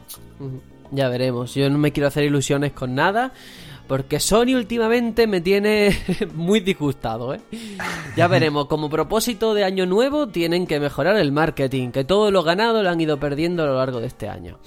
[0.90, 1.54] Ya veremos.
[1.54, 3.34] Yo no me quiero hacer ilusiones con nada.
[3.86, 5.96] Porque Sony últimamente me tiene
[6.34, 7.42] muy disgustado, ¿eh?
[8.16, 8.68] Ya veremos.
[8.68, 11.92] Como propósito de año nuevo, tienen que mejorar el marketing.
[11.92, 14.60] Que todo lo ganado lo han ido perdiendo a lo largo de este año.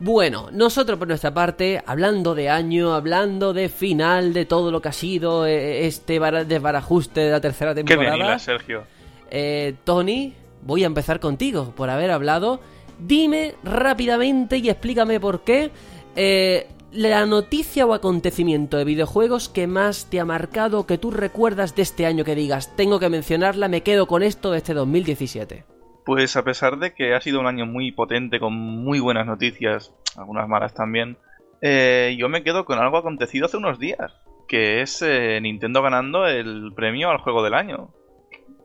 [0.00, 4.88] Bueno, nosotros por nuestra parte, hablando de año, hablando de final, de todo lo que
[4.90, 8.14] ha sido eh, este bara- desbarajuste de la tercera Qué temporada.
[8.14, 8.84] bien hila, Sergio.
[9.30, 12.60] Eh, Tony, voy a empezar contigo por haber hablado.
[13.00, 15.70] Dime rápidamente y explícame por qué
[16.14, 21.74] eh, la noticia o acontecimiento de videojuegos que más te ha marcado, que tú recuerdas
[21.74, 25.64] de este año que digas, tengo que mencionarla, me quedo con esto de este 2017.
[26.08, 29.92] Pues a pesar de que ha sido un año muy potente, con muy buenas noticias,
[30.16, 31.18] algunas malas también,
[31.60, 34.14] eh, yo me quedo con algo acontecido hace unos días,
[34.48, 37.90] que es eh, Nintendo ganando el premio al juego del año.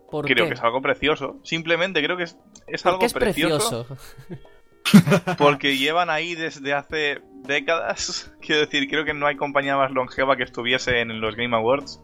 [0.10, 0.52] ¿Por Creo qué?
[0.52, 1.36] que es algo precioso.
[1.44, 5.36] Simplemente creo que es, es ¿Por algo es precioso, precioso?
[5.38, 8.34] porque llevan ahí desde hace décadas.
[8.42, 12.00] Quiero decir, creo que no hay compañía más longeva que estuviese en los Game Awards.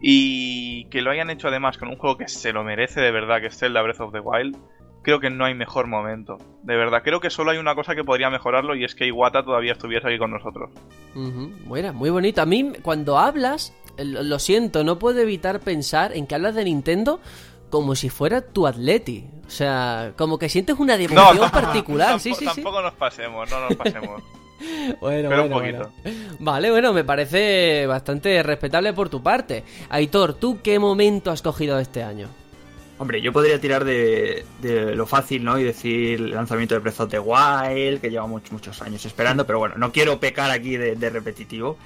[0.00, 3.40] Y que lo hayan hecho además con un juego que se lo merece de verdad,
[3.40, 4.56] que es Zelda Breath of the Wild.
[5.02, 6.36] Creo que no hay mejor momento.
[6.62, 9.42] De verdad, creo que solo hay una cosa que podría mejorarlo y es que Iwata
[9.42, 10.70] todavía estuviese aquí con nosotros.
[11.14, 12.42] Ujú, Bueno, muy bonito.
[12.42, 16.64] A mí, cuando hablas, eh, lo siento, no puedo evitar pensar en que hablas de
[16.64, 17.20] Nintendo
[17.70, 19.24] como si fuera tu atleti.
[19.46, 22.08] O sea, como que sientes una devoción particular.
[22.08, 22.54] tampoco, sí, sí, sí.
[22.56, 24.22] tampoco nos pasemos, no nos pasemos.
[25.00, 25.92] Bueno, pero un bueno, poquito.
[26.02, 26.36] bueno.
[26.38, 29.64] Vale, bueno, me parece bastante respetable por tu parte.
[29.88, 32.28] Aitor, ¿tú qué momento has cogido este año?
[32.98, 35.58] Hombre, yo podría tirar de, de lo fácil, ¿no?
[35.58, 39.58] Y decir el lanzamiento de Breath of the Wild, que llevamos muchos años esperando, pero
[39.58, 41.78] bueno, no quiero pecar aquí de, de repetitivo.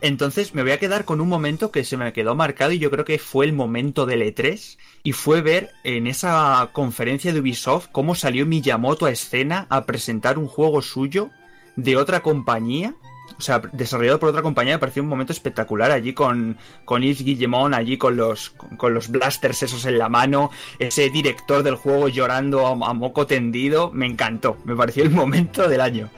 [0.00, 2.90] Entonces me voy a quedar con un momento que se me quedó marcado y yo
[2.90, 7.88] creo que fue el momento del E3 y fue ver en esa conferencia de Ubisoft
[7.90, 11.30] cómo salió Miyamoto a escena a presentar un juego suyo
[11.76, 12.94] de otra compañía
[13.38, 17.24] o sea, desarrollado por otra compañía, me pareció un momento espectacular allí con, con Yves
[17.72, 22.08] allí con los, con, con los blasters esos en la mano, ese director del juego
[22.08, 26.10] llorando a, a moco tendido, me encantó, me pareció el momento del año.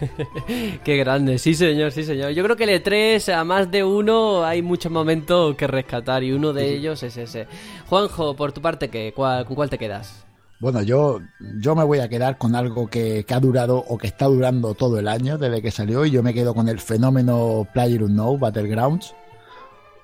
[0.84, 2.32] Qué grande, sí señor, sí señor.
[2.32, 6.32] Yo creo que el E3, a más de uno, hay muchos momentos que rescatar y
[6.32, 7.46] uno de ellos es ese.
[7.86, 9.12] Juanjo, por tu parte, ¿qué?
[9.14, 10.21] ¿Cuál, ¿con cuál te quedas?
[10.62, 11.20] Bueno, yo,
[11.58, 14.74] yo me voy a quedar con algo que, que ha durado o que está durando
[14.74, 19.12] todo el año desde que salió y yo me quedo con el fenómeno PlayerUnknown Battlegrounds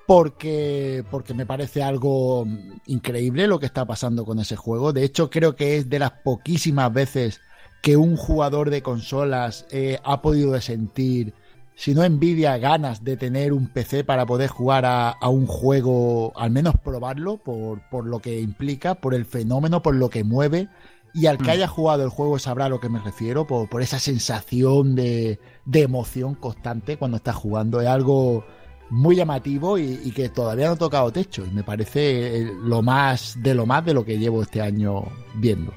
[0.05, 2.45] porque, porque me parece algo
[2.87, 4.91] increíble lo que está pasando con ese juego.
[4.91, 7.39] De hecho, creo que es de las poquísimas veces
[7.81, 11.33] que un jugador de consolas eh, ha podido sentir,
[11.79, 16.33] si no envidia, ganas de tener un PC para poder jugar a, a un juego,
[16.35, 20.67] al menos probarlo, por, por lo que implica, por el fenómeno, por lo que mueve.
[21.13, 23.81] Y al que haya jugado el juego sabrá a lo que me refiero, por, por
[23.81, 27.79] esa sensación de, de emoción constante cuando estás jugando.
[27.79, 28.43] Es algo
[28.89, 31.45] muy llamativo y, y que todavía no ha tocado techo.
[31.45, 35.05] Y me parece eh, lo más de lo más de lo que llevo este año
[35.35, 35.71] viendo.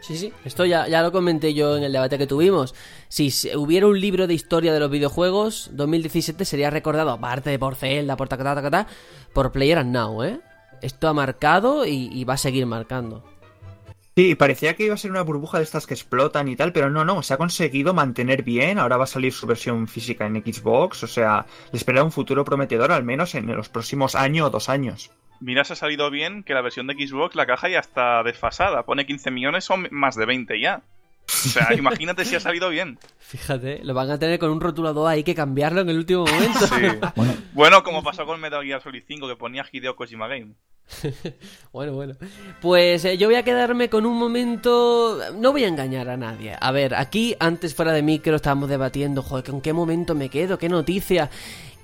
[0.00, 2.74] Sí, sí, esto ya, ya lo comenté yo en el debate que tuvimos.
[3.08, 7.74] Si hubiera un libro de historia de los videojuegos, 2017 sería recordado, aparte de por
[7.74, 8.86] Zelda, por tacatá, tacatá,
[9.32, 10.40] por Player Now, ¿eh?
[10.82, 13.24] Esto ha marcado y, y va a seguir marcando.
[14.16, 16.88] Sí, parecía que iba a ser una burbuja de estas que explotan y tal, pero
[16.88, 18.78] no, no, se ha conseguido mantener bien.
[18.78, 22.44] Ahora va a salir su versión física en Xbox, o sea, le espera un futuro
[22.44, 25.10] prometedor al menos en los próximos año o dos años.
[25.40, 28.84] Mira, se ha salido bien que la versión de Xbox, la caja ya está desfasada.
[28.84, 30.82] Pone 15 millones, son más de 20 ya.
[31.26, 32.98] O sea, imagínate si ha salido bien.
[33.18, 36.66] Fíjate, lo van a tener con un rotulador ahí que cambiarlo en el último momento.
[36.66, 36.74] Sí.
[37.16, 40.54] Bueno, Bueno, como pasó con Metal Gear Solid 5, que ponía Hideo Kojima Game.
[41.72, 42.14] Bueno, bueno.
[42.60, 45.18] Pues eh, yo voy a quedarme con un momento...
[45.34, 46.56] No voy a engañar a nadie.
[46.60, 50.58] A ver, aquí antes fuera de micro estábamos debatiendo, joder, ¿con qué momento me quedo?
[50.58, 51.30] ¿Qué noticia?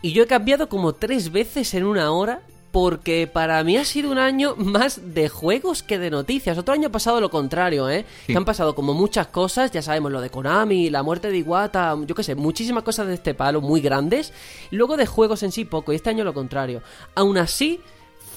[0.02, 4.10] Y yo he cambiado como tres veces en una hora porque para mí ha sido
[4.10, 6.56] un año más de juegos que de noticias.
[6.58, 8.04] Otro año ha pasado lo contrario, ¿eh?
[8.26, 11.96] Que han pasado como muchas cosas, ya sabemos, lo de Konami, la muerte de Iwata,
[12.06, 14.32] yo qué sé, muchísimas cosas de este palo muy grandes.
[14.70, 16.82] Luego de juegos en sí poco, y este año lo contrario.
[17.14, 17.80] Aún así,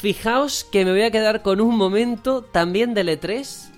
[0.03, 3.72] Fijaos que me voy a quedar con un momento también del E3.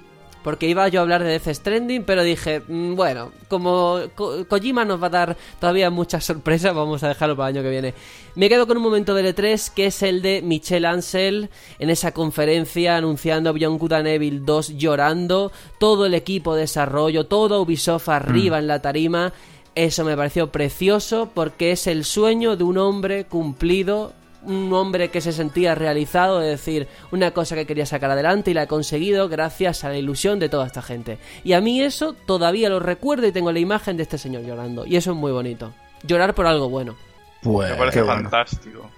[0.46, 4.86] Porque iba yo a hablar de Death Stranding, pero dije, mm, bueno, como Ko- Kojima
[4.86, 7.94] nos va a dar todavía muchas sorpresas, vamos a dejarlo para el año que viene.
[8.36, 11.50] Me quedo con un momento del E3 que es el de Michel Ansel
[11.80, 17.26] en esa conferencia anunciando Beyond Good and Evil 2 llorando, todo el equipo de desarrollo,
[17.26, 19.34] todo Ubisoft arriba en la tarima.
[19.74, 24.14] Eso me pareció precioso porque es el sueño de un hombre cumplido
[24.46, 28.54] un hombre que se sentía realizado, es decir, una cosa que quería sacar adelante y
[28.54, 31.18] la he conseguido gracias a la ilusión de toda esta gente.
[31.44, 34.86] Y a mí eso todavía lo recuerdo y tengo la imagen de este señor llorando.
[34.86, 35.74] Y eso es muy bonito.
[36.04, 36.96] Llorar por algo bueno.
[37.42, 38.22] pues Me parece qué bueno.
[38.24, 38.90] fantástico.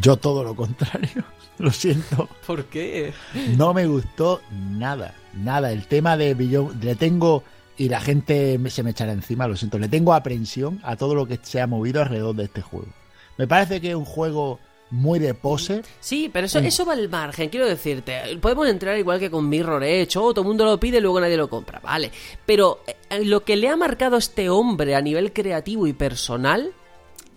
[0.00, 1.24] yo todo lo contrario.
[1.58, 2.28] Lo siento.
[2.46, 3.14] ¿Por qué?
[3.56, 5.72] No me gustó nada, nada.
[5.72, 7.44] El tema de Beyond, le tengo,
[7.78, 11.26] y la gente se me echará encima, lo siento, le tengo aprensión a todo lo
[11.26, 12.88] que se ha movido alrededor de este juego.
[13.38, 15.82] Me parece que es un juego muy de pose.
[16.00, 18.36] Sí, pero eso, eso va al margen, quiero decirte.
[18.40, 21.20] Podemos entrar igual que con Mirror Edge, oh, todo el mundo lo pide y luego
[21.20, 22.10] nadie lo compra, vale.
[22.46, 22.80] Pero
[23.10, 26.72] eh, lo que le ha marcado a este hombre a nivel creativo y personal,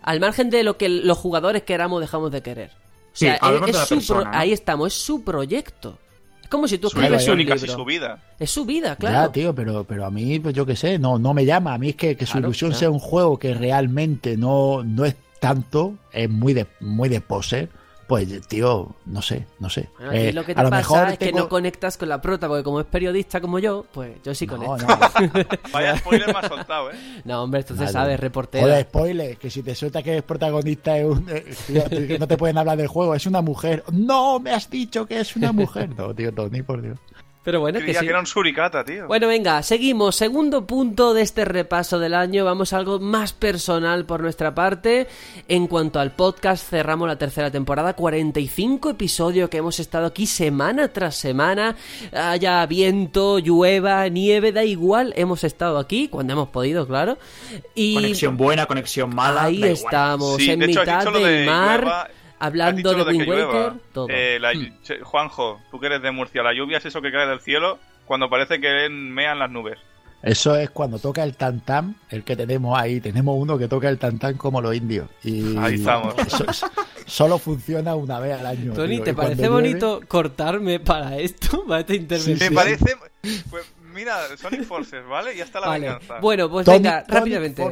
[0.04, 2.70] al margen de lo que los jugadores queramos dejamos de querer.
[2.72, 4.38] O Sí, sea, es- hablemos es de la su persona, pro- ¿no?
[4.38, 5.98] ahí estamos, es su proyecto.
[6.44, 7.36] Es como si tú Su escribes casi
[7.66, 7.76] libro.
[7.76, 8.24] su vida.
[8.40, 9.32] Es su vida, Ya, claro.
[9.32, 11.74] tío, pero, pero a mí, pues yo qué sé, no, no me llama.
[11.74, 12.80] A mí es que, que su Claro, ilusión claro.
[12.80, 17.70] sea un juego que realmente no, no es tanto, es muy de, muy de pose.
[18.08, 19.88] Pues, tío, no sé, no sé.
[20.00, 22.20] Bueno, Eh, lo que a te lo pasa mejor es que no conectas con la
[22.20, 24.88] prota, porque como es periodista como yo, pues yo sí No, conecto.
[24.88, 26.96] no, Vaya spoiler me ha soltado, ¿eh?
[27.24, 27.94] No, hombre, entonces Vale.
[27.94, 28.64] sabes, reportero.
[28.66, 32.36] Joder, spoiler, que si te suelta que es protagonista es un, eh, tío, no te
[32.36, 33.84] pueden hablar del juego, es una mujer.
[33.92, 35.90] No, me has dicho que es una mujer.
[35.96, 36.98] No, tío, Tony, por Dios.
[37.42, 38.00] Pero bueno, es que sí.
[38.02, 39.08] que era un suricata, tío.
[39.08, 40.18] Bueno, venga, seguimos.
[40.18, 42.44] Segundo punto de este repaso del año.
[42.44, 45.08] Vamos a algo más personal por nuestra parte.
[45.48, 47.94] En cuanto al podcast, cerramos la tercera temporada.
[47.94, 51.78] 45 episodios que hemos estado aquí semana tras semana.
[52.12, 55.14] Haya viento, llueva, nieve, da igual.
[55.16, 57.18] Hemos estado aquí cuando hemos podido, claro.
[57.74, 59.46] Y Conexión buena, conexión mala.
[59.46, 59.84] ahí da igual.
[59.86, 62.08] estamos, Sí, en de hecho, has mitad del de mar, llueva,
[62.40, 63.54] hablando de Wind llueva.
[63.54, 64.08] Waker, todo.
[64.10, 64.82] Eh, la- Hmm.
[64.84, 67.80] che- Juanjo, tú que eres de Murcia, la lluvia es eso que cae del cielo
[68.06, 69.78] cuando parece que mean las nubes.
[70.22, 73.00] Eso es cuando toca el tantam, el que tenemos ahí.
[73.00, 75.08] Tenemos uno que toca el tantam como los indios.
[75.24, 76.14] Y Ahí estamos.
[76.18, 76.66] Eso es-
[77.06, 78.74] solo funciona una vez al año.
[78.74, 81.64] Tony, tío, ¿te parece llueve- bonito cortarme para esto?
[81.68, 82.38] Para esta intervención.
[82.38, 82.54] Me sí.
[82.54, 82.96] parece.
[83.50, 83.66] Pues
[84.00, 85.36] mira, Sonic Forces, ¿vale?
[85.36, 85.86] Ya está la Vale.
[85.88, 86.20] venganza.
[86.22, 87.64] Bueno, pues venga, rápidamente.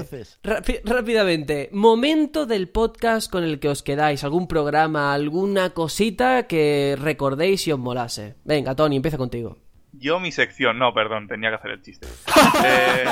[0.83, 1.69] Rápidamente.
[1.71, 4.23] Momento del podcast con el que os quedáis.
[4.23, 8.35] Algún programa, alguna cosita que recordéis y os molase.
[8.43, 9.57] Venga, Tony, empieza contigo.
[9.93, 10.77] yo mi sección.
[10.77, 12.07] No, perdón, tenía que hacer el chiste.
[12.65, 13.05] Eh,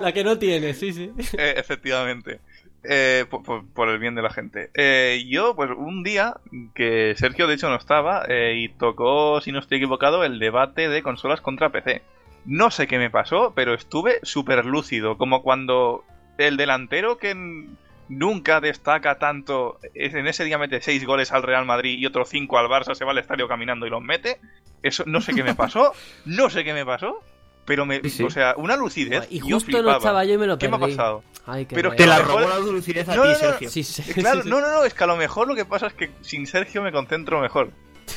[0.00, 1.10] La que no tiene, sí, sí.
[1.38, 2.40] eh, efectivamente.
[2.88, 4.70] Eh, por, el bien de la gente.
[4.74, 6.34] Eh, yo, pues un día
[6.74, 10.88] que Sergio de hecho no estaba eh, y tocó, si no estoy equivocado, el debate
[10.88, 12.02] de consolas contra PC.
[12.44, 16.04] No sé qué me pasó, pero estuve súper lúcido, como cuando
[16.38, 17.34] el delantero que
[18.08, 22.58] nunca destaca tanto, en ese día mete 6 goles al Real Madrid y otros 5
[22.58, 24.38] al Barça, se va al estadio caminando y los mete.
[24.82, 25.92] Eso no sé qué me pasó,
[26.24, 27.20] no sé qué me pasó,
[27.66, 28.22] pero me, Sí, sí.
[28.22, 29.26] o sea, una lucidez.
[29.30, 29.96] Y justo no flipaba.
[29.98, 30.80] estaba yo y me lo ¿Qué perdí.
[30.80, 31.22] me ha pasado?
[31.46, 33.38] Ay, qué Pero Te la lo robó la lucidez a No, ti, no, no.
[33.38, 33.70] Sergio.
[33.70, 34.48] Sí, sí, Claro, sí, sí.
[34.50, 36.82] no, no, no, es que a lo mejor lo que pasa es que sin Sergio
[36.82, 37.70] me concentro mejor.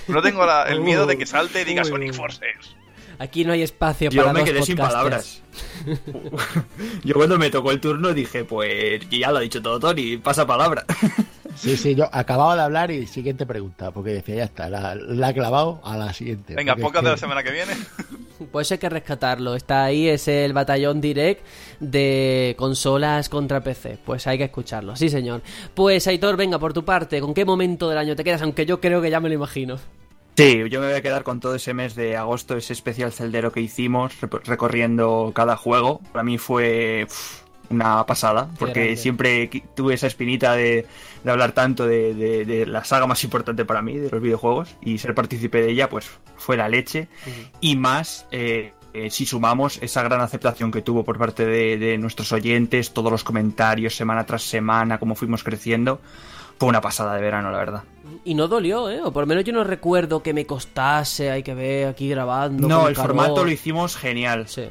[0.08, 1.84] No tengo la- el miedo de que salte y diga.
[1.84, 2.76] Sonic Forces.
[3.22, 5.42] Aquí no hay espacio Yo para me dos quedé sin palabras.
[7.04, 10.46] Yo cuando me tocó el turno dije, pues ya lo ha dicho todo Tony, pasa
[10.48, 10.86] palabra.
[11.56, 15.32] Sí, sí, yo acababa de hablar y siguiente pregunta, porque decía, ya está, la, la
[15.32, 16.54] he clavado a la siguiente.
[16.56, 17.74] Venga, pocas de la semana que viene.
[18.52, 19.56] Pues hay que rescatarlo.
[19.56, 21.45] Está ahí, es el batallón direct
[21.80, 23.99] de consolas contra PC.
[24.06, 25.41] Pues hay que escucharlo, sí señor.
[25.74, 28.41] Pues Aitor, venga, por tu parte, ¿con qué momento del año te quedas?
[28.41, 29.78] Aunque yo creo que ya me lo imagino.
[30.36, 33.52] Sí, yo me voy a quedar con todo ese mes de agosto, ese especial celdero
[33.52, 34.14] que hicimos,
[34.45, 35.99] recorriendo cada juego.
[36.14, 37.07] Para mí fue
[37.70, 40.86] una pasada, porque siempre tuve esa espinita de,
[41.24, 44.76] de hablar tanto de, de- de la saga más importante para mí, de los videojuegos,
[44.82, 47.08] y ser partícipe de ella, pues fue la leche.
[47.62, 52.32] Y más, eh, eh, si sumamos esa gran aceptación que tuvo por parte de, nuestros
[52.32, 56.02] oyentes, todos los comentarios semana tras semana, cómo fuimos creciendo,
[56.58, 57.84] fue una pasada de verano, la verdad.
[58.26, 59.00] Y no dolió, ¿eh?
[59.04, 62.68] O por lo menos yo no recuerdo que me costase, hay que ver aquí grabando.
[62.68, 63.10] No, el calor.
[63.12, 64.48] formato lo hicimos genial.
[64.48, 64.64] Sí.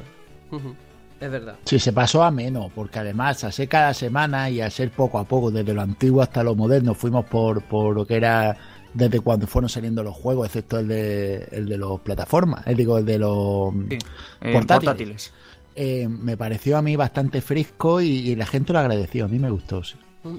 [1.19, 1.55] Es verdad.
[1.65, 5.19] Sí, se pasó a menos, porque además, a ser cada semana y a ser poco
[5.19, 8.55] a poco, desde lo antiguo hasta lo moderno, fuimos por, por lo que era
[8.93, 12.97] desde cuando fueron saliendo los juegos, excepto el de, el de los plataformas, eh, digo,
[12.97, 13.95] el de los Sí,
[14.41, 14.53] eh, portátiles.
[14.53, 15.33] portátiles.
[15.75, 19.39] Eh, me pareció a mí bastante fresco y, y la gente lo agradeció, a mí
[19.39, 19.83] me gustó.
[19.83, 19.95] sí.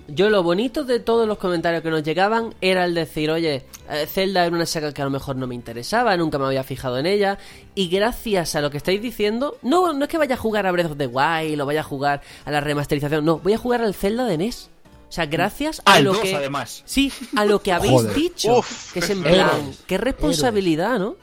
[0.09, 4.07] Yo lo bonito de todos los comentarios que nos llegaban era el decir, oye, eh,
[4.07, 6.99] Zelda era una saga que a lo mejor no me interesaba, nunca me había fijado
[6.99, 7.39] en ella,
[7.75, 10.73] y gracias a lo que estáis diciendo, no, no es que vaya a jugar a
[10.73, 13.83] Breath of the Wild o vaya a jugar a la remasterización, no, voy a jugar
[13.83, 14.71] al Zelda de NES.
[15.09, 16.37] O sea, gracias a Al lo 2, que...
[16.37, 16.83] además.
[16.87, 18.15] Sí, a lo que habéis Joder.
[18.15, 18.59] dicho.
[18.59, 19.83] Uf, que es en plan, héroes.
[19.89, 21.17] qué responsabilidad, ¿no?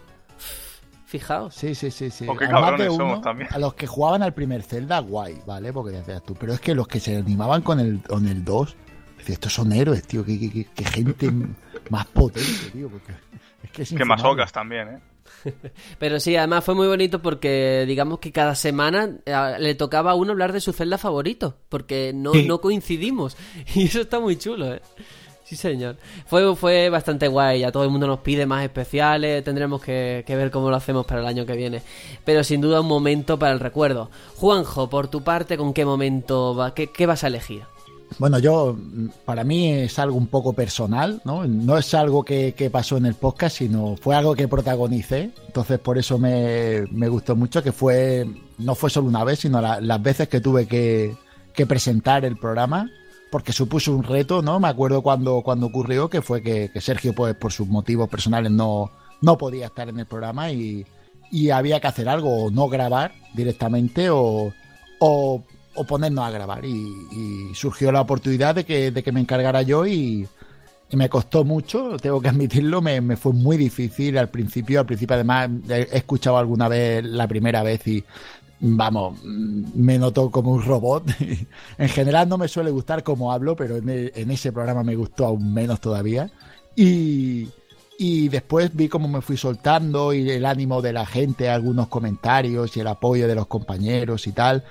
[1.08, 1.56] Fijaos.
[1.56, 2.26] Sí, sí, sí, sí.
[2.28, 3.50] Oh, qué A más cabrones de uno, somos también.
[3.54, 5.72] A los que jugaban al primer Zelda, guay, ¿vale?
[5.72, 6.36] Porque decías tú.
[6.36, 8.76] Pero es que los que se animaban con el, con el 2,
[9.18, 10.26] decía, estos son héroes, tío.
[10.26, 11.32] Qué, qué- qué- qué gente
[11.90, 12.90] más potente, tío.
[12.90, 13.14] Porque
[13.64, 15.00] es que es Que masocas también, ¿eh?
[16.00, 20.16] Pero sí, además fue muy bonito porque digamos que cada semana eh, le tocaba a
[20.16, 22.46] uno hablar de su Zelda favorito, porque no, Sí.
[22.46, 23.38] no coincidimos.
[23.76, 24.82] Y eso está muy chulo, ¿eh?
[25.48, 25.96] Sí, señor.
[26.26, 30.36] Fue, fue bastante guay, ya todo el mundo nos pide más especiales, tendremos que, que
[30.36, 31.82] ver cómo lo hacemos para el año que viene.
[32.26, 34.10] Pero sin duda un momento para el recuerdo.
[34.36, 37.62] Juanjo, por tu parte, ¿con qué momento va, qué, qué vas a elegir?
[38.20, 38.76] Bueno, yo,
[39.26, 41.46] para mí es algo un poco personal, ¿no?
[41.46, 45.32] No es algo que, que pasó en el podcast, sino fue algo que protagonicé.
[45.46, 48.26] Entonces, por eso me, me gustó mucho, que fue,
[48.58, 51.16] no fue solo una vez, sino la- las veces que tuve que,
[51.54, 52.90] que presentar el programa,
[53.32, 54.60] porque supuso un reto, ¿no?
[54.60, 58.92] Me acuerdo cuando, cuando ocurrió, que fue que, Sergio, pues, por sus motivos personales, no,
[59.22, 60.86] no podía estar en el programa y,
[61.32, 64.54] y había que hacer algo, o no grabar directamente, o,
[65.00, 65.44] o,
[65.76, 66.66] o ponernos a grabar.
[66.66, 70.28] Y, surgió la oportunidad de que, de que me encargara yo y,
[70.92, 74.80] me costó mucho, tengo que admitirlo, me, fue muy difícil al principio.
[74.80, 78.06] Al principio, además, he escuchado alguna vez la primera vez y
[78.60, 81.04] vamos, me noto como un robot.
[81.78, 84.96] en general no me suele gustar cómo hablo, pero en, e- en ese programa me
[84.96, 86.30] gustó aún menos todavía.
[86.76, 87.48] Y,
[87.98, 92.76] y después vi cómo me fui soltando y el ánimo de la gente, algunos comentarios
[92.78, 94.64] y el apoyo de los compañeros y tal.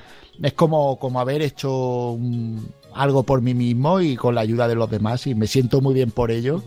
[0.42, 4.74] Es como, como haber hecho un- algo por mí mismo y con la ayuda de
[4.74, 6.62] los demás y me siento muy bien por ello.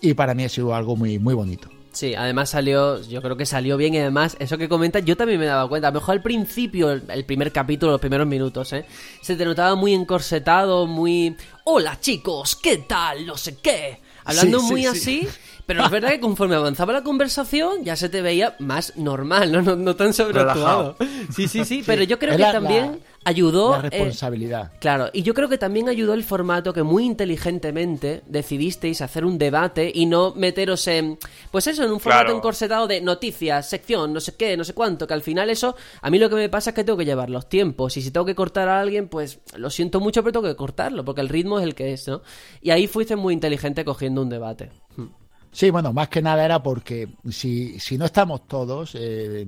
[0.00, 1.68] Y para mí ha sido algo muy, muy bonito.
[1.94, 5.38] Sí, además salió, yo creo que salió bien y además, eso que comentas, yo también
[5.38, 5.88] me daba cuenta.
[5.88, 8.84] A lo mejor al principio, el, primer capítulo, los primeros minutos, ¿eh?
[9.22, 11.36] Se te notaba muy encorsetado, muy...
[11.64, 13.24] Hola chicos, ¿qué tal?
[13.24, 14.00] No sé qué.
[14.24, 14.86] Hablando Sí, muy sí.
[14.88, 15.28] así,
[15.66, 19.62] pero es verdad que conforme avanzaba la conversación ya se te veía más normal, no,
[19.62, 20.96] no, no tan sobreactuado.
[21.34, 23.72] Sí, sí, sí, pero yo creo Es que la- también la- ayudó...
[23.72, 24.72] La eh, responsabilidad.
[24.80, 29.38] Claro, y yo creo que también ayudó el formato que muy inteligentemente decidisteis hacer un
[29.38, 31.18] debate y no meteros en,
[31.50, 32.36] pues eso, en un formato Claro.
[32.36, 36.10] encorsetado de noticias, sección, no sé qué, no sé cuánto, que al final eso, a
[36.10, 38.26] mí lo que me pasa es que tengo que llevar los tiempos y si tengo
[38.26, 41.58] que cortar a alguien, pues lo siento mucho, pero tengo que cortarlo, porque el ritmo
[41.58, 42.22] es el que es, ¿no?
[42.60, 44.70] Y ahí fuiste muy inteligente cogiendo un debate.
[44.96, 45.06] Hmm.
[45.50, 49.46] Sí, bueno, más que nada era porque si, si no estamos todos, eh,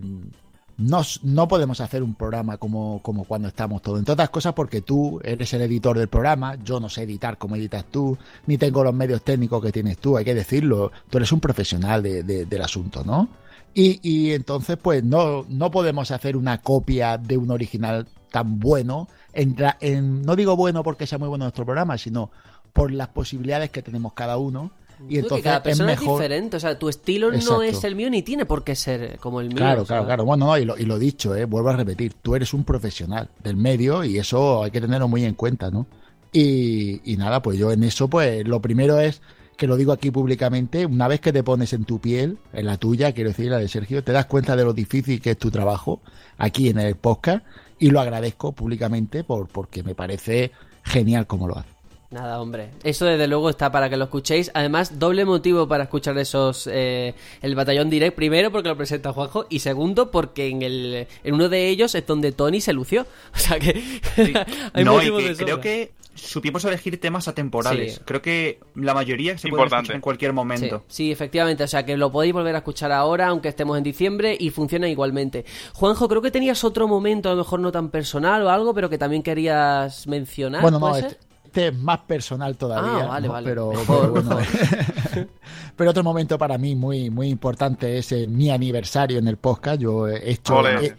[0.79, 3.99] no, no podemos hacer un programa como, como cuando estamos todos.
[3.99, 7.57] Entre otras cosas porque tú eres el editor del programa, yo no sé editar como
[7.57, 8.17] editas tú,
[8.47, 10.93] ni tengo los medios técnicos que tienes tú, hay que decirlo.
[11.09, 13.29] Tú eres un profesional de- de- del asunto, ¿no?
[13.75, 19.09] Y, y entonces, pues no, no podemos hacer una copia de un original tan bueno.
[19.33, 22.31] En, en- no digo bueno porque sea muy bueno nuestro programa, sino
[22.73, 24.71] por las posibilidades que tenemos cada uno.
[25.09, 26.21] Y entonces cada persona es, mejor.
[26.21, 29.41] diferente, o sea, tu estilo no es el mío ni tiene por qué ser como
[29.41, 29.59] el mío.
[29.59, 29.97] Claro, sea.
[29.97, 30.25] claro, claro.
[30.25, 33.29] Bueno, no, y lo, y lo dicho, eh, vuelvo a repetir, tú eres un profesional
[33.43, 35.87] del medio y eso hay que tenerlo muy en cuenta, ¿no?
[36.33, 39.21] Y, y nada, pues yo en eso, pues lo primero es
[39.57, 42.77] que lo digo aquí públicamente, una vez que te pones en tu piel, en la
[42.77, 45.51] tuya, quiero decir, la de Sergio, te das cuenta de lo difícil que es tu
[45.51, 46.01] trabajo
[46.37, 47.45] aquí en el podcast
[47.79, 50.53] y lo agradezco públicamente por, porque me parece
[50.85, 51.76] genial como lo hace.
[52.17, 52.71] Nada, hombre.
[52.83, 54.51] Eso desde luego está para que lo escuchéis.
[54.55, 58.17] Además, doble motivo para escuchar esos eh, el batallón direct.
[58.17, 59.45] Primero, porque lo presenta Juanjo.
[59.51, 63.07] Y segundo, porque en el en uno de ellos es donde Tony se lució.
[63.37, 63.83] O sea que
[64.73, 67.97] hay no, y que de creo que supimos elegir temas atemporales.
[67.97, 68.01] Sí.
[68.07, 69.83] Creo que la mayoría se pueden Importante.
[69.83, 70.85] escuchar en cualquier momento.
[70.89, 71.65] Sí, sí, efectivamente.
[71.65, 74.89] O sea que lo podéis volver a escuchar ahora, aunque estemos en diciembre, y funciona
[74.89, 75.45] igualmente.
[75.75, 78.89] Juanjo, creo que tenías otro momento, a lo mejor no tan personal o algo, pero
[78.89, 80.63] que también querías mencionar.
[80.63, 81.19] Bueno, no, este,
[81.57, 83.05] este es más personal todavía.
[83.05, 83.33] Ah, vale, ¿no?
[83.33, 83.49] vale.
[83.49, 84.37] Pero, Mejor, pero bueno.
[84.37, 85.29] mejor.
[85.77, 89.81] pero otro momento para mí muy, muy importante es eh, mi aniversario en el podcast.
[89.81, 90.67] Yo he hecho.
[90.69, 90.95] Eh,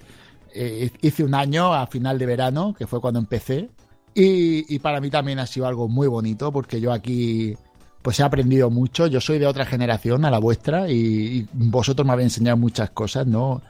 [0.54, 3.70] eh, hice un año a final de verano, que fue cuando empecé.
[4.16, 7.56] Y, y para mí también ha sido algo muy bonito, porque yo aquí.
[8.02, 9.08] Pues he aprendido mucho.
[9.08, 12.92] Yo soy de otra generación a la vuestra y, y vosotros me habéis enseñado muchas
[12.92, 13.62] cosas, ¿no?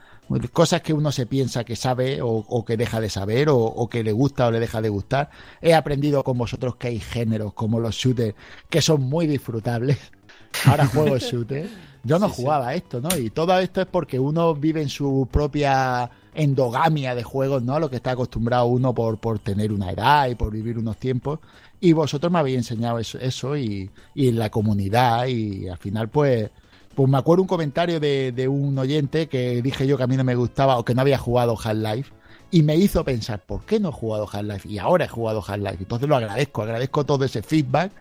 [0.52, 3.88] Cosas que uno se piensa que sabe o, o que deja de saber o, o
[3.88, 5.30] que le gusta o le deja de gustar.
[5.62, 8.36] He aprendido con vosotros que hay géneros como los shooters
[8.70, 9.98] que son muy disfrutables.
[10.66, 11.70] Ahora juego shooters.
[12.04, 13.10] Yo no jugaba a esto, ¿no?
[13.18, 17.80] Y todo esto es porque uno vive en su propia endogamia de juegos, ¿no?
[17.80, 21.40] Lo que está acostumbrado uno por, por tener una edad y por vivir unos tiempos.
[21.82, 26.10] Y vosotros me habéis enseñado eso, eso y, y en la comunidad y al final
[26.10, 26.50] pues...
[26.98, 30.18] Pues me acuerdo un comentario de, de un oyente que dije yo que a mí
[30.18, 32.12] no me gustaba o que no había jugado Half-Life
[32.50, 34.68] y me hizo pensar, ¿por qué no he jugado Half-Life?
[34.68, 35.78] Y ahora he jugado Half-Life.
[35.82, 37.92] Entonces lo agradezco, agradezco todo ese feedback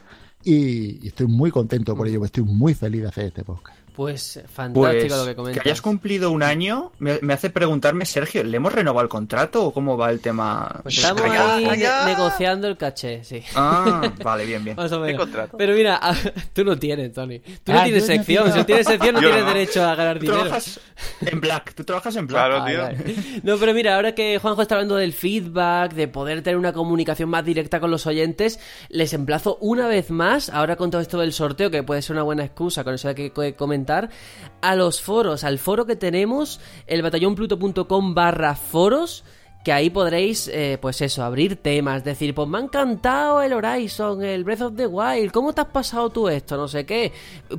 [0.42, 3.75] y, y estoy muy contento por ello, estoy muy feliz de hacer este podcast.
[3.96, 5.64] Pues fantástico Pues lo que comentas.
[5.66, 9.72] hayas cumplido un año me, me hace preguntarme, Sergio, ¿le hemos renovado el contrato o
[9.72, 10.80] cómo va el tema?
[10.82, 11.66] Pues estamos ahí
[12.06, 13.42] negociando el caché, sí.
[13.54, 14.76] Ah, vale, bien, bien.
[14.76, 15.20] Más o menos.
[15.22, 15.56] contrato?
[15.56, 16.00] Pero mira,
[16.52, 17.38] tú no tienes, Tony.
[17.40, 18.44] Tú no Ah, tienes no sección.
[18.44, 18.56] tengo.
[18.58, 19.52] Si tienes sección, no Yo tienes no.
[19.54, 20.40] derecho a ganar Tú dinero.
[20.42, 20.80] trabajas
[21.22, 22.46] en Black, tú trabajas en Black.
[22.46, 22.82] Claro, tío.
[22.82, 23.16] vale.
[23.42, 27.28] No, pero mira, ahora que Juanjo está hablando del feedback, de poder tener una comunicación
[27.30, 31.32] más directa con los oyentes, les emplazo una vez más, ahora con todo esto del
[31.32, 33.42] sorteo, que puede ser una buena excusa, con eso hay que co-
[34.60, 39.24] a los foros, al foro que tenemos, el batallonpluto.com barra foros,
[39.66, 44.22] que ahí podréis, eh, pues eso, abrir temas, decir, pues me ha encantado el Horizon,
[44.22, 46.56] el Breath of the Wild, ¿cómo te has pasado tú esto?
[46.56, 47.12] No sé qué.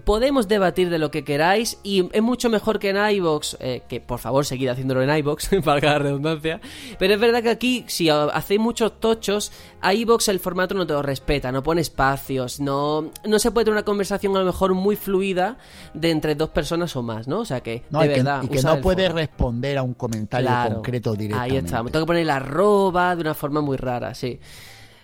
[0.05, 3.99] Podemos debatir de lo que queráis y es mucho mejor que en iVox, eh, que
[3.99, 6.61] por favor seguid haciéndolo en iVox, para la redundancia.
[6.97, 9.51] Pero es verdad que aquí, si ha- hacéis muchos tochos,
[9.81, 13.65] a iVox el formato no te lo respeta, no pone espacios, no, no se puede
[13.65, 15.57] tener una conversación a lo mejor muy fluida
[15.93, 17.39] de entre dos personas o más, ¿no?
[17.39, 19.93] O sea que, No, de y que, verdad, y que no puede responder a un
[19.93, 20.75] comentario Claro.
[20.75, 21.53] concreto directamente.
[21.57, 24.39] Ahí está, me tengo que poner la arroba de una forma muy rara, sí.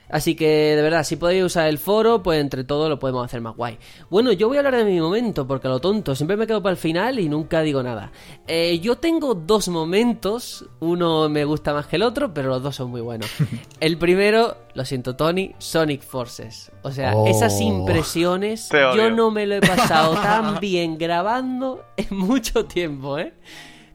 [0.10, 3.41] Así que, de verdad, si podéis usar el foro, pues entre todos lo podemos hacer
[3.41, 3.80] más guay.
[4.11, 6.61] Bueno, yo voy a hablar de mi momento, porque a lo tonto, siempre me quedo
[6.61, 8.11] para el final y nunca digo nada.
[8.45, 12.76] Eh, yo tengo dos momentos, uno me gusta más que el otro, pero los dos
[12.76, 13.28] son muy buenos.
[13.80, 16.72] El primero, lo siento Tony, Sonic Forces.
[16.84, 17.26] O sea, Oh.
[17.26, 18.95] esas impresiones, Te odio.
[19.10, 23.34] yo no me lo he pasado tan bien grabando en mucho tiempo, ¿eh?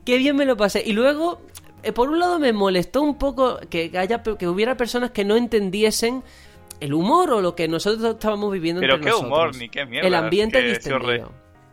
[0.05, 0.83] Qué bien me lo pasé.
[0.85, 1.43] Y luego,
[1.95, 6.23] por un lado me molestó un poco que haya que hubiera personas que no entendiesen
[6.81, 9.33] el humor o lo que nosotros estábamos viviendo Pero entre qué nosotros.
[9.33, 10.07] humor, ni qué mierda.
[10.07, 11.33] El ambiente distendido.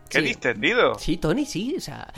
[0.10, 0.26] ¿Qué Sí.
[0.28, 1.00] distendido?
[1.00, 2.14] Sí, Tony, sí, o sea,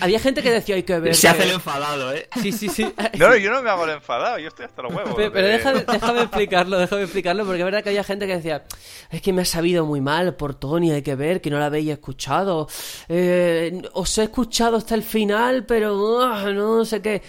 [0.00, 2.28] había gente que decía hay que ver Se hace el enfadado, ¿eh?
[2.40, 2.86] Sí, sí, sí.
[3.18, 5.14] No, yo no me hago el enfadado, yo estoy hasta los huevos.
[5.16, 5.80] Pero, pero déjame
[6.22, 8.64] explicarlo, déjame explicarlo, porque es verdad que había gente que decía,
[9.10, 11.66] es que me ha sabido muy mal por Tony, hay que ver, que no la
[11.66, 12.68] habéis escuchado.
[13.08, 17.22] Eh, os he escuchado hasta el final, pero ah, no sé qué.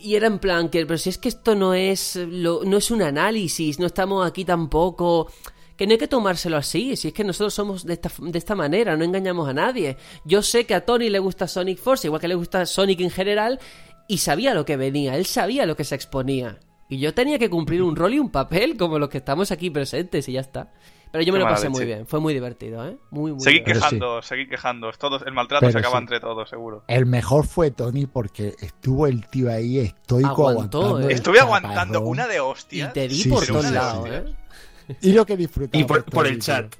[0.00, 2.90] Y era en plan que, pero si es que esto no es, lo- no es
[2.90, 5.30] un análisis, no estamos aquí tampoco...
[5.76, 8.54] Que no hay que tomárselo así, si es que nosotros somos de esta, de esta
[8.54, 9.96] manera, no engañamos a nadie.
[10.24, 13.10] Yo sé que a Tony le gusta Sonic Force, igual que le gusta Sonic en
[13.10, 13.60] general,
[14.08, 16.58] y sabía lo que venía, él sabía lo que se exponía.
[16.88, 19.70] Y yo tenía que cumplir un rol y un papel como los que estamos aquí
[19.70, 20.72] presentes y ya está.
[21.10, 21.94] Pero yo me Qué lo pasé muy leche.
[21.94, 22.96] bien, fue muy divertido, ¿eh?
[23.10, 23.64] Muy, muy Seguid divertido.
[23.64, 23.96] Pero sí.
[23.96, 24.92] quejando, seguid quejando.
[24.98, 26.02] Todos, el maltrato Pero se acaba sí.
[26.02, 26.84] entre todos, seguro.
[26.88, 31.08] El mejor fue Tony porque estuvo el tío ahí estoico Aguantó, aguantando.
[31.10, 31.14] ¿eh?
[31.14, 32.92] Estuve aguantando una de Y hostias.
[32.92, 34.14] te di Sí, por sí, todos sí, lados, sí.
[34.14, 34.24] ¿eh?
[35.02, 35.80] Y lo que disfrutaba.
[35.80, 36.40] Y por, el tío.
[36.42, 36.74] chat.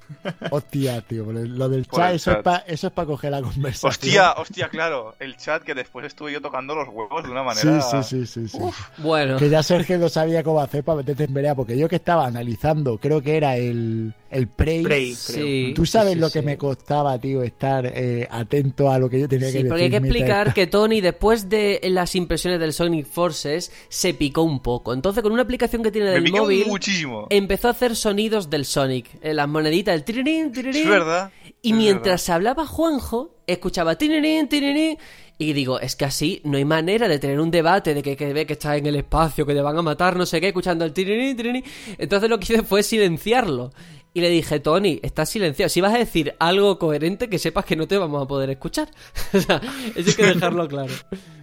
[0.50, 1.24] Hostia, tío.
[1.32, 2.38] Lo del Por chat, eso, chat.
[2.38, 3.90] Es pa- eso es para coger la conversación.
[3.90, 5.14] Hostia, hostia, claro.
[5.18, 7.80] El chat que después estuve yo tocando los huevos de una manera.
[7.82, 8.48] sí, sí, sí.
[8.48, 8.58] sí.
[8.98, 11.96] Bueno, Que ya Sergio no sabía cómo hacer para meterte en pelea, porque yo que
[11.96, 14.82] estaba analizando, creo que era el, el Prey.
[14.82, 15.72] Prey, sí.
[15.74, 16.34] Tú sabes sí, lo sí.
[16.34, 19.68] que me costaba, tío, estar eh, atento a lo que yo tenía que Sí, decir.
[19.68, 24.42] porque hay que explicar que Tony, después de las impresiones del Sonic Forces, se picó
[24.42, 24.92] un poco.
[24.94, 27.26] Entonces, con una aplicación que tiene Me del piqué móvil, muchísimo.
[27.30, 29.06] empezó a hacer sonidos del Sonic.
[29.22, 30.82] eh, las moneditas, el tirirín, tirirín.
[30.82, 31.30] Es verdad.
[31.62, 34.98] Y es mientras hablaba Juanjo, escuchaba tirirín, tirirín.
[35.38, 38.32] Y digo, es que así no hay manera de tener un debate de que, que
[38.32, 40.84] ve que estás en el espacio, que te van a matar, no sé qué, escuchando
[40.84, 41.64] el tirirín, tirirín.
[41.98, 43.72] Entonces lo que hice fue silenciarlo.
[44.16, 45.68] Y le dije, Tony, estás silenciado.
[45.68, 48.88] Si vas a decir algo coherente, que sepas que no te vamos a poder escuchar.
[49.34, 49.60] o sea,
[49.94, 50.94] eso hay que dejarlo claro.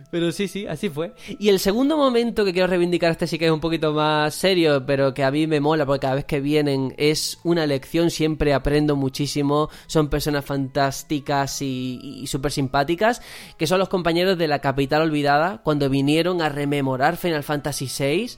[0.09, 1.13] Pero sí, sí, así fue.
[1.37, 4.83] Y el segundo momento que quiero reivindicar, este sí que es un poquito más serio,
[4.87, 8.55] pero que a mí me mola porque cada vez que vienen es una lección, siempre
[8.55, 13.21] aprendo muchísimo, son personas fantásticas y, y súper simpáticas,
[13.55, 18.31] que son los compañeros de la capital olvidada cuando vinieron a rememorar Final Fantasy VI,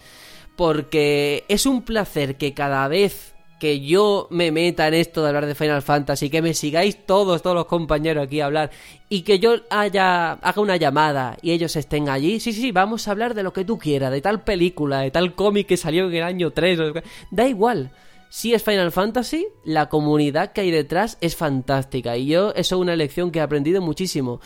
[0.57, 5.45] porque es un placer que cada vez que yo me meta en esto de hablar
[5.45, 8.69] de Final Fantasy, que me sigáis todos, todos los compañeros aquí a hablar,
[9.10, 13.11] y que yo haya, haga una llamada y ellos estén allí, sí, sí, vamos a
[13.11, 16.15] hablar de lo que tú quieras, de tal película, de tal cómic que salió en
[16.15, 16.94] el año 3, o-
[17.32, 17.91] da igual.
[18.30, 22.18] Si es Final Fantasy, la comunidad que hay detrás es fantástica.
[22.18, 24.41] Y yo, eso es una lección que he aprendido muchísimo.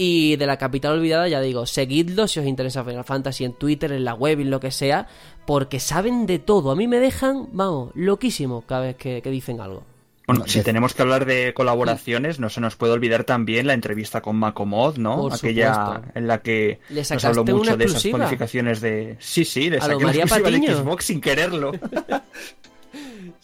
[0.00, 3.90] Y de la capital olvidada, ya digo, seguidlo si os interesa Final Fantasy en Twitter,
[3.90, 5.08] en la web, en lo que sea,
[5.44, 6.70] porque saben de todo.
[6.70, 9.82] A mí me dejan, vamos, loquísimo cada vez que, que dicen algo.
[10.28, 14.20] Bueno, si tenemos que hablar de colaboraciones, no se nos puede olvidar también la entrevista
[14.20, 15.16] con Macomod, ¿no?
[15.22, 16.18] Por Aquella supuesto.
[16.18, 18.18] en la que Le nos habló mucho de esas exclusiva.
[18.18, 19.16] cualificaciones de...
[19.18, 20.76] Sí, sí, le A lo saqué María de Patiño.
[20.76, 21.72] Xbox sin quererlo.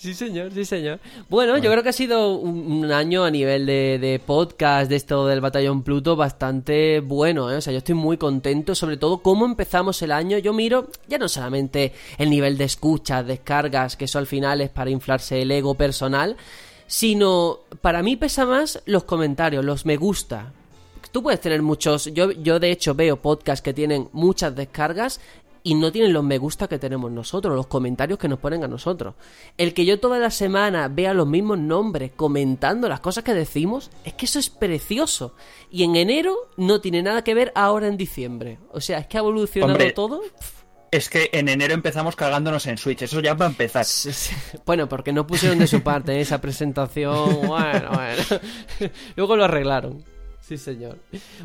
[0.04, 1.00] Sí, señor, sí, señor.
[1.30, 4.96] Bueno, yo creo que ha sido un, un año a nivel de, de podcast, de
[4.96, 7.56] esto del Batallón Pluto, bastante bueno, ¿eh?
[7.56, 10.36] O sea, yo estoy muy contento, sobre todo cómo empezamos el año.
[10.36, 14.68] Yo miro ya no solamente el nivel de escuchas, descargas, que eso al final es
[14.68, 16.36] para inflarse el ego personal,
[16.86, 20.52] sino para mí pesa más los comentarios, los me gusta.
[21.12, 22.12] Tú puedes tener muchos.
[22.12, 25.20] Yo, yo de hecho veo podcasts que tienen muchas descargas
[25.66, 28.68] y no tienen los me gusta que tenemos nosotros, los comentarios que nos ponen a
[28.68, 29.14] nosotros.
[29.56, 33.90] El que yo toda la semana vea los mismos nombres comentando las cosas que decimos,
[34.04, 35.34] es que eso es precioso.
[35.70, 38.58] Y en enero no tiene nada que ver ahora en diciembre.
[38.72, 39.92] O sea, es que ha evolucionado Hombre.
[39.92, 40.20] todo.
[40.90, 43.86] es que en enero empezamos cagándonos en Switch, eso ya va a empezar.
[44.66, 47.40] Bueno, porque no pusieron de su parte esa presentación.
[47.46, 48.92] Bueno, bueno.
[49.16, 50.04] Luego lo arreglaron.
[50.46, 50.98] Sí, señor.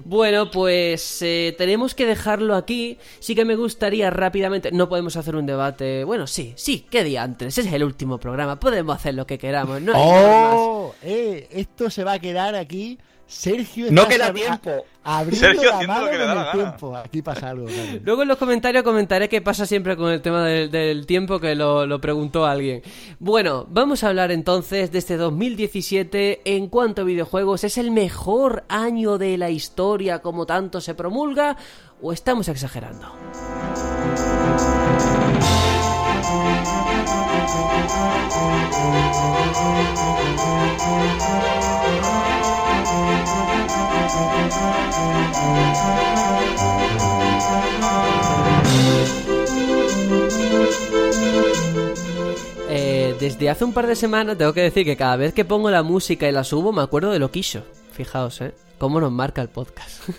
[0.04, 2.98] Bueno, pues eh, tenemos que dejarlo aquí.
[3.22, 4.74] Sí que me gustaría rápidamente.
[4.74, 6.04] No podemos hacer un debate.
[6.04, 7.58] Bueno, sí, sí, ¿qué día antes?
[7.58, 8.60] Es el último programa.
[8.60, 9.82] Podemos hacer lo que queramos.
[9.82, 10.02] No hay.
[10.04, 10.96] ¡Oh!
[11.02, 13.00] Eh, esto se va a quedar aquí.
[13.30, 14.86] Sergio No queda tiempo.
[15.32, 16.52] Sergio la haciendo lo mano que le da la gana.
[16.52, 16.98] tiempo.
[16.98, 17.66] Aquí pasa algo.
[17.68, 18.00] claro.
[18.04, 21.54] Luego en los comentarios comentaré qué pasa siempre con el tema del, del tiempo que
[21.54, 22.82] lo, lo preguntó alguien.
[23.20, 27.64] Bueno, vamos a hablar entonces de este 2017 en cuanto a videojuegos.
[27.64, 31.56] ¿Es el mejor año de la historia como tanto se promulga
[32.02, 33.14] o estamos exagerando?
[52.72, 55.72] Eh, desde hace un par de semanas tengo que decir que cada vez que pongo
[55.72, 57.64] la música y la subo me acuerdo de Loquillo.
[57.92, 58.54] Fijaos, ¿eh?
[58.80, 60.10] Cómo nos marca el podcast.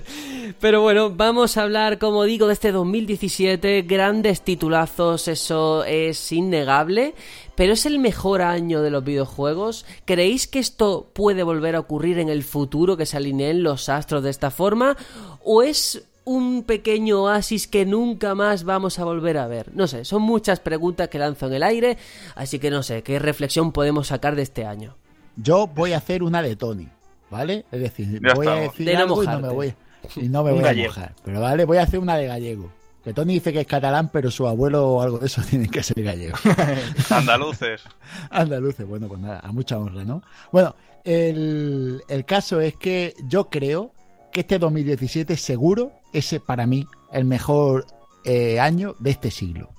[0.60, 3.82] Pero bueno, vamos a hablar, como digo, de este 2017.
[3.82, 7.14] Grandes titulazos, eso es innegable.
[7.54, 9.84] Pero es el mejor año de los videojuegos.
[10.06, 14.22] ¿Creéis que esto puede volver a ocurrir en el futuro, que se alineen los astros
[14.22, 14.96] de esta forma?
[15.44, 19.74] ¿O es un pequeño oasis que nunca más vamos a volver a ver?
[19.74, 21.98] No sé, son muchas preguntas que lanzo en el aire.
[22.34, 24.96] Así que no sé, ¿qué reflexión podemos sacar de este año?
[25.36, 26.88] Yo voy a hacer una de Tony,
[27.30, 27.64] ¿vale?
[27.70, 29.74] Es decir, Ya voy a decir De no algo y no me voy,
[30.16, 31.14] y no me voy a mojar.
[31.24, 32.70] Pero vale, voy a hacer una de gallego.
[33.04, 35.82] Que Tony dice que es catalán, pero su abuelo o algo de eso tiene que
[35.82, 36.36] ser gallego.
[37.10, 37.82] Andaluces.
[38.30, 40.22] Andaluces, bueno, pues nada, a mucha honra, ¿no?
[40.50, 40.74] Bueno,
[41.04, 43.92] el, el caso es que yo creo
[44.32, 47.86] que este 2017 seguro es para mí el mejor
[48.24, 49.70] eh, año de este siglo.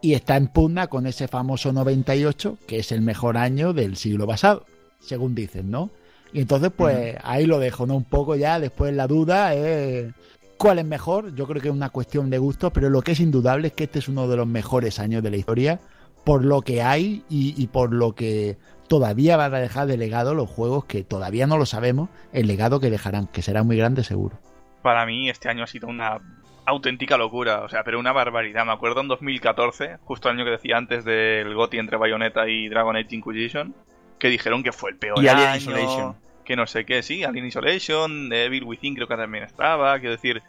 [0.00, 4.26] y está en pugna con ese famoso 98, que es el mejor año del siglo
[4.26, 4.66] pasado,
[4.98, 5.90] según dicen, ¿no?
[6.32, 7.94] Y entonces, pues ahí lo dejo, ¿no?
[7.94, 10.12] Un poco ya, después la duda es
[10.56, 11.34] cuál es mejor.
[11.34, 13.84] Yo creo que es una cuestión de gusto, pero lo que es indudable es que
[13.84, 15.80] este es uno de los mejores años de la historia,
[16.24, 18.56] por lo que hay y, y por lo que
[18.88, 22.80] todavía van a dejar de legado los juegos que todavía no lo sabemos, el legado
[22.80, 24.38] que dejarán, que será muy grande seguro.
[24.82, 26.20] Para mí este año ha sido una
[26.64, 28.64] auténtica locura, o sea, pero una barbaridad.
[28.64, 32.68] Me acuerdo en 2014, justo el año que decía antes del GOTY entre Bayonetta y
[32.68, 33.74] Dragon Age Inquisition,
[34.22, 36.14] que dijeron que fue el peor Y Alien año, Isolation.
[36.44, 40.40] que no sé qué, sí, Alien Isolation, Evil Within creo que también estaba, quiero decir...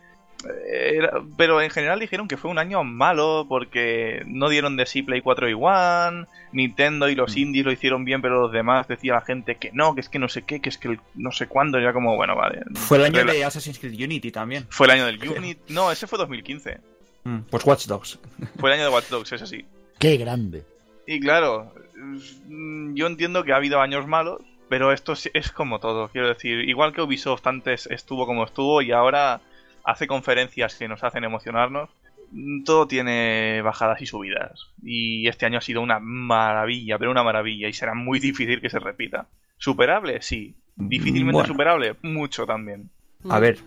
[0.46, 4.86] eh, era- pero en general dijeron que fue un año malo porque no dieron de
[4.86, 7.18] sí Play 4 y One, Nintendo y Mm.
[7.18, 10.10] los indies lo hicieron bien, pero los demás decía la gente que no, que es
[10.10, 12.62] que no sé qué, que es que el no sé cuándo, ya como, bueno, vale.
[12.76, 14.68] Fue el año de Assassin's Creed Unity también.
[14.70, 15.60] Fue el año del Unity.
[15.74, 16.78] No, ese fue 2015.
[17.24, 18.20] Mm, Pues Watch Dogs.
[18.60, 19.66] Fue el año de Watch Dogs, es así.
[19.98, 20.64] ¡Qué grande!
[21.06, 21.74] Y claro,
[22.48, 26.10] mm, yo entiendo que ha habido años malos, pero esto es, es como todo.
[26.10, 29.42] Quiero decir, igual que Ubisoft antes estuvo como estuvo y ahora
[29.84, 31.90] hace conferencias que nos hacen emocionarnos,
[32.32, 34.72] mm, todo tiene bajadas y subidas.
[34.82, 38.70] Y este año ha sido una maravilla, pero una maravilla, y será muy difícil que
[38.70, 39.28] se repita.
[39.58, 40.22] ¿Superable?
[40.22, 40.56] Sí.
[40.76, 41.48] ¿Difícilmente Bueno.
[41.48, 41.96] superable?
[42.02, 42.90] Mucho también.
[43.30, 43.60] A ver,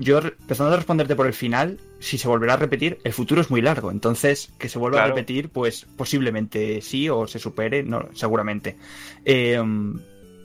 [0.00, 3.50] yo empezando a responderte por el final, si se volverá a repetir, el futuro es
[3.50, 3.90] muy largo.
[3.90, 5.12] Entonces, que se vuelva Claro.
[5.12, 8.76] a repetir, pues posiblemente sí o se supere, no, seguramente.
[9.24, 9.54] Eh,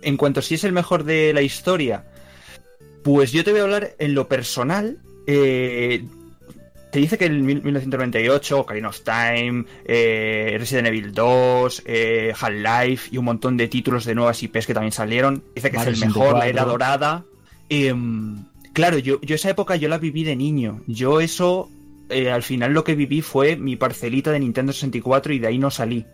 [0.04, 2.06] en cuanto a si es el mejor de la historia,
[3.04, 5.00] pues yo te voy a hablar en lo personal.
[5.28, 6.04] Eh,
[6.92, 13.10] te dice que el mil- 1998, Ocarina of Time, eh, Resident Evil 2, eh, Half-Life
[13.14, 15.42] y un montón de títulos de nuevas IPs que también salieron.
[15.56, 16.50] Dice que Mario es el mejor, la 64.
[16.50, 17.26] era dorada.
[17.70, 18.44] Em,
[18.74, 20.82] claro, yo, yo esa época yo la viví de niño.
[20.88, 21.70] Yo eso,
[22.10, 25.58] eh, al final lo que viví fue mi parcelita de Nintendo 64 y de ahí
[25.58, 26.06] no salí.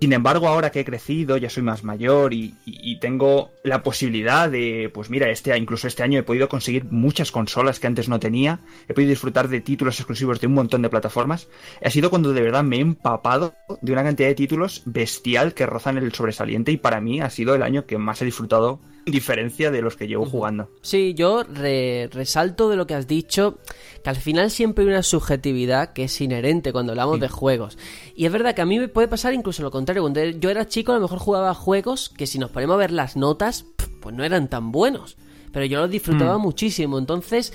[0.00, 4.50] Sin embargo, ahora que he crecido, ya soy más mayor y, y- tengo la posibilidad
[4.50, 8.20] de, pues mira, este incluso este año he podido conseguir muchas consolas que antes no
[8.20, 11.48] tenía, he podido disfrutar de títulos exclusivos de un montón de plataformas.
[11.82, 15.64] Ha sido cuando de verdad me he empapado de una cantidad de títulos bestial que
[15.64, 19.70] rozan el sobresaliente y para mí ha sido el año que más he disfrutado, diferencia
[19.70, 20.68] de los que llevo jugando.
[20.82, 23.58] Sí, yo re- resalto de lo que has dicho,
[24.02, 27.78] que al final siempre hay una subjetividad que es inherente cuando hablamos de juegos.
[28.16, 30.02] Y es verdad que a mí me puede pasar incluso lo contrario.
[30.02, 32.90] Cuando yo era chico a lo mejor jugaba juegos que si nos ponemos a ver
[32.92, 33.66] las notas,
[34.00, 35.16] pues no eran tan buenos.
[35.52, 36.98] Pero yo los disfrutaba muchísimo.
[36.98, 37.52] Entonces,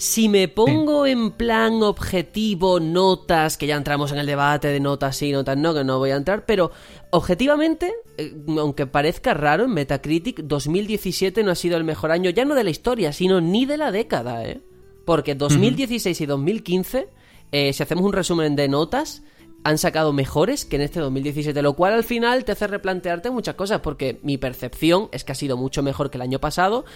[0.00, 5.18] si me pongo en plan objetivo, notas, que ya entramos en el debate de notas
[5.18, 6.70] sí, notas no, que no voy a entrar, pero
[7.10, 12.46] objetivamente, eh, aunque parezca raro, en Metacritic 2017 no ha sido el mejor año, ya
[12.46, 14.62] no de la historia, sino ni de la década, ¿eh?
[15.04, 17.08] Porque 2016 y 2015,
[17.52, 19.22] eh, si hacemos un resumen de notas,
[19.64, 23.54] han sacado mejores que en este 2017, lo cual al final te hace replantearte muchas
[23.54, 26.86] cosas, porque mi percepción es que ha sido mucho mejor que el año pasado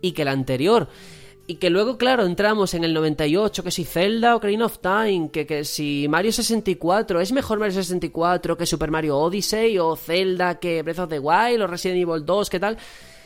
[0.00, 0.88] y que el anterior.
[1.46, 5.28] Y que luego, claro, entramos en el 98, que si Zelda o Ocarina of Time,
[5.30, 10.58] que, que si Mario 64, ¿es mejor Mario 64 que Super Mario Odyssey o Zelda
[10.58, 12.78] que Breath of the Wild o Resident Evil 2, qué tal?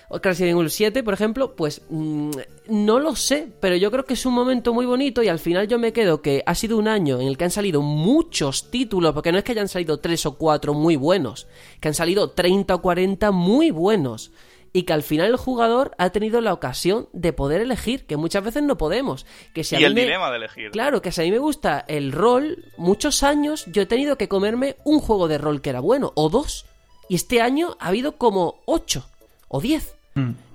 [0.09, 2.31] O Resident Evil 7, por ejemplo, pues mm,
[2.71, 5.69] no lo sé, pero yo creo que es un momento muy bonito y al final
[5.69, 9.13] yo me quedo que ha sido un año en el que han salido muchos títulos,
[9.13, 11.47] porque no es que hayan salido 3 o 4 muy buenos,
[11.79, 14.33] que han salido 30 o 40 muy buenos
[14.73, 18.45] y que al final el jugador ha tenido la ocasión de poder elegir, que muchas
[18.45, 19.27] veces no podemos.
[19.55, 20.71] Que si a y mí el me- dilema de elegir.
[20.71, 24.29] Claro, que si a mí me gusta el rol, muchos años yo he tenido que
[24.29, 26.67] comerme un juego de rol que era bueno, o dos.
[27.09, 29.09] Y este año ha habido como ocho
[29.49, 29.95] o diez.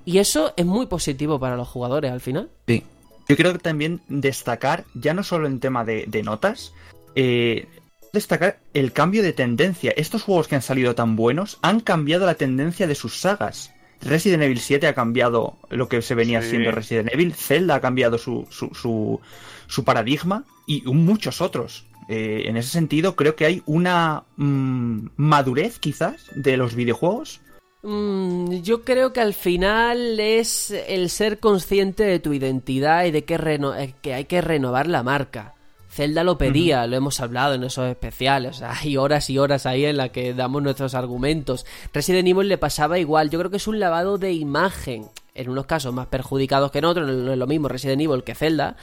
[0.04, 2.50] Y eso es muy positivo para los jugadores al final.
[2.66, 2.82] Sí.
[3.26, 6.74] Yo creo que también destacar, ya no solo en tema de, de notas,
[7.14, 7.66] eh,
[8.12, 9.92] destacar el cambio de tendencia.
[9.96, 13.72] Estos juegos que han salido tan buenos han cambiado la tendencia de sus sagas.
[14.04, 16.50] Resident Evil 7 ha cambiado lo que se venía Sí.
[16.50, 19.20] siendo Resident Evil, Zelda ha cambiado su, su, su,
[19.66, 21.84] su paradigma y muchos otros.
[22.08, 27.40] Eh, en ese sentido, creo que hay una mm, madurez quizás de los videojuegos
[27.86, 33.24] Mm, yo creo que al final es el ser consciente de tu identidad y de
[33.24, 35.52] que, reno- eh, que hay que renovar la marca.
[35.94, 38.56] Zelda lo pedía, lo hemos hablado en esos especiales.
[38.56, 41.64] o sea, hay horas y horas ahí en las que damos nuestros argumentos.
[41.92, 43.30] Resident Evil le pasaba igual.
[43.30, 45.06] Yo creo que es un lavado de imagen.
[45.36, 47.08] En unos casos más perjudicados que en otros.
[47.08, 48.76] No es lo mismo Resident Evil que Zelda.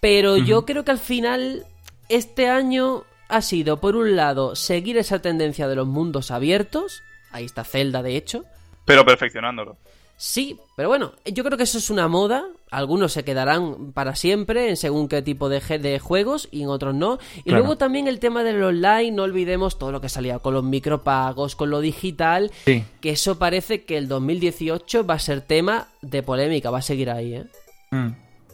[0.00, 1.64] Pero yo creo que al final
[2.08, 7.04] este año ha sido, por un lado, seguir esa tendencia de los mundos abiertos.
[7.30, 8.44] Ahí está Zelda, de hecho.
[8.84, 9.76] Pero perfeccionándolo.
[10.24, 12.44] Sí, pero bueno, yo creo que eso es una moda.
[12.70, 17.18] algunos se quedarán para siempre en según qué tipo de, juegos y en otros no.
[17.38, 17.58] Y Claro.
[17.58, 21.56] luego también el tema del online, no olvidemos todo lo que salía con los micropagos,
[21.56, 22.84] con lo digital, Sí.
[23.00, 27.10] que eso parece que el 2018 va a ser tema de polémica, va a seguir
[27.10, 27.44] ahí, ¿eh?
[27.90, 28.10] Mm.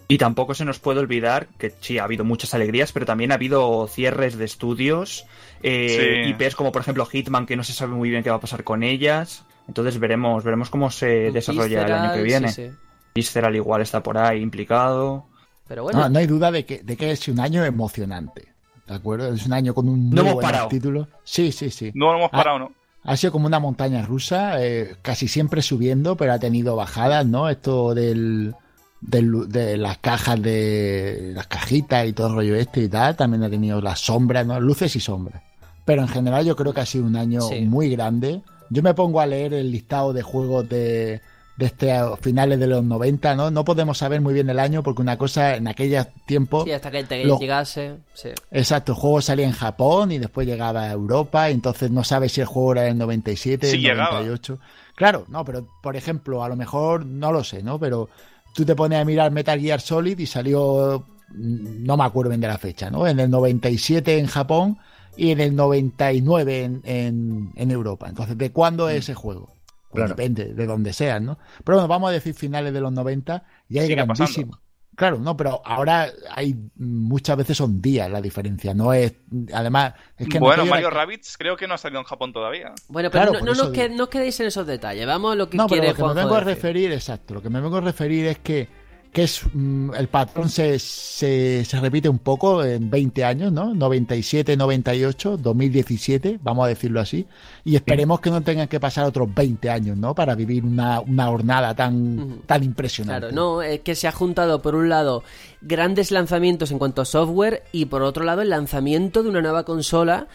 [0.09, 3.35] Y tampoco se nos puede olvidar que sí, ha habido muchas alegrías, pero también ha
[3.35, 5.27] habido cierres de estudios,
[5.63, 6.31] eh, Sí.
[6.31, 8.65] IPs como por ejemplo Hitman, que no se sabe muy bien qué va a pasar
[8.65, 9.45] con ellas.
[9.69, 12.49] Entonces veremos, veremos cómo se desarrolla el año que viene.
[12.49, 12.73] sí, sí.
[13.15, 15.27] Visceral igual está por ahí implicado.
[15.67, 18.49] Pero bueno, No, no hay duda de que, de que es un año emocionante.
[18.87, 19.33] ¿De acuerdo?
[19.35, 20.69] Es un año con un muy No hemos buenos parado.
[20.69, 21.09] títulos.
[21.25, 21.91] Sí, sí, sí.
[21.95, 22.73] No lo hemos parado, ¿no?
[23.05, 27.49] Ha sido como una montaña rusa, eh, casi siempre subiendo, pero ha tenido bajadas, ¿no?
[27.51, 28.55] Esto del,
[29.01, 33.43] del- de las cajas de las cajitas y todo el rollo este y tal, también
[33.45, 34.59] ha tenido las sombras, ¿no?
[34.61, 35.43] Luces y sombras.
[35.85, 37.61] Pero en general yo creo que ha sido un año Sí.
[37.63, 38.43] muy grande.
[38.71, 41.21] Yo me pongo a leer el listado de juegos de,
[41.57, 43.51] de este a finales de los 90, ¿no?
[43.51, 46.91] No podemos saber muy bien el año porque una cosa en aquellos tiempos sí, hasta
[46.91, 48.31] que te lo- llegase, sí.
[48.51, 52.33] Exacto, el juego salía en Japón y después llegaba a Europa, y entonces no sabes
[52.33, 54.11] si el juego era del 97, Sí llegaba.
[54.21, 54.59] 98.
[54.95, 57.79] Claro, no, pero por ejemplo, a lo mejor no lo sé, ¿no?
[57.79, 58.09] Pero
[58.55, 62.41] tú te pones a mirar Metal Gear Solid y salió, mm, no me acuerdo bien
[62.41, 63.07] de la fecha, ¿no?
[63.07, 64.79] En el 97 en Japón
[65.19, 68.09] y en el 99 en, en, en Europa.
[68.09, 69.53] Entonces, ¿de cuándo es ese juego?
[69.91, 70.09] Pues Claro.
[70.11, 71.39] depende de donde sean, ¿no?
[71.65, 74.59] Pero bueno, vamos a decir finales de los 90 y hay grandísimo.
[74.95, 79.15] Claro, no, pero ahora hay muchas veces son días la diferencia, no es
[79.55, 82.33] además es que en bueno, aquella- Mario Rabbids creo que no ha salido en Japón
[82.33, 82.73] todavía.
[82.89, 83.97] Bueno, pero Claro, no, no nos, que- digo.
[83.97, 85.07] no os quedéis en esos detalles.
[85.07, 86.55] Vamos a lo que No, pero quiere lo que me Juanjo vengo a decir.
[86.57, 88.69] referir, exacto, lo que me vengo a referir es que,
[89.13, 93.75] que es mm, el patrón se, se, se repite un poco en 20 años, ¿no?
[93.75, 97.27] 97, 98, 2017, vamos a decirlo así,
[97.65, 100.15] y esperemos que no tengan que pasar otros 20 años, ¿no?
[100.15, 103.29] Para vivir una, una jornada tan, tan impresionante.
[103.29, 105.23] Claro, no, es que se ha juntado por un lado
[105.61, 109.65] grandes lanzamientos en cuanto a software y por otro lado el lanzamiento de una nueva
[109.65, 110.29] consola,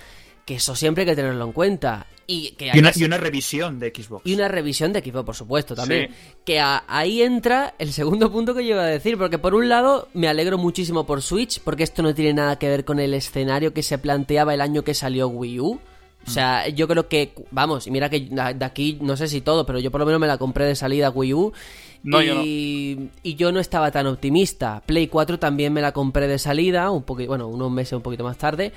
[0.45, 2.07] que eso siempre hay que tenerlo en cuenta.
[2.25, 4.25] Y que Y una, haya- y una revisión de Xbox.
[4.25, 6.07] y una revisión de equipo, por supuesto, también.
[6.09, 6.15] Sí.
[6.45, 9.67] Que a- ahí entra el segundo punto que yo iba a decir, porque por un
[9.67, 13.13] lado me alegro muchísimo por Switch, porque esto no tiene nada que ver con el
[13.13, 15.79] escenario que se planteaba el año que salió Wii U.
[16.25, 19.65] O sea, yo creo que, vamos, y mira que de aquí no sé si todo,
[19.65, 21.51] pero yo por lo menos me la compré de salida Wii U.
[22.03, 22.41] No, y, yo no.
[23.23, 24.81] y yo no estaba tan optimista.
[24.85, 28.23] Play 4 también me la compré de salida, un poquito, bueno, unos meses un poquito
[28.23, 28.71] más tarde.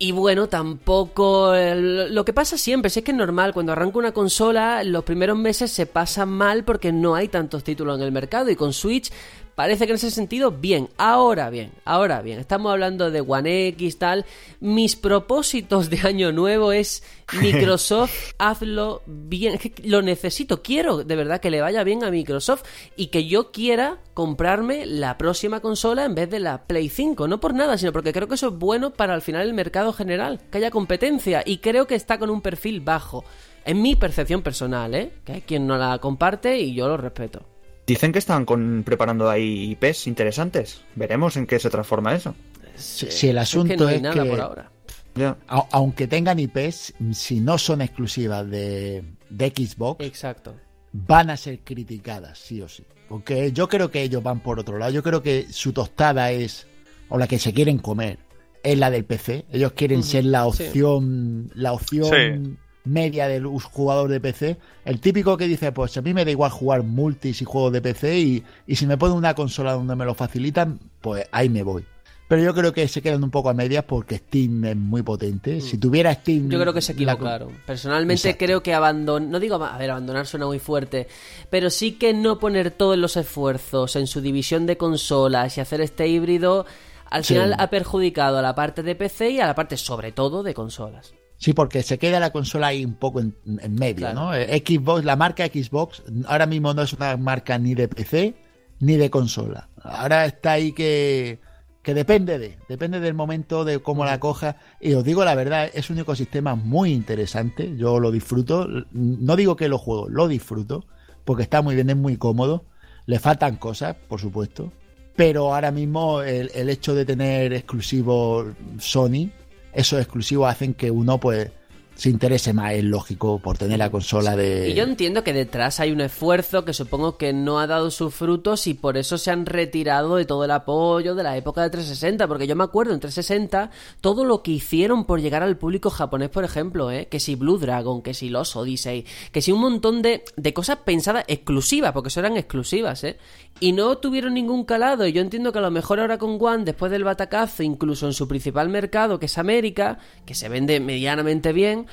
[0.00, 1.52] Y bueno, tampoco.
[1.54, 5.36] lo que pasa siempre, si es que es normal, cuando arranca una consola, los primeros
[5.36, 8.48] meses se pasan mal porque no hay tantos títulos en el mercado.
[8.50, 9.10] Y con Switch
[9.58, 10.88] parece que en ese sentido, bien.
[10.98, 12.38] Ahora bien, ahora bien.
[12.38, 14.24] Estamos hablando de One X, tal.
[14.60, 17.02] Mis propósitos de año nuevo es
[17.42, 19.54] Microsoft, hazlo bien.
[19.54, 22.62] Es que lo necesito, quiero de verdad que le vaya bien a Microsoft
[22.94, 27.26] y que yo quiera comprarme la próxima consola en vez de la Play 5.
[27.26, 29.92] No por nada, sino porque creo que eso es bueno para al final el mercado
[29.92, 33.24] general, que haya competencia y creo que está con un perfil bajo.
[33.64, 35.14] En mi percepción personal, ¿eh?
[35.24, 37.57] Que hay quien no la comparte y yo lo respeto.
[37.88, 40.82] Dicen que están con, preparando ahí IPs interesantes.
[40.94, 42.34] Veremos en qué se transforma eso.
[42.76, 44.70] Si, si el Es que asunto no hay es nada que, por ahora.
[45.16, 45.36] Ya.
[45.48, 50.54] a- aunque tengan IPs, si no son exclusivas de, de Xbox, Exacto.
[50.92, 52.84] van a ser criticadas, sí o sí.
[53.08, 54.92] Porque yo creo que ellos van por otro lado.
[54.92, 56.66] Yo creo que su tostada es,
[57.08, 58.18] o la que se quieren comer,
[58.62, 59.46] es la del PC.
[59.50, 60.64] Ellos quieren ser la sí.
[60.64, 62.58] opción, la opción
[62.88, 64.56] media del jugador de PC.
[64.84, 67.82] El típico que dice, pues a mí me da igual jugar multis y juegos de
[67.82, 71.62] PC y, y si me ponen una consola donde me lo facilitan, pues ahí me
[71.62, 71.84] voy.
[72.28, 75.62] Pero yo creo que se quedan un poco a medias porque Steam es muy potente.
[75.62, 76.50] Si tuviera Steam...
[76.50, 77.52] Yo creo que se la- equivocaron.
[77.64, 78.44] Personalmente Exacto.
[78.44, 81.08] creo que abandonar, no digo, a ver, abandonar suena muy fuerte,
[81.48, 85.80] pero sí que no poner todos los esfuerzos en su división de consolas y hacer
[85.80, 86.66] este híbrido,
[87.10, 87.32] al Sí.
[87.32, 90.52] final ha perjudicado a la parte de PC y a la parte sobre todo de
[90.52, 91.14] consolas.
[91.38, 94.20] Sí, porque se queda la consola ahí un poco en, en medio, Claro.
[94.20, 94.34] ¿no?
[94.34, 98.34] Eh, Xbox, la marca Xbox ahora mismo no es una marca ni de PC
[98.80, 99.68] ni de consola.
[99.82, 101.38] Ahora está ahí que,
[101.82, 104.56] que depende de, depende del momento, de cómo la coja.
[104.80, 107.76] Y os digo la verdad, es un ecosistema muy interesante.
[107.76, 108.66] Yo lo disfruto.
[108.92, 110.86] No digo que lo juego, lo disfruto,
[111.24, 112.64] porque está muy bien, es muy cómodo.
[113.06, 114.72] Le faltan cosas, por supuesto.
[115.16, 118.44] Pero ahora mismo el, el hecho de tener exclusivo
[118.78, 119.30] Sony,
[119.72, 121.50] esos exclusivos hacen que uno pues
[121.98, 124.68] se interese más, es lógico, por tener la consola de...
[124.68, 128.14] Y yo entiendo que detrás hay un esfuerzo que supongo que no ha dado sus
[128.14, 131.70] frutos y por eso se han retirado de todo el apoyo de la época de
[131.70, 135.90] 360, porque yo me acuerdo en 360 todo lo que hicieron por llegar al público
[135.90, 137.08] japonés, por ejemplo, ¿eh?
[137.10, 140.78] que si Blue Dragon, que si Los Odyssey, que si un montón de, de cosas
[140.84, 143.18] pensadas exclusivas, porque eso eran exclusivas, ¿eh?
[143.58, 146.62] y no tuvieron ningún calado, y yo entiendo que a lo mejor ahora con One,
[146.62, 151.52] después del batacazo, incluso en su principal mercado, que es América, que se vende medianamente
[151.52, 151.87] bien,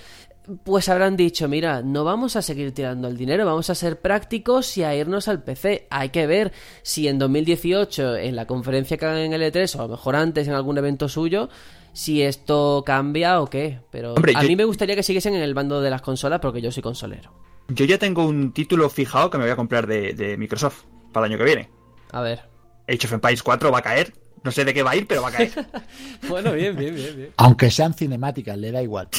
[0.64, 4.78] pues habrán dicho, mira, no vamos a seguir tirando el dinero, vamos a ser prácticos
[4.78, 5.88] y a irnos al PC.
[5.90, 6.52] Hay que ver
[6.84, 10.48] si en 2018, en la conferencia que hagan en L3, o a lo mejor antes
[10.48, 11.50] en algún evento suyo,
[11.94, 13.80] si esto cambia o qué.
[13.90, 16.40] Pero Hombre, a yo- mí me gustaría que siguiesen en el bando de las consolas
[16.42, 17.32] porque yo soy consolero.
[17.70, 21.26] Yo ya tengo un título fijado que me voy a comprar de, de Microsoft para
[21.26, 21.70] el año que viene.
[22.12, 22.44] A ver.
[22.88, 24.14] Age of Empires 4 va a caer.
[24.46, 25.52] No sé de qué va a ir, pero va a caer.
[26.30, 27.30] Bueno, bien, bien, bien, bien.
[27.38, 29.10] Aunque sean cinemáticas, le da igual.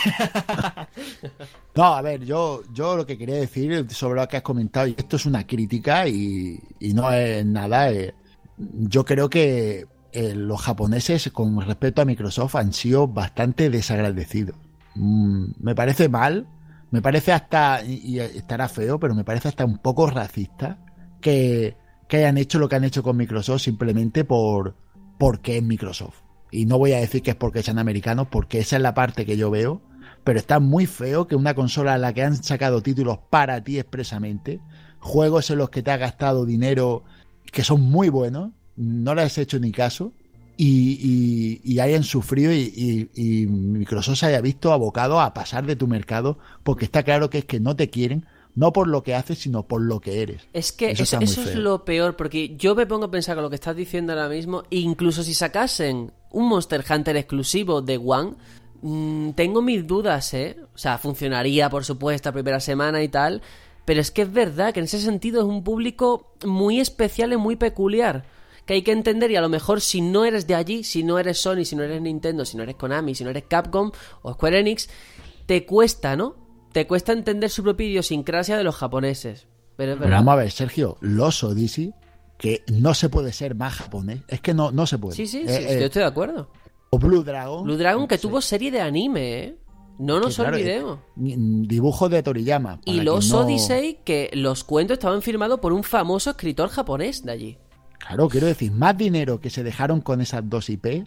[1.74, 4.94] No, a ver, yo, yo lo que quería decir sobre lo que has comentado, y
[4.96, 8.14] esto es una crítica y, y no es nada, eh,
[8.56, 14.56] yo creo que eh, los japoneses con respecto a Microsoft han sido bastante desagradecidos.
[14.94, 16.46] Mm, me parece mal,
[16.90, 20.78] me parece hasta, y, y estará feo, pero me parece hasta un poco racista
[21.20, 21.76] que,
[22.08, 24.76] que hayan hecho lo que han hecho con Microsoft simplemente por
[25.18, 26.22] porque es Microsoft.
[26.50, 29.26] Y no voy a decir que es porque sean americanos, porque esa es la parte
[29.26, 29.82] que yo veo.
[30.24, 33.78] Pero está muy feo que una consola a la que han sacado títulos para ti
[33.78, 34.60] expresamente,
[34.98, 37.04] juegos en los que te has gastado dinero
[37.52, 40.12] que son muy buenos, no le has hecho ni caso,
[40.56, 42.72] y, hayan sufrido y,
[43.14, 47.30] y- y Microsoft se haya visto abocado a pasar de tu mercado, porque está claro
[47.30, 48.26] que es que no te quieren,
[48.56, 50.48] no por lo que haces, sino por lo que eres.
[50.52, 53.56] Es que Eso es lo peor, porque yo me pongo a pensar con lo que
[53.56, 58.32] estás diciendo ahora mismo, incluso si sacasen un Monster Hunter exclusivo de One,
[58.80, 60.56] mm, tengo mis dudas, ¿eh?
[60.74, 63.42] O sea, funcionaría, por supuesto, la primera semana y tal,
[63.84, 67.36] pero es que es verdad que en ese sentido es un público muy especial y
[67.36, 68.24] muy peculiar.
[68.64, 71.18] Que hay que entender, y a lo mejor si no eres de allí, si no
[71.18, 73.92] eres Sony, si no eres Nintendo, si no eres Konami, si no eres Capcom
[74.22, 74.88] o Square Enix,
[75.44, 76.45] te cuesta, ¿no?
[76.76, 79.46] Te cuesta entender su propia idiosincrasia de los japoneses.
[79.76, 81.94] Pero es Pero vamos a ver, Sergio, los Odyssey,
[82.36, 85.16] que no se puede ser más japonés, es que no, no se puede.
[85.16, 86.50] Sí, sí, sí, Eh, eh, yo estoy de acuerdo.
[86.90, 87.64] O Blue Dragon.
[87.64, 88.28] Blue Dragon que sí.
[88.28, 89.56] tuvo serie de anime, ¿eh?
[89.98, 90.98] No nos Sí, claro, olvidemos.
[90.98, 92.78] eh, Dibujos de Toriyama.
[92.84, 97.32] Y los no- Odyssey, que los cuentos estaban firmados por un famoso escritor japonés de
[97.32, 97.58] allí.
[98.00, 101.04] Claro, quiero decir, más dinero que se dejaron con esas dos IP,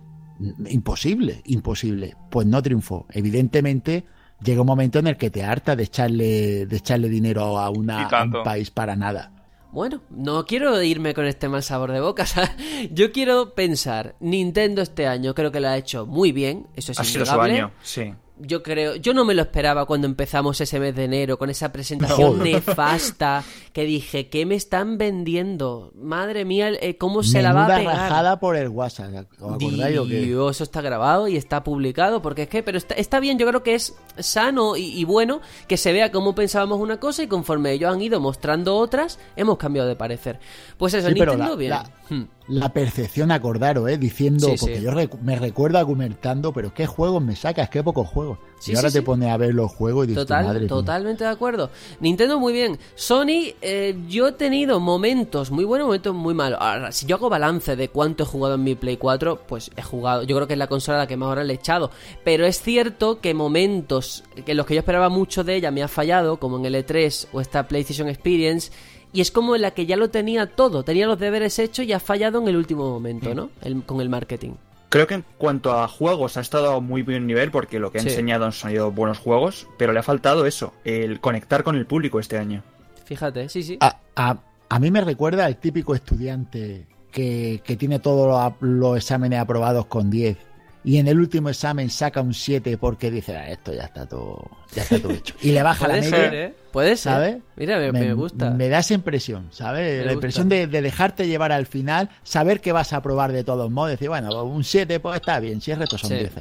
[0.67, 2.15] imposible, imposible.
[2.31, 3.05] Pues no triunfó.
[3.11, 4.05] Evidentemente,
[4.43, 8.07] llega un momento en el que te harta de echarle, de echarle dinero a, una,
[8.07, 9.31] a un país para nada.
[9.71, 12.25] Bueno, no quiero irme con este mal sabor de boca.
[12.27, 12.51] ¿sabes?
[12.91, 16.99] Yo quiero pensar, Nintendo este año creo que lo ha hecho muy bien, eso es
[16.99, 18.13] ha sido su año, sí.
[18.41, 21.71] Yo creo, yo no me lo esperaba cuando empezamos ese mes de enero con esa
[21.73, 22.53] presentación Joder.
[22.55, 23.43] nefasta
[23.73, 25.91] que dije, ¿qué me están vendiendo?
[25.95, 27.95] Madre mía, eh, ¿cómo se la va a Menuda pegar?
[28.09, 29.25] rajada por el WhatsApp.
[29.39, 30.19] ¿Os acordáis o qué?
[30.21, 33.45] Dios, eso está grabado y está publicado, porque es que, pero está, está bien, yo
[33.45, 37.27] creo que es sano y, y bueno que se vea cómo pensábamos una cosa y
[37.27, 40.39] conforme ellos han ido mostrando otras, hemos cambiado de parecer.
[40.77, 41.69] Pues eso, Sí, Nintendo la- bien.
[41.71, 42.23] la- Hmm.
[42.49, 43.97] La percepción, acordaros, ¿eh?
[43.97, 44.81] diciendo, Sí, porque sí.
[44.83, 47.69] yo recu- me recuerdo argumentando, pero ¿qué juegos me sacas?
[47.69, 48.39] ¿Qué pocos juegos?
[48.59, 50.67] Sí, y ahora te pones a ver los juegos y dices, Total, madre mía.
[50.67, 51.69] totalmente de acuerdo.
[52.01, 52.77] Nintendo muy bien.
[52.95, 56.59] Sony, eh, yo he tenido momentos muy buenos, momentos muy malos.
[56.61, 59.81] Ahora, si yo hago balance de cuánto he jugado en mi Play 4, pues he
[59.81, 60.23] jugado.
[60.23, 61.91] Yo creo que es la consola a la que más horas le he echado.
[62.25, 65.87] Pero es cierto que momentos que los que yo esperaba mucho de ella me ha
[65.87, 68.71] fallado, como en el E3 o esta PlayStation Experience.
[69.11, 71.93] Y es como en la que ya lo tenía todo, tenía los deberes hechos y
[71.93, 73.49] ha fallado en el último momento, ¿no?
[73.61, 74.51] El- con el marketing.
[74.89, 77.99] Creo que en cuanto a juegos ha estado a muy buen nivel porque lo que
[77.99, 78.09] ha Sí.
[78.09, 82.19] enseñado han sido buenos juegos, pero le ha faltado eso, el conectar con el público
[82.19, 82.63] este año.
[83.05, 83.77] Fíjate, sí, sí.
[83.81, 84.37] A, a-
[84.69, 88.27] a mí me recuerda al típico estudiante que, que tiene todos
[88.61, 90.37] los, los exámenes aprobados con 10
[90.83, 94.49] y en el último examen saca un 7 porque dice, "Ah, esto ya está todo,
[94.73, 95.35] ya está todo hecho.
[95.41, 96.17] Y le baja la Puede media.
[96.29, 96.53] ser, ¿eh?
[96.71, 97.11] Puede ser.
[97.11, 97.37] ¿sabes?
[97.57, 98.51] Mira, me, me gusta.
[98.51, 99.99] Me da esa impresión, ¿sabes?
[99.99, 103.43] Me la impresión de, de dejarte llevar al final, saber que vas a probar de
[103.43, 106.15] todos modos, decir, bueno, un 7 pues está bien, si el resto son Sí.
[106.17, 106.31] 10.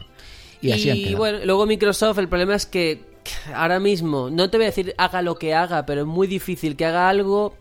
[0.60, 3.02] Y así Y bueno, luego Microsoft, el problema es que
[3.54, 6.76] ahora mismo, no te voy a decir haga lo que haga, pero es muy difícil
[6.76, 7.54] que haga algo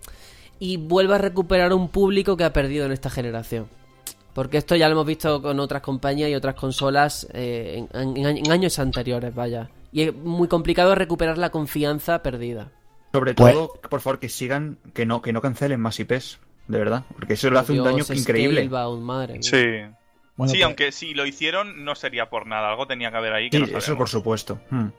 [0.60, 3.68] y vuelva a recuperar un público que ha perdido en esta generación.
[4.38, 8.38] Porque esto ya lo hemos visto con otras compañías y otras consolas eh, en, en-
[8.38, 9.72] en años anteriores, vaya.
[9.91, 12.69] Y es muy complicado recuperar la confianza perdida.
[13.11, 16.38] Sobre Pues- todo, por favor, que sigan, que no, que no cancelen más IPs,
[16.68, 18.61] de verdad, porque eso le hace un daño increíble.
[18.68, 19.41] Scalebound, madre mía.
[19.41, 19.95] Sí.
[20.35, 23.34] Bueno, sí, pues- aunque si lo hicieron no sería por nada, algo tenía que haber
[23.34, 24.59] ahí que Sí, no eso por supuesto.
[24.69, 24.89] Hmm.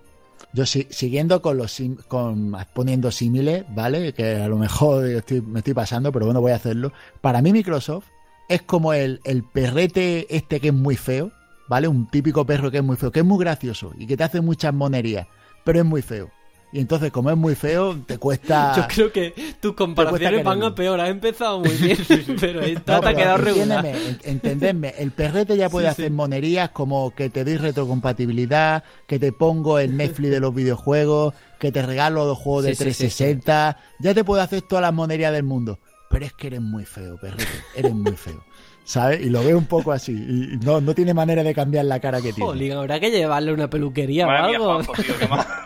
[0.53, 4.13] Yo si- siguiendo con los sim- con poniendo símiles, ¿vale?
[4.15, 6.93] Que a lo mejor estoy- me estoy pasando, pero bueno, voy a hacerlo.
[7.21, 8.07] Para mí Microsoft
[8.49, 11.31] es como el, el perrete este que es muy feo,
[11.69, 11.89] ¿vale?
[11.89, 14.41] Un típico perro que es muy feo, que es muy gracioso y que te hace
[14.41, 15.27] muchas monerías,
[15.65, 16.31] pero es muy feo.
[16.71, 18.75] Y entonces, como es muy feo, te cuesta...
[18.77, 21.01] Yo creo que tus comparaciones van a peor.
[21.01, 21.97] Has empezado muy bien,
[22.39, 23.87] pero esta No, te ha quedado regular.
[24.23, 26.11] entendedme, el perrete ya puede Sí, hacer sí.
[26.13, 31.73] monerías como que te doy retrocompatibilidad, que te pongo el Netflix de los videojuegos, que
[31.73, 35.33] te regalo los juegos de Sí, sí, 360, ya te puedo hacer todas las monerías
[35.33, 35.79] del mundo.
[36.09, 37.45] Pero es que eres muy feo, perrete,
[37.75, 38.43] eres muy feo.
[38.85, 39.21] ¿Sabes?
[39.21, 40.13] Y lo veo un poco así.
[40.13, 42.49] Y no, no tiene manera de cambiar la cara que tiene.
[42.49, 44.65] Jolín, habrá que llevarle una peluquería o mía, algo.
[44.65, 45.47] Juanjo, tío, qué mal.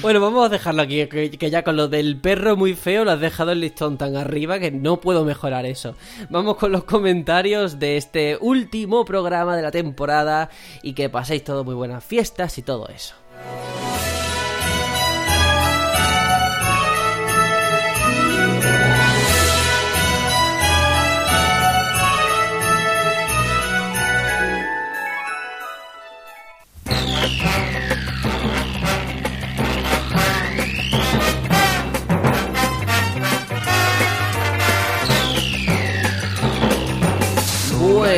[0.00, 3.10] Bueno, vamos a dejarlo aquí, que, que ya con lo del perro muy feo lo
[3.10, 5.96] has dejado el listón tan arriba que no puedo mejorar eso.
[6.30, 10.50] Vamos con los comentarios de este último programa de la temporada
[10.82, 13.16] y que paséis todo muy buenas fiestas y todo eso.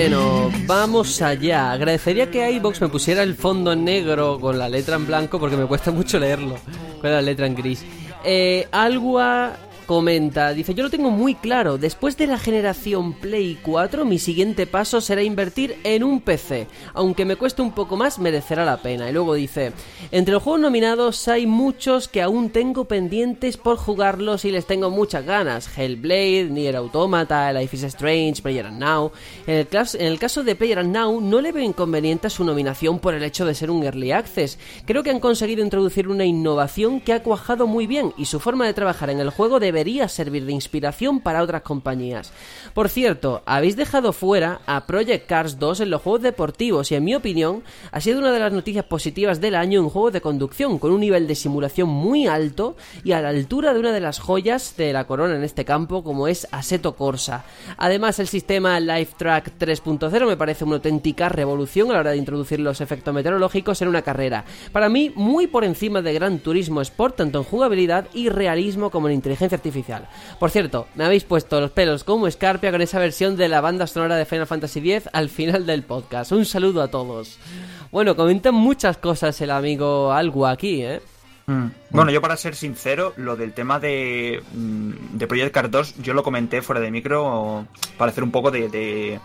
[0.00, 1.72] Bueno, vamos allá.
[1.72, 5.56] Agradecería que iBox me pusiera el fondo en negro con la letra en blanco porque
[5.56, 6.56] me cuesta mucho leerlo
[7.00, 7.84] con la letra en gris.
[8.24, 9.56] Eh, Algua
[9.88, 14.66] comenta, dice, yo lo tengo muy claro, después de la generación Play 4 mi siguiente
[14.66, 19.08] paso será invertir en un PC, aunque me cueste un poco más merecerá la pena.
[19.08, 19.72] Y luego dice,
[20.12, 24.90] entre los juegos nominados hay muchos que aún tengo pendientes por jugarlos y les tengo
[24.90, 29.10] muchas ganas, Hellblade, Nier Automata, Life is Strange, PlayerUnknown.
[29.46, 33.14] En el, en el caso de PlayerUnknown no le veo inconveniente a su nominación por
[33.14, 34.58] el hecho de ser un Early Access.
[34.84, 38.66] Creo que han conseguido introducir una innovación que ha cuajado muy bien y su forma
[38.66, 42.32] de trabajar en el juego debería servir de inspiración para otras compañías.
[42.74, 47.04] Por cierto, habéis dejado fuera a Project Cars 2 en los juegos deportivos y en
[47.04, 50.80] mi opinión ha sido una de las noticias positivas del año en juegos de conducción
[50.80, 54.18] con un nivel de simulación muy alto y a la altura de una de las
[54.18, 57.44] joyas de la corona en este campo como es Assetto Corsa.
[57.76, 62.16] Además el sistema Life Track 3.0 me parece una auténtica revolución a la hora de
[62.16, 64.44] introducir los efectos meteorológicos en una carrera.
[64.72, 69.08] Para mí muy por encima de Gran Turismo Sport tanto en jugabilidad y realismo como
[69.08, 69.67] en inteligencia artificial.
[70.38, 73.86] Por cierto, me habéis puesto los pelos como escarpia con esa versión de la banda
[73.86, 76.32] sonora de Final Fantasy X al final del podcast.
[76.32, 77.38] Un saludo a todos.
[77.90, 81.00] Bueno, comentan muchas cosas el amigo Algo aquí, ¿eh?
[81.46, 81.66] Mm.
[81.90, 86.12] Bueno, yo para ser sincero, lo del tema de, mm, de Project Cars 2, yo
[86.12, 87.66] lo comenté fuera de micro
[87.96, 89.18] para hacer un poco de, de,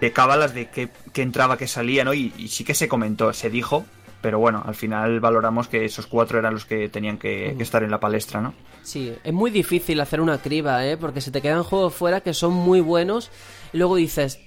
[0.00, 2.14] de cábalas de qué, qué entraba, qué salía, ¿no?
[2.14, 3.84] Y, y sí que se comentó, se dijo,
[4.20, 7.82] pero bueno, al final valoramos que esos cuatro eran los que tenían que, que estar
[7.82, 8.54] en la palestra, ¿no?
[8.82, 10.96] Sí, es muy difícil hacer una criba, ¿eh?
[10.96, 13.30] Porque se te quedan juegos fuera que son muy buenos
[13.72, 14.38] y luego dices,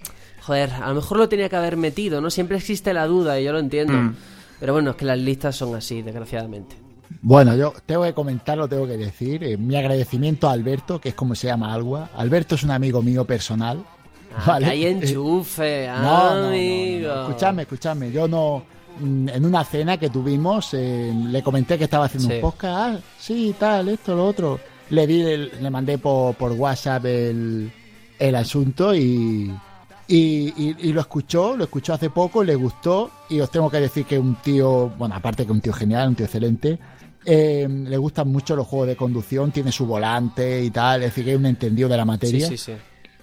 [0.42, 2.30] joder, a lo mejor lo tenía que haber metido, ¿no?
[2.30, 3.94] Siempre existe la duda y yo lo entiendo.
[3.94, 4.16] Mm.
[4.60, 6.76] Pero bueno, es que las listas son así, desgraciadamente.
[7.22, 9.44] Bueno, yo tengo que comentarlo, tengo que decir.
[9.44, 12.10] eh, mi agradecimiento a Alberto, que es como se llama Alba.
[12.16, 13.84] Alberto es un amigo mío personal.
[14.36, 14.66] Ah, ¿vale?
[14.66, 17.22] que hay Eh, enchufe, No, no, no, no.
[17.30, 18.12] Escuchadme, escuchadme.
[18.12, 18.64] Yo no.
[19.00, 22.36] Mm, En una cena que tuvimos, eh, le comenté que estaba haciendo Sí.
[22.36, 23.00] un podcast.
[23.00, 24.60] Ah, sí, tal, esto, lo otro.
[24.90, 27.72] Le di, el- le mandé por, por WhatsApp el,
[28.20, 29.52] el asunto y,
[30.08, 33.10] y, y- y lo escuchó, lo escuchó hace poco, le gustó.
[33.30, 36.16] Y os tengo que decir que un tío, bueno, aparte que un tío genial, un
[36.16, 36.78] tío excelente.
[37.26, 41.24] eh, le gustan mucho los juegos de conducción, tiene su volante y tal, es decir,
[41.24, 42.74] que es un entendido de la Sí, materia sí, sí.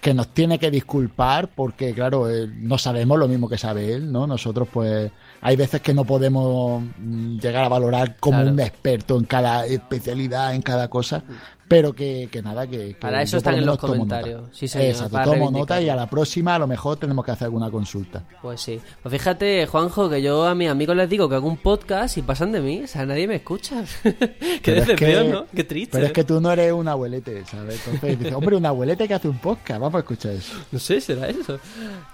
[0.01, 4.11] que nos tiene que disculpar porque, claro, eh, no sabemos lo mismo que sabe él,
[4.11, 4.27] ¿no?
[4.27, 5.11] Nosotros, pues,
[5.43, 8.53] hay veces que no podemos mm, llegar a valorar como Claro.
[8.53, 11.23] un experto en cada especialidad, en cada cosa,
[11.71, 12.79] pero que, que nada, que...
[12.89, 14.41] que Para eso están en los comentarios.
[14.43, 14.53] nota.
[14.55, 17.31] Sí, señor, Exacto, para tomo nota y a la próxima a lo mejor tenemos que
[17.31, 18.25] hacer alguna consulta.
[18.43, 18.81] Pues sí.
[19.05, 22.23] Pues fíjate, Juanjo, que yo a mis amigos les digo que hago un podcast y
[22.23, 22.81] pasan de mí.
[22.83, 23.85] O sea, nadie me escucha.
[24.63, 25.47] Qué decepción, que- ¿no?
[25.55, 25.93] Qué triste.
[25.93, 27.81] Pero es que tú no eres un abuelete, ¿sabes?
[27.87, 30.55] Entonces dices, hombre, un abuelete que hace un podcast, vamos a escuchar eso.
[30.73, 31.61] No sé, será eso.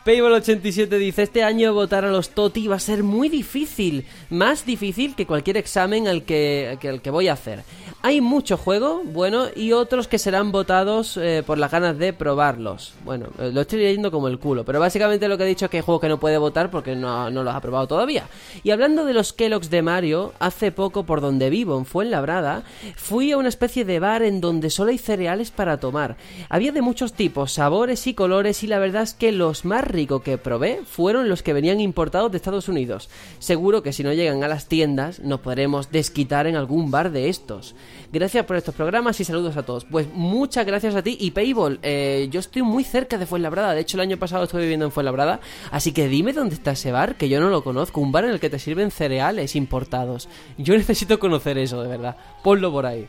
[0.04, 4.04] Payball87 dice, este año votar a los TOTI va a ser muy difícil.
[4.30, 7.62] Más difícil que cualquier examen al que, que- al que voy a hacer.
[8.02, 12.94] Hay mucho juego bueno y otros que serán votados eh, por las ganas de probarlos.
[13.04, 15.70] Bueno, eh, lo estoy leyendo como el culo, pero básicamente lo que he dicho es
[15.70, 18.28] que hay juegos que no puede votar porque no, no los ha probado todavía.
[18.62, 22.64] Y hablando de los Kellogg's de Mario, hace poco por donde vivo, en Fuenlabrada,
[22.96, 26.16] fui a una especie de bar en donde solo hay cereales para tomar.
[26.48, 30.22] Había de muchos tipos, sabores y colores y la verdad es que los más ricos
[30.22, 33.08] que probé fueron los que venían importados de Estados Unidos.
[33.38, 37.28] Seguro que si no llegan a las tiendas nos podremos desquitar en algún bar de
[37.28, 37.74] estos.
[38.12, 39.84] Gracias por estos programas y saludos a todos.
[39.84, 43.80] Pues muchas gracias a ti y Payball, eh, yo estoy muy cerca de Fuenlabrada, de
[43.82, 45.40] hecho el año pasado estuve viviendo en Fuenlabrada,
[45.70, 48.30] así que dime dónde está ese bar, que yo no lo conozco, un bar en
[48.30, 50.28] el que te sirven cereales importados.
[50.56, 52.16] Yo necesito conocer eso, de verdad.
[52.42, 53.06] Ponlo por ahí.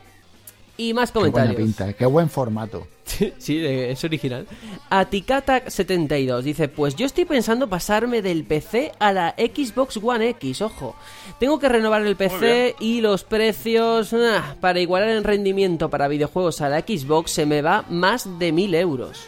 [0.76, 1.66] Y más Qué buena comentarios.
[1.66, 2.86] pinta, qué buen formato.
[3.38, 4.46] sí, es original.
[4.90, 10.96] Atikata72 dice: Pues yo estoy pensando pasarme del PC a la Xbox One X, ojo.
[11.38, 14.12] Tengo que renovar el PC y los precios.
[14.14, 18.52] ah, para igualar el rendimiento para videojuegos a la Xbox se me va más de
[18.52, 19.26] mil euros.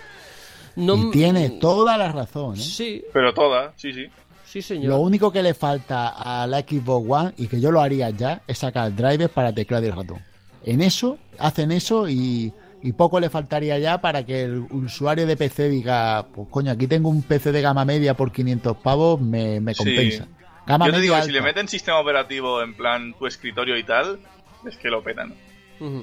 [0.76, 2.60] No, Y tiene toda la razón, ¿eh?
[2.60, 4.06] Sí, Pero toda, sí, sí.
[4.46, 4.90] sí, señor.
[4.90, 8.42] Lo único que le falta a la Xbox One, y que yo lo haría ya,
[8.46, 10.22] es sacar drivers para teclado y ratón.
[10.64, 12.52] En eso, hacen eso y,
[12.82, 16.86] y poco le faltaría ya para que el usuario de PC diga, pues coño, aquí
[16.86, 19.84] tengo un PC de gama media por 500 pavos, me, me Sí.
[19.84, 20.26] compensa.
[20.66, 24.20] Gama Yo te si le meten sistema operativo en plan tu escritorio y tal,
[24.66, 25.34] es que lo petan.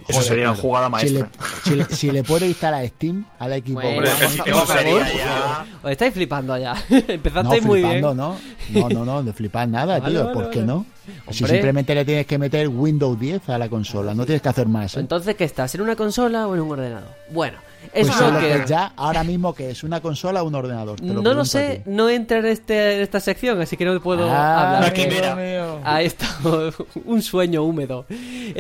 [0.08, 1.48] Eso sería una jugada Si le, maestra.
[1.64, 3.62] si, le, si le puede instalar Steam a Bueno,
[4.02, 4.64] por favor.
[4.64, 5.00] operativo.
[5.18, 5.66] ya.
[5.84, 6.74] Os estáis flipando allá.
[6.90, 7.92] no, Empezasteis muy bien.
[7.94, 8.38] flipando, ¿no?
[8.72, 10.24] No, no, no, de flipar nada, Vale, tío.
[10.26, 10.86] vale, ¿Por qué no?
[11.30, 11.56] Si Hombre.
[11.58, 14.96] simplemente le tienes que meter Windows 10 a la consola, no tienes que hacer más.
[14.98, 15.00] ¿eh?
[15.00, 15.74] Entonces, ¿qué estás?
[15.76, 17.10] ¿En una consola o en un ordenador?
[17.32, 17.60] Bueno,
[17.94, 18.48] es Pues lo que.
[18.48, 21.00] que ya, ahora mismo, que es una consola o un ordenador.
[21.00, 24.30] Te No lo sé, no entra en, este, en esta sección, así que no puedo
[24.30, 24.94] Ah, hablar.
[25.38, 25.80] Mío.
[25.84, 26.28] Ahí está,
[27.06, 28.06] un sueño húmedo.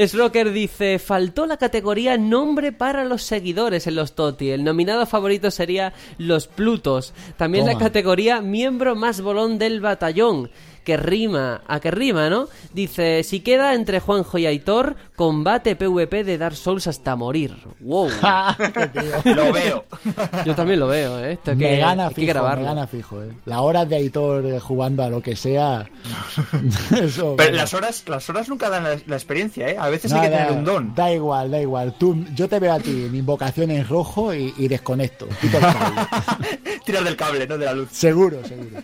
[0.07, 4.51] Srocker dice, faltó la categoría nombre para los seguidores en los TOTI.
[4.51, 7.13] El nominado favorito sería los Plutos.
[7.37, 10.49] También la categoría miembro más bolón del batallón.
[10.87, 12.47] Que rima, a que rima, ¿no?
[12.73, 17.57] Dice, si queda entre Juanjo y Aitor, combate PvP de Dark Souls hasta morir.
[17.81, 18.09] Wow.
[19.25, 19.83] Lo veo.
[20.45, 21.33] Yo también lo veo, ¿eh?
[21.33, 22.61] Esto hay me que, gana hay que fijo, grabarlo.
[22.61, 23.21] me gana fijo.
[23.21, 23.33] Eh.
[23.43, 25.89] Las horas de Aitor eh, jugando a lo que sea.
[27.01, 29.75] eso, Pero las horas, las horas nunca dan la, la experiencia, ¿eh?
[29.77, 30.95] A veces hay que tener un don.
[30.95, 31.95] Da igual, da igual.
[31.99, 35.27] Tú, yo te veo a ti en invocación en rojo y, y desconecto.
[36.85, 37.89] Tirar del cable, no de la luz.
[37.91, 38.77] seguro, seguro.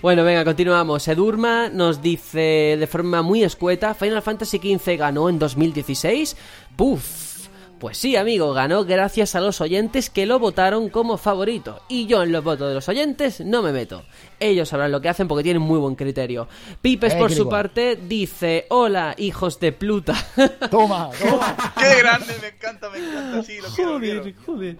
[0.00, 0.93] Bueno, venga, continuamos.
[0.98, 6.36] Edurma nos dice de forma muy escueta, Final Fantasy XV ganó en 2016.
[6.76, 7.34] Puf.
[7.78, 11.82] Pues sí, amigo, ganó gracias a los oyentes que lo votaron como favorito.
[11.88, 14.04] Y yo en los votos de los oyentes no me meto.
[14.40, 16.48] Ellos sabrán lo que hacen porque tienen muy buen criterio.
[16.82, 20.14] Pipes, Eh, por su parte, dice: Hola, hijos de Pluta.
[20.70, 21.56] Toma, toma.
[21.78, 22.34] ¡Qué grande!
[22.40, 24.20] Me encanta, me encanta, sí, lo quiero, lo quiero.
[24.22, 24.76] Joder, joder.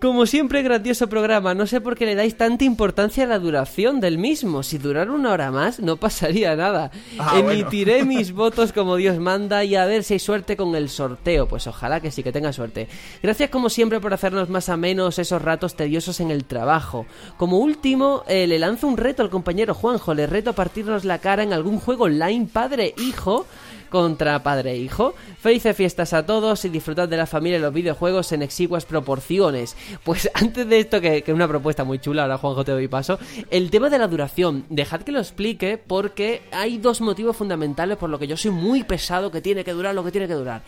[0.00, 1.54] Como siempre, grandioso programa.
[1.54, 4.62] No sé por qué le dais tanta importancia a la duración del mismo.
[4.62, 6.90] Si durara una hora más, no pasaría nada.
[7.18, 7.50] Ah, bueno.
[7.50, 11.48] Emitiré mis votos como Dios manda y a ver si hay suerte con el sorteo.
[11.48, 12.88] Pues ojalá que sí, que tenga suerte.
[13.22, 17.06] Gracias como siempre por hacernos más a menos esos ratos tediosos en el trabajo.
[17.36, 20.14] Como último, eh, le lanzo un reto al compañero Juanjo.
[20.14, 23.46] Le reto a partirnos la cara en algún juego online padre-hijo
[23.94, 25.14] contra padre e hijo.
[25.38, 29.76] Felices fiestas a todos y disfrutad de la familia y los videojuegos en exiguas proporciones.
[30.02, 33.20] Pues antes de esto, que es una propuesta muy chula, ahora Juanjo te doy paso,
[33.50, 38.10] el tema de la duración, dejad que lo explique porque hay dos motivos fundamentales por
[38.10, 40.62] lo que yo soy muy pesado que tiene que durar lo que tiene que durar.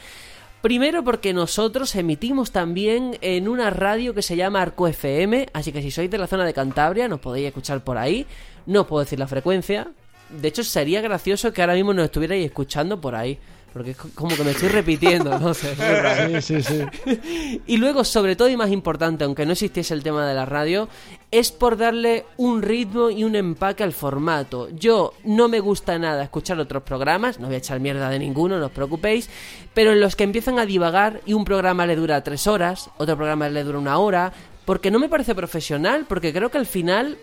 [0.66, 5.80] Primero porque nosotros emitimos también en una radio que se llama Arco FM, así que
[5.80, 8.26] si sois de la zona de Cantabria nos podéis escuchar por ahí.
[8.66, 9.86] No os puedo decir la frecuencia.
[10.28, 13.38] De hecho sería gracioso que ahora mismo nos estuvierais escuchando por ahí.
[13.72, 15.76] Porque es como que me estoy repitiendo, no sé.
[16.40, 17.60] Sí, sí, sí.
[17.66, 20.88] Y luego, sobre todo y más importante, aunque no existiese el tema de la radio,
[21.30, 24.70] es por darle un ritmo y un empaque al formato.
[24.70, 28.58] Yo no me gusta nada escuchar otros programas, no voy a echar mierda de ninguno,
[28.58, 29.28] no os preocupéis,
[29.74, 33.16] pero en los que empiezan a divagar y un programa le dura tres horas, otro
[33.16, 34.32] programa le dura una hora,
[34.64, 37.18] porque no me parece profesional, porque creo que al final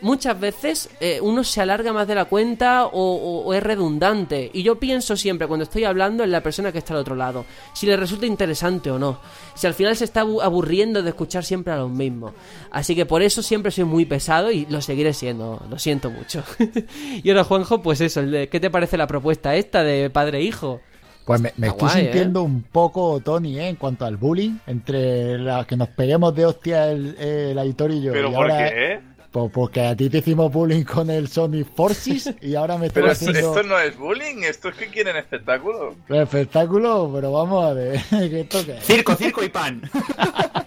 [0.00, 4.50] muchas veces eh, uno se alarga más de la cuenta o, o- o es redundante.
[4.52, 7.44] Y yo pienso siempre, cuando estoy hablando, en la persona que está al otro lado.
[7.72, 9.18] Si le resulta interesante o no.
[9.54, 12.32] Si al final se está abu- aburriendo de escuchar siempre a los mismos.
[12.70, 15.62] Así que por eso siempre soy muy pesado y lo seguiré siendo.
[15.70, 16.42] Lo siento mucho.
[17.22, 18.20] y ahora, Juanjo, pues eso.
[18.50, 20.80] ¿Qué te parece la propuesta esta de padre e hijo?
[21.24, 22.02] Pues me, estoy guay, ¿eh?
[22.02, 23.68] sintiendo un poco, Tony, ¿eh?
[23.68, 28.02] en cuanto al bullying, entre las que nos peguemos de hostia el, el Aitor y
[28.02, 28.12] yo.
[28.12, 29.00] ¿Pero y por ahora, qué?
[29.34, 33.10] Pues porque a ti te hicimos bullying con el Sony Forces y ahora me Pero
[33.10, 35.96] estás esto, haciendo esto no es bullying, esto es que quieren espectáculo.
[36.08, 38.84] espectáculo, pero vamos a ver, ¿qué esto qué es?
[38.84, 39.82] Circo, circo y pan.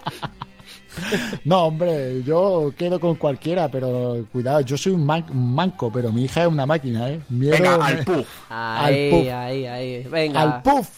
[1.46, 6.12] No, hombre, yo quedo con cualquiera, pero cuidado, yo soy un, man- un manco, pero
[6.12, 7.20] mi hija es una máquina, ¿eh?
[7.30, 8.28] Miedo Venga, al puff.
[8.50, 9.28] Ahí, puff.
[9.34, 10.04] ahí, ahí.
[10.04, 10.42] Venga.
[10.42, 10.90] al puff.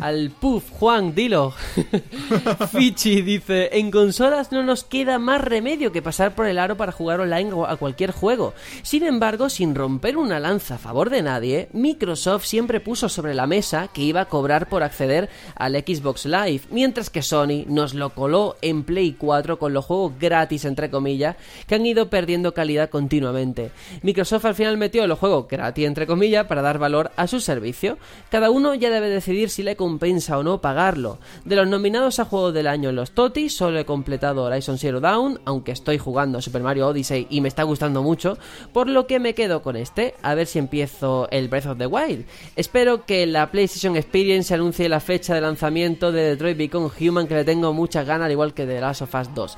[0.00, 1.52] Al puff, Juan, dilo.
[2.72, 6.92] Fichi dice, en consolas no nos queda más remedio que pasar por el aro para
[6.92, 8.54] jugar online a cualquier juego.
[8.82, 13.46] Sin embargo, sin romper una lanza a favor de nadie, Microsoft siempre puso sobre la
[13.46, 18.10] mesa que iba a cobrar por acceder al Xbox Live, mientras que Sony nos lo
[18.10, 22.90] coló en Play 4 con los juegos gratis, entre comillas, que han ido perdiendo calidad
[22.90, 23.70] continuamente.
[24.02, 27.98] Microsoft al final metió los juegos gratis, entre comillas, para dar valor a su servicio.
[28.30, 31.18] Cada uno ya debe decidir si le compensa o no pagarlo.
[31.44, 35.00] De los nominados a Juego del Año en los TOTI, solo he completado Horizon Zero
[35.00, 38.38] Dawn, aunque estoy jugando Super Mario Odyssey y me está gustando mucho,
[38.72, 41.86] por lo que me quedo con este, a ver si empiezo el Breath of the
[41.86, 42.24] Wild.
[42.56, 47.34] Espero que la PlayStation Experience anuncie la fecha de lanzamiento de Detroit Become Human, que
[47.34, 49.56] le tengo muchas ganas, al igual que de Last of Us 2.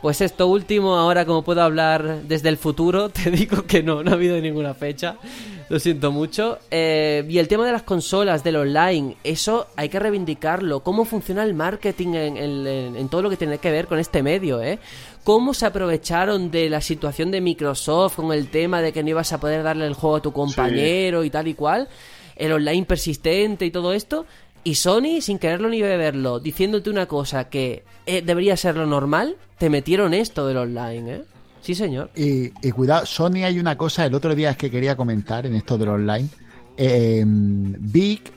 [0.00, 4.12] Pues esto último, ahora como puedo hablar desde el futuro, te digo que no, no
[4.12, 5.16] ha habido ninguna fecha.
[5.68, 6.58] Lo siento mucho.
[6.70, 10.80] Eh, y el tema de las consolas, del online, eso hay que reivindicarlo.
[10.80, 13.98] ¿Cómo funciona el marketing en, en- en- en todo lo que tiene que ver con
[13.98, 14.62] este medio?
[14.62, 14.78] ¿eh?
[15.24, 19.32] ¿Cómo se aprovecharon de la situación de Microsoft con el tema de que no ibas
[19.32, 21.88] a poder darle el juego a tu compañero y tal y cual?
[22.36, 24.24] El online persistente y todo esto.
[24.64, 29.36] Y Sony, sin quererlo ni beberlo, diciéndote una cosa que eh, debería ser lo normal,
[29.58, 31.24] te metieron esto del online, ¿eh?
[31.60, 32.10] Sí, señor.
[32.14, 35.54] Y, y cuidado, Sony hay una cosa, el otro día es que quería comentar en
[35.54, 36.28] esto del online.
[36.76, 38.32] Eh, Vic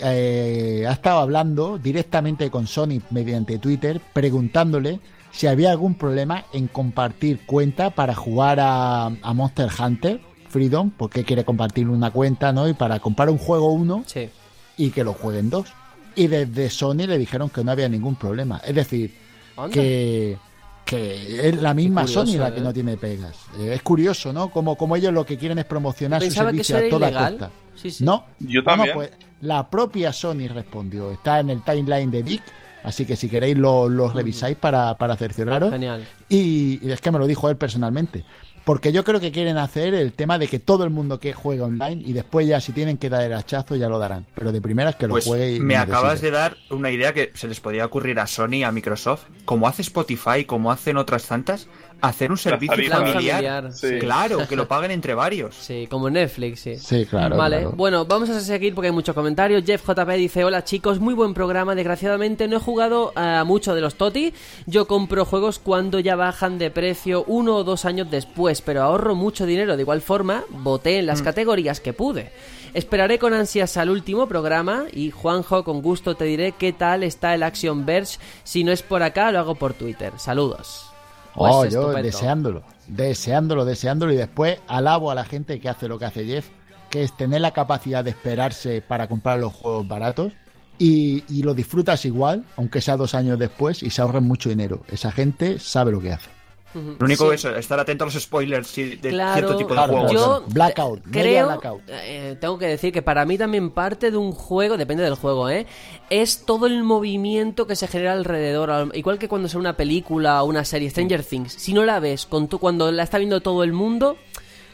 [0.00, 5.00] eh, ha estado hablando directamente con Sony mediante Twitter, preguntándole
[5.30, 11.24] si había algún problema en compartir cuenta para jugar a, a Monster Hunter Freedom, porque
[11.24, 12.68] quiere compartir una cuenta, ¿no?
[12.68, 14.28] Y para comprar un juego uno Sí.
[14.76, 15.68] Y que lo jueguen dos.
[16.14, 18.60] Y desde Sony le dijeron que no había ningún problema.
[18.64, 19.14] Es decir,
[19.56, 19.70] Anda.
[19.74, 20.38] que,
[20.84, 22.54] que es la misma curioso, Sony la ¿eh?
[22.54, 23.36] que no tiene pegas.
[23.58, 24.50] Eh, es curioso, ¿no?
[24.50, 27.32] Como, como ellos lo que quieren es promocionar su Pensaba servicio a toda ilegal.
[27.38, 27.50] costa.
[27.74, 28.04] Sí, sí.
[28.04, 28.94] No, Yo también.
[28.94, 29.10] pues
[29.42, 31.10] la propia Sony respondió.
[31.12, 32.42] Está en el timeline de Vic,
[32.82, 35.70] así que si queréis lo, lo revisáis para, para cercioraros.
[35.70, 36.06] Genial.
[36.30, 38.24] Y, y es que me lo dijo él personalmente.
[38.66, 41.62] Porque yo creo que quieren hacer el tema de que todo el mundo que juegue
[41.62, 44.26] online y después ya si tienen que dar el hachazo ya lo darán.
[44.34, 47.30] Pero de primeras que lo Pues juegue y me acabas de dar una idea que
[47.34, 51.68] se les podía ocurrir a Sony, a Microsoft, como hace Spotify, como hacen otras tantas,
[52.00, 53.12] hacer un servicio familiar.
[53.12, 53.98] familiar, Sí.
[53.98, 55.54] Claro, que lo paguen entre varios.
[55.56, 56.76] Sí, como Netflix, sí.
[56.76, 57.36] Sí, claro.
[57.36, 57.72] Vale, claro.
[57.76, 59.64] bueno, vamos a seguir porque hay muchos comentarios.
[59.64, 61.74] Jeff JP dice, hola chicos, muy buen programa.
[61.74, 64.32] Desgraciadamente no he jugado a mucho de los TOTI.
[64.66, 69.14] Yo compro juegos cuando ya bajan de precio uno o dos años después, pero ahorro
[69.14, 69.76] mucho dinero.
[69.76, 70.98] De igual forma, voté Mm.
[71.00, 72.30] en las categorías que pude.
[72.74, 77.34] Esperaré con ansias al último programa y Juanjo, con gusto te diré qué tal está
[77.34, 78.18] el Action Verge.
[78.44, 80.12] Si no es por acá, lo hago por Twitter.
[80.18, 80.90] Saludos.
[81.36, 82.02] Pues Oh, yo estupendo.
[82.02, 86.48] deseándolo, deseándolo, deseándolo y después alabo a la gente que hace lo que hace Jeff,
[86.90, 90.32] que es tener la capacidad de esperarse para comprar los juegos baratos
[90.78, 94.82] y, y lo disfrutas igual, aunque sea dos años después y se ahorren mucho dinero.
[94.88, 96.30] Esa gente sabe lo que hace.
[96.74, 97.34] Lo único Sí.
[97.36, 100.12] es estar atento a los spoilers de Claro, cierto tipo de Claro, juegos.
[100.12, 101.82] yo Blackout, creo, blackout.
[101.88, 105.48] eh, tengo que decir que para mí también parte de un juego, depende del juego,
[105.48, 105.66] ¿eh?
[106.10, 110.42] Es todo el movimiento que se genera alrededor, al- igual que cuando es una película
[110.42, 113.40] o una serie, Stranger Things, si no la ves con tu, cuando la está viendo
[113.40, 114.16] todo el mundo,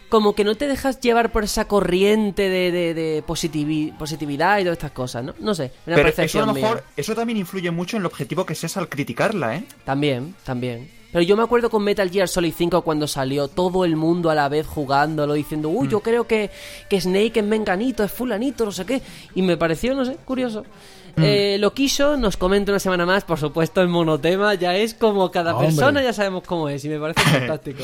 [0.09, 4.63] como que no te dejas llevar por esa corriente de, de- de positivi- positividad y
[4.65, 5.35] todas estas cosas, ¿no?
[5.41, 6.63] No sé, una Pero eso a lo mía.
[6.65, 9.65] mejor, eso también influye mucho en el objetivo que seas al criticarla, ¿eh?
[9.85, 10.91] También, también.
[11.13, 14.35] Pero yo me acuerdo con Metal Gear Solid 5 cuando salió todo el mundo a
[14.35, 16.51] la vez jugándolo, diciendo, uy, yo creo que,
[16.89, 19.03] que Snake es menganito, es fulanito, no sé qué.
[19.35, 20.65] Y me pareció, no sé, curioso.
[21.17, 25.31] Eh, lo quiso, nos comenta una semana más, por supuesto, el monotema ya es como
[25.31, 25.69] cada Hombre.
[25.69, 27.83] persona, ya sabemos cómo es, y me parece fantástico.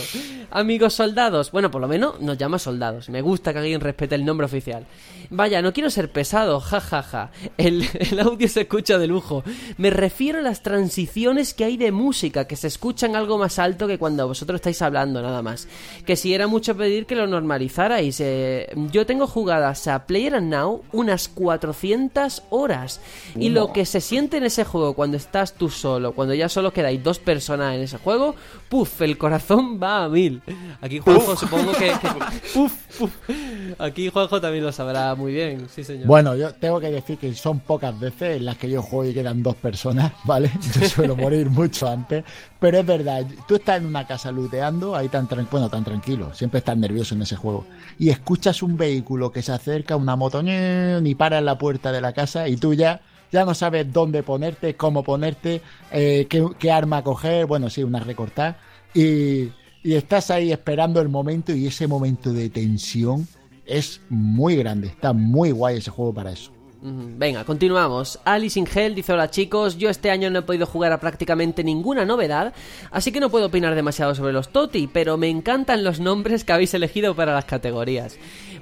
[0.51, 4.25] Amigos soldados, bueno, por lo menos nos llama soldados, me gusta que alguien respete el
[4.25, 4.87] nombre oficial.
[5.31, 7.31] Vaya, no quiero ser pesado, jajaja.
[7.59, 9.45] El, el audio se escucha de lujo.
[9.77, 13.87] Me refiero a las transiciones que hay de música, que se escuchan algo más alto
[13.87, 15.69] que cuando vosotros estáis hablando, nada más.
[16.07, 18.21] Que si era mucho pedir que lo normalizarais.
[18.21, 23.01] eh, yo tengo jugadas a Player and Now unas 400 horas.
[23.37, 26.73] Y lo que se siente en ese juego cuando estás tú solo, cuando ya solo
[26.73, 28.35] quedáis dos personas en ese juego,
[28.69, 30.43] puff, el corazón va a mil.
[30.81, 31.93] Aquí Juanjo supongo que...
[33.79, 36.07] Aquí Juanjo también lo sabrá muy bien, sí señor.
[36.07, 39.15] Bueno, yo tengo que decir que son pocas veces en las que yo juego y
[39.15, 40.51] quedan dos personas, ¿vale?
[40.81, 42.25] Yo suelo morir mucho antes,
[42.59, 46.33] pero es verdad, tú estás en una casa looteando, ahí tan, tran- bueno, tan tranquilo,
[46.35, 47.67] siempre estás nervioso en ese juego,
[47.99, 52.01] y escuchas un vehículo que se acerca, una moto, ni para en la puerta de
[52.01, 53.01] la casa, y tú ya,
[53.33, 56.27] ya no sabes dónde ponerte, cómo ponerte, eh,
[56.59, 58.59] qué, arma coger, bueno, sí, una recortar,
[58.95, 59.51] y,
[59.83, 63.27] y estás ahí esperando el momento, y ese momento de tensión
[63.67, 66.58] es muy grande, está muy guay ese juego para eso.
[66.81, 68.21] Venga, continuamos.
[68.25, 71.65] Alice in Hell dice: Hola chicos, yo este año no he podido jugar a prácticamente
[71.65, 72.55] ninguna novedad,
[72.93, 76.53] así que no puedo opinar demasiado sobre los TOTI, pero me encantan los nombres que
[76.53, 78.17] habéis elegido para las categorías.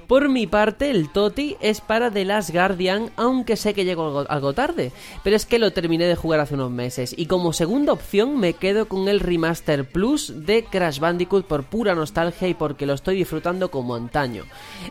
[0.07, 4.53] Por mi parte, el TOTI es para The Last Guardian, aunque sé que llego algo,
[4.53, 8.39] tarde, pero es que lo terminé de jugar hace unos meses, y como segunda opción
[8.39, 12.93] me quedo con el Remaster Plus de Crash Bandicoot por pura nostalgia y porque lo
[12.93, 14.45] estoy disfrutando como antaño.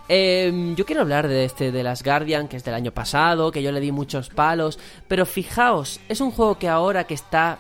[0.07, 3.17] Eh, yo quiero hablar de este de Last Guardian, que es del año pasado,
[3.53, 4.79] que yo le di muchos palos,
[5.09, 7.59] pero fijaos, es un juego que ahora que está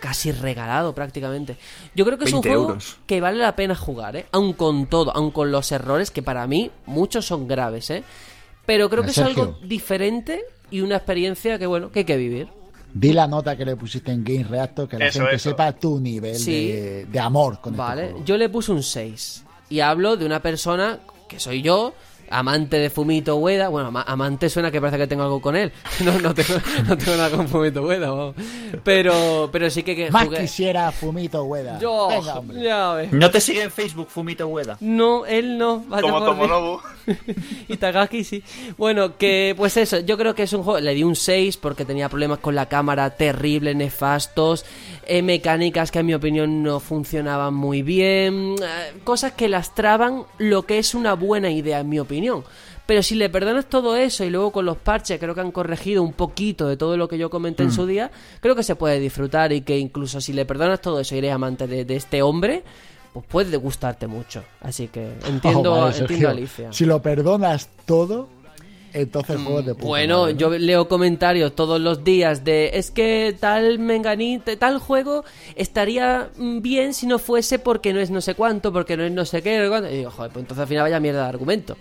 [0.00, 1.56] casi regalado prácticamente.
[1.94, 2.96] Yo creo que es un 20 juego euros.
[3.06, 4.26] que vale la pena jugar, ¿eh?
[4.32, 8.02] Aun con todo, aun con los errores que para mí muchos son graves, ¿eh?
[8.66, 12.48] Pero creo que es algo diferente y una experiencia que bueno, que hay que vivir.
[12.92, 15.50] Di la nota que le pusiste en Game Reactor, que la Eso, gente eso.
[15.50, 16.72] sepa tu nivel Sí.
[16.72, 18.24] de, de amor con este Vale, juego.
[18.24, 19.44] yo le puse un 6.
[19.70, 21.92] Y hablo de una persona que soy yo,
[22.30, 23.68] amante de Fumito Ueda.
[23.68, 25.72] Bueno, ama- amante suena que parece que tengo algo con él.
[26.04, 26.54] No, no tengo,
[26.86, 28.34] no tengo nada con Fumito Ueda, vamos.
[28.84, 31.78] Pero, pero sí que, que Más jugué- quisiera Fumito Ueda.
[31.78, 32.62] Yo, Venga, hombre.
[32.62, 33.12] ya ves.
[33.12, 34.76] ¿No te sigue en Facebook Fumito Ueda?
[34.80, 35.84] No, él no.
[35.88, 36.24] vaya Como.
[36.24, 36.80] Tomonobu.
[37.68, 38.42] y Tagaki sí.
[38.76, 41.84] Bueno, que pues eso, yo creo que es un juego, le di un 6 porque
[41.84, 44.64] tenía problemas con la cámara terribles, nefastos,
[45.08, 50.62] eh, mecánicas que en mi opinión no funcionaban muy bien, eh, cosas que lastraban lo
[50.62, 52.44] que es una buena idea en mi opinión.
[52.86, 56.02] Pero si le perdonas todo eso y luego con los parches creo que han corregido
[56.02, 58.10] un poquito de todo lo que yo comenté en su día,
[58.40, 61.32] creo que se puede disfrutar y que incluso si le perdonas todo eso y eres
[61.32, 62.62] amante de, de este hombre,
[63.12, 64.42] pues puede gustarte mucho.
[64.60, 66.72] Así que entiendo, Oh, vale, entiendo a Alicia.
[66.72, 68.28] Si lo perdonas todo,
[68.92, 70.38] entonces juegos de puta Mm, Bueno, madre, ¿no?
[70.38, 75.24] yo leo comentarios todos los días de es que tal menganite, tal juego
[75.56, 79.12] estaría mm, bien si no fuese porque no es no sé cuánto, porque no es
[79.12, 79.56] no sé qué.
[79.56, 81.76] Y digo, joder, pues entonces al final vaya mierda de argumento.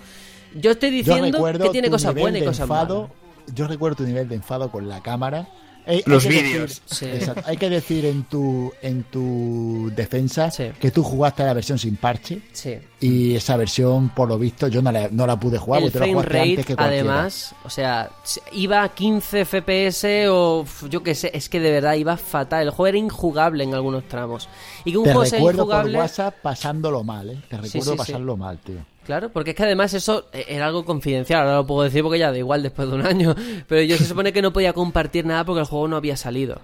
[0.55, 3.55] Yo estoy diciendo que tiene cosas buenas y cosas enfado, malas.
[3.55, 5.47] Yo recuerdo tu nivel de enfado con la cámara.
[5.87, 6.81] Hay- hay Los decir- vídeos.
[6.85, 7.07] Sí.
[7.45, 10.65] Hay que decir en tu en tu defensa Sí.
[10.79, 12.75] que tú jugaste la versión sin parche Sí.
[12.99, 15.93] y esa versión por lo visto yo no la, no la pude jugar El porque
[15.93, 18.09] tú la frame jugaste antes rate, que además, o sea,
[18.51, 22.63] iba a 15 FPS o yo qué sé, es que de verdad iba fatal.
[22.63, 24.49] El juego era injugable en algunos tramos.
[24.85, 25.97] Y que un te juego sea recuerdo por injugable.
[25.99, 27.37] WhatsApp pasándolo mal, ¿eh?
[27.49, 27.97] Te recuerdo sí, sí.
[27.97, 28.77] pasarlo mal, tío.
[29.07, 32.19] Claro, porque es que además eso eh, era algo confidencial, ahora lo puedo decir porque
[32.19, 33.33] ya da igual después de un año,
[33.67, 36.59] pero yo se supone que no podía compartir nada porque el juego no había salido.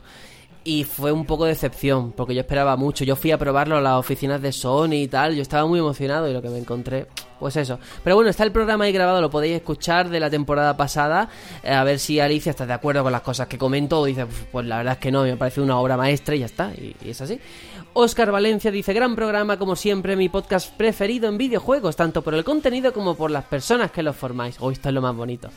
[0.65, 3.03] Y fue un poco de decepción, porque yo esperaba mucho.
[3.03, 6.29] Yo fui a probarlo a las oficinas de Sony y tal, yo estaba muy emocionado
[6.29, 7.07] y lo que me encontré,
[7.39, 7.79] pues eso.
[8.03, 11.29] Pero bueno, está el programa ahí grabado, lo podéis escuchar de la temporada pasada,
[11.63, 14.25] eh, a ver si Alicia está de acuerdo con las cosas que comento o dice,
[14.25, 16.71] "Uf, pues la verdad es que no, me parece una obra maestra y ya está,
[16.73, 17.39] y es así.
[17.95, 22.43] Oscar Valencia dice, gran programa como siempre, mi podcast preferido en videojuegos, tanto por el
[22.43, 24.55] contenido como por las personas que lo formáis.
[24.59, 25.49] Hoy esto es lo más bonito.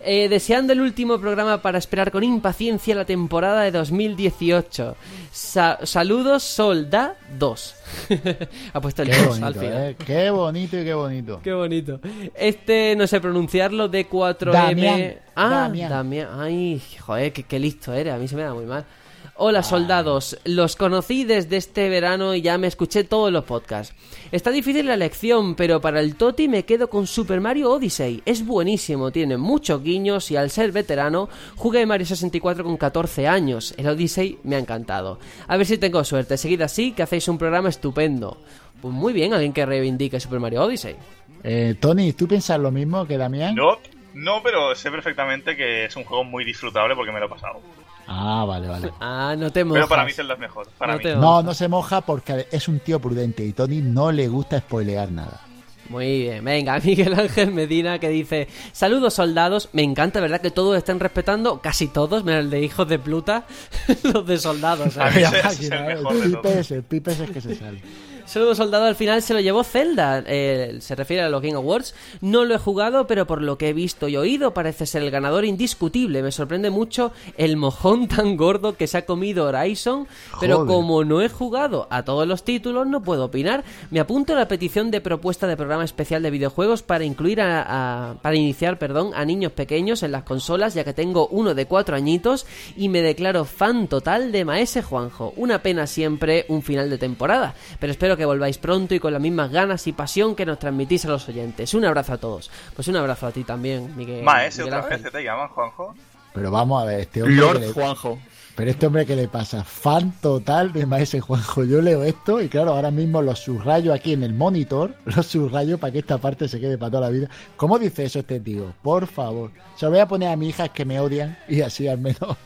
[0.00, 4.96] Eh, deseando el último programa para esperar con impaciencia la temporada de 2018.
[5.30, 7.74] Sa- saludos, Solda 2.
[8.72, 9.76] ha puesto el Qué 2 al final.
[9.90, 9.96] ¿eh?
[10.06, 11.40] Qué bonito y qué bonito.
[11.44, 12.00] Qué bonito.
[12.34, 14.50] Este, no sé pronunciarlo, D4M.
[14.52, 15.14] Damián.
[15.36, 15.90] Ah, Damián.
[15.90, 16.28] Damián.
[16.40, 18.14] Ay, joder, qué, qué listo eres.
[18.14, 18.84] A mí se me da muy mal.
[19.34, 23.94] Hola soldados, los conocí desde este verano y ya me escuché todos los podcasts.
[24.30, 28.22] Está difícil la elección, pero para el Toti me quedo con Super Mario Odyssey.
[28.26, 33.74] Es buenísimo, tiene muchos guiños y al ser veterano jugué Mario 64 con 14 años.
[33.78, 35.18] El Odyssey me ha encantado.
[35.48, 36.36] A ver si tengo suerte.
[36.36, 38.36] Seguid así, que hacéis un programa estupendo.
[38.82, 40.94] Pues muy bien, alguien que reivindique Super Mario Odyssey.
[41.42, 43.54] Eh, Tony, ¿tú piensas lo mismo que Damián?
[43.54, 43.78] No,
[44.12, 47.62] no, pero sé perfectamente que es un juego muy disfrutable porque me lo he pasado.
[48.06, 48.90] Ah, vale, vale.
[49.00, 49.80] Ah, no te mojas.
[49.82, 50.68] Pero para mí Zelda es mejor.
[50.78, 51.04] Para No mí.
[51.16, 55.10] No, no se moja porque es un tío prudente y Tony no le gusta spoilear
[55.10, 55.40] nada.
[55.88, 60.40] Muy bien, venga, Miguel Ángel Medina que dice Saludos soldados, me encanta, ¿verdad?
[60.40, 63.44] Que todos estén respetando, casi todos, menos el de hijos de Pluta,
[64.04, 64.86] los de soldados.
[64.96, 65.16] A ¿sabes?
[65.16, 65.94] mí La ese- ese es máquina, el ¿eh?
[65.96, 66.42] mejor de el todos.
[66.46, 67.82] Pipe ese, el Pipe ese es que se sale.
[68.24, 71.94] Saludo soldado al final se lo llevó Zelda, eh, se refiere a los Game Awards.
[72.20, 75.10] No lo he jugado, pero por lo que he visto y oído parece ser el
[75.10, 76.22] ganador indiscutible.
[76.22, 80.06] Me sorprende mucho el mojón tan gordo que se ha comido Horizon,
[80.40, 80.74] pero Joder.
[80.74, 83.64] como no he jugado a todos los títulos no puedo opinar.
[83.90, 88.10] Me apunto a la petición de propuesta de programa especial de videojuegos para incluir a,
[88.10, 91.66] a- para iniciar, perdón, a niños pequeños en las consolas, ya que tengo uno de
[91.66, 92.46] cuatro añitos
[92.76, 95.34] y me declaro fan total de Maese Juanjo.
[95.36, 99.22] Una pena siempre un final de temporada, pero espero que volváis pronto y con las
[99.22, 101.74] mismas ganas y pasión que nos transmitís a los oyentes.
[101.74, 102.50] Un abrazo a todos.
[102.74, 104.22] Pues un abrazo a ti también, Miguel.
[104.22, 105.12] Maese, Miguel otra vez Ángel.
[105.12, 105.94] te llaman, Juanjo.
[106.34, 107.36] Pero vamos a ver, este hombre.
[107.36, 108.18] Lord le- Juanjo.
[108.54, 111.64] Pero este hombre que le pasa, fan total de Maese Juanjo.
[111.64, 115.78] Yo leo esto y claro, ahora mismo lo subrayo aquí en el monitor, lo subrayo
[115.78, 117.28] para que esta parte se quede para toda la vida.
[117.56, 118.74] ¿Cómo dice eso este tío?
[118.82, 119.50] Por favor.
[119.76, 122.36] Se lo voy a poner a mi hija que me odian y así al menos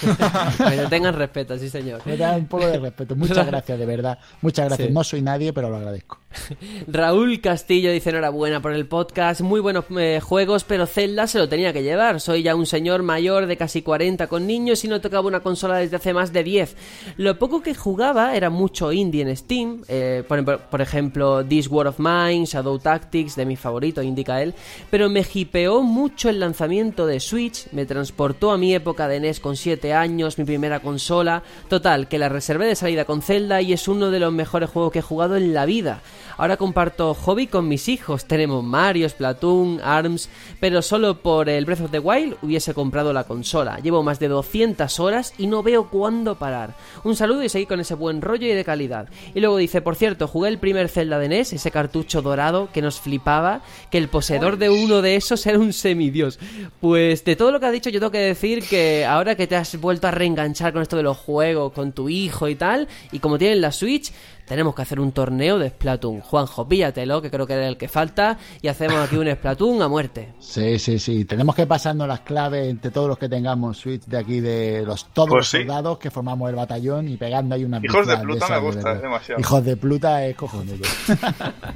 [0.58, 2.00] Te tengan respeto, sí señor.
[2.04, 3.16] me da un poco de respeto.
[3.16, 4.18] Muchas gracias, de verdad.
[4.42, 4.88] Muchas gracias.
[4.88, 4.94] Sí.
[4.94, 6.18] No soy nadie, pero lo agradezco.
[6.86, 11.48] Raúl Castillo dice enhorabuena por el podcast, muy buenos eh, juegos, pero Zelda se lo
[11.48, 12.20] tenía que llevar.
[12.20, 15.76] Soy ya un señor mayor de casi 40 con niños y no tocaba una consola
[15.76, 16.76] desde hace más de 10.
[17.16, 21.98] Lo poco que jugaba era mucho indie en Steam, eh, por, ejemplo This War of
[21.98, 24.54] Mine, Shadow Tactics, de mi favorito, indica él,
[24.90, 29.40] pero me hipeó mucho el lanzamiento de Switch, me transportó a mi época de NES
[29.40, 31.42] con 7 años, mi primera consola.
[31.68, 34.92] Total, que la reservé de salida con Zelda y es uno de los mejores juegos
[34.92, 36.00] que he jugado en la vida.
[36.38, 38.26] Ahora comparto hobby con mis hijos.
[38.26, 40.28] Tenemos Mario, Splatoon, ARMS,
[40.60, 43.78] pero solo por el Breath of the Wild hubiese comprado la consola.
[43.78, 46.74] Llevo más de 200 horas y no veo cuándo parar.
[47.04, 49.08] Un saludo y seguir con ese buen rollo y de calidad.
[49.34, 52.82] Y luego dice, por cierto, jugué el primer Zelda de NES, ese cartucho dorado que
[52.82, 56.38] nos flipaba, que el poseedor de uno de esos era un semidios.
[56.80, 59.56] Pues de todo lo que ha dicho yo tengo que decir que ahora que te
[59.56, 63.20] has vuelto a reenganchar con esto de los juegos, con tu hijo y tal, y
[63.20, 64.12] como tienen la Switch,
[64.46, 66.20] tenemos que hacer un torneo de Splatoon.
[66.20, 69.88] Juanjo, píllatelo, que creo que era el que falta, y hacemos aquí un Splatoon a
[69.88, 70.32] muerte.
[70.38, 71.24] Sí, sí, sí.
[71.24, 75.06] Tenemos que pasarnos las claves entre todos los que tengamos Switch de aquí, de los
[75.12, 75.58] todos Pues los sí.
[75.58, 79.02] soldados que formamos el batallón y pegando ahí una Hijos de Pluta me gusta, es
[79.02, 79.40] demasiado.
[79.40, 80.84] Hijos de Pluta es cojonudo.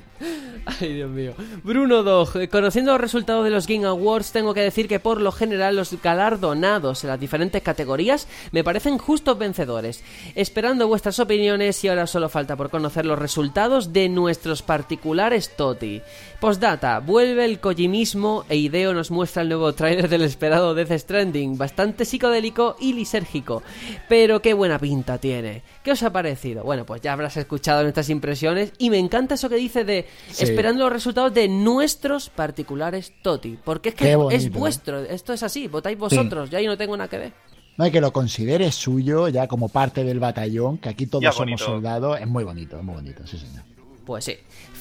[0.67, 1.33] Ay, Dios mío.
[1.65, 5.21] Bruno Dog, eh, conociendo los resultados de los Game Awards, tengo que decir que por
[5.21, 10.05] lo general los galardonados en las diferentes categorías me parecen justos vencedores.
[10.35, 16.03] Esperando vuestras opiniones y ahora solo falta por conocer los resultados de nuestros particulares Toti.
[16.41, 21.57] Postdata, vuelve el Kojimismo e Ideo nos muestra el nuevo tráiler del esperado Death Stranding,
[21.57, 23.63] bastante psicodélico y lisérgico.
[24.11, 25.63] Pero qué buena pinta tiene.
[25.83, 26.63] ¿Qué os ha parecido?
[26.63, 30.45] Bueno, pues ya habrás escuchado nuestras impresiones y me encanta eso que dice de Sí.
[30.45, 33.59] esperando los resultados de nuestros particulares Toti.
[33.65, 37.09] Porque es que es vuestro, esto es así, votáis vosotros, yo ahí no tengo nada
[37.09, 37.33] que ver.
[37.77, 41.61] No hay que lo considere suyo ya como parte del batallón, que aquí todos somos
[41.61, 42.21] soldados.
[42.21, 43.63] Es muy bonito, es muy bonito, sí, señor.
[44.05, 44.37] Pues sí.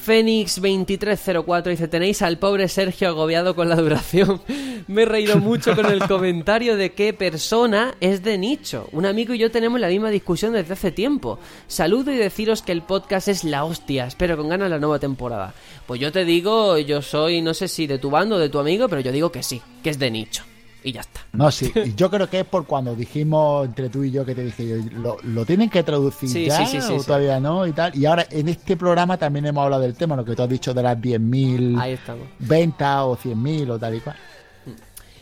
[0.05, 4.41] Fénix2304 dice, tenéis al pobre Sergio agobiado con la duración.
[4.87, 8.87] Me he reído mucho con el comentario de qué persona es de nicho.
[8.91, 11.37] Un amigo y yo tenemos la misma discusión desde hace tiempo.
[11.67, 14.07] Saludo y deciros que el podcast es la hostia.
[14.07, 15.53] Espero con ganas la nueva temporada.
[15.85, 18.57] Pues yo te digo, yo soy, no sé si de tu bando o de tu
[18.57, 20.43] amigo, pero yo digo que sí, que es de nicho.
[20.83, 21.21] Y ya está.
[21.33, 24.45] No, sí, yo creo que es por cuando dijimos entre tú y yo que te
[24.45, 27.67] dije yo, lo, lo tienen que traducir Sí, ya sí, sí, sí, o todavía no
[27.67, 27.93] y tal.
[27.97, 30.73] Y ahora en este programa también hemos hablado del tema, lo que tú has dicho
[30.73, 32.27] de las 10.000 Ahí estamos.
[32.39, 34.15] ventas o 100.000 o tal y cual.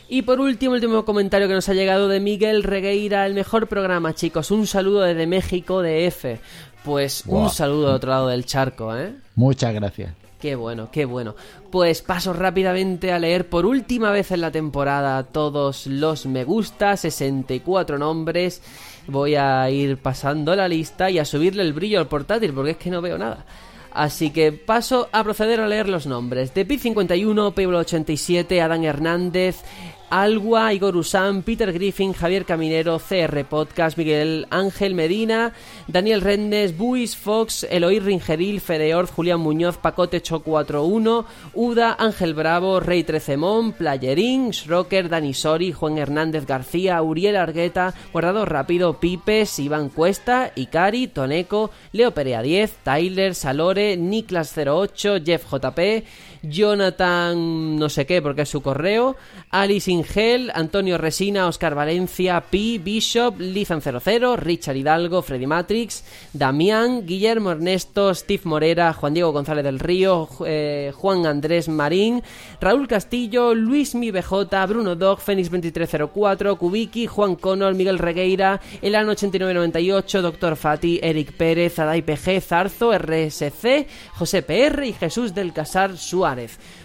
[0.09, 3.67] Y por último, el último comentario que nos ha llegado de Miguel Regueira, el mejor
[3.67, 4.51] programa, chicos.
[4.51, 6.39] Un saludo desde México, de F.
[6.85, 9.13] Pues un saludo al otro lado del charco, ¿eh?
[9.35, 10.13] Muchas gracias.
[10.39, 11.35] Qué bueno, qué bueno.
[11.71, 16.95] Pues paso rápidamente a leer por última vez en la temporada todos los me gusta,
[16.95, 18.61] 64 nombres.
[19.07, 22.77] Voy a ir pasando la lista y a subirle el brillo al portátil porque es
[22.77, 23.45] que no veo nada.
[23.91, 26.53] Así que paso a proceder a leer los nombres.
[26.53, 29.63] De Pit51, Pablo87, Adán Hernández,
[30.09, 35.51] Algua, Igor Usán, Peter Griffin, Javier Caminero, CR Podcast, Miguel Ángel Medina,
[35.89, 42.79] Daniel Rendes, Buis, Fox, Eloy Ringeril, Fedeorz, Julián Muñoz, Pacote Cho 41, Uda, Ángel Bravo,
[42.79, 49.89] Rey Trecemón, Playerín, Schrocker, Dani Sori, Juan Hernández García, Uriel Argueta, Guardado Rápido, Pipes, Iván
[49.89, 56.05] Cuesta, Ikari, Toneco, Leo Perea 10, Tyler, Salore, Niklas 08, Jeff JP,
[56.43, 59.15] Jonathan no sé qué porque es su correo,
[59.49, 67.51] Alice Ingel, Antonio Resina, Oscar Valencia, Pi, Bishop, Lizan00, Richard Hidalgo, Freddy Matrix, Damián, Guillermo
[67.51, 72.21] Ernesto, Steve Morera, Juan Diego González del Río, eh, Juan Andrés Marín,
[72.61, 79.09] Raúl Castillo, Luis Mi BJ, Bruno Dog, Fénix 2304, Kubiki, Juan Connor, Miguel Regueira, Elan
[79.09, 85.97] 8998, Doctor Fati, Eric Pérez, Adai PG, Zarzo, RSC, José PR y Jesús del Casar
[85.97, 86.26] Suárez.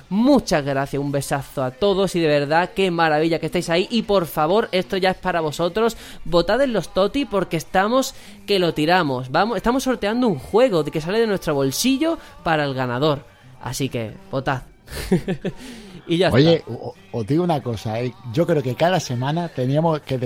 [0.08, 4.02] Muchas gracias, un besazo a todos y de verdad qué maravilla que estáis ahí y
[4.02, 8.14] por favor, esto ya es para vosotros, votad en los Toti porque estamos
[8.46, 9.30] que lo tiramos.
[9.30, 13.24] Vamos, estamos sorteando un juego que sale de nuestro bolsillo para el ganador.
[13.60, 14.62] Así que votad.
[16.06, 16.70] y ya Oye, está.
[16.72, 20.18] o- os digo una cosa, eh, yo creo que cada semana teníamos que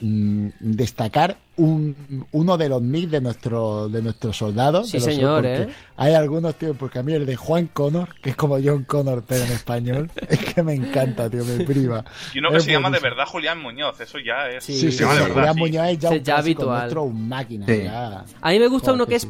[0.00, 4.88] mm, destacar un, uno de los nick de nuestro de nuestros soldados.
[4.88, 5.68] Sí, de los- señor, ¿eh?
[5.96, 9.24] Hay algunos, tío, porque a mí el de Juan Connor, que es como John Connor,
[9.26, 12.04] pero en español, es que me encanta, tío, me priva.
[12.34, 14.64] Y uno que Es se llama de verdad Julián Muñoz, eso ya es.
[14.64, 15.56] Sí, Sí, sí, de verdad, Julián.
[15.56, 16.78] Muñoz es ya un ya habitual.
[16.78, 17.66] nuestro, un máquina.
[17.66, 17.82] Sí.
[17.84, 18.24] ya.
[18.40, 19.28] A mí me gusta uno que es sí.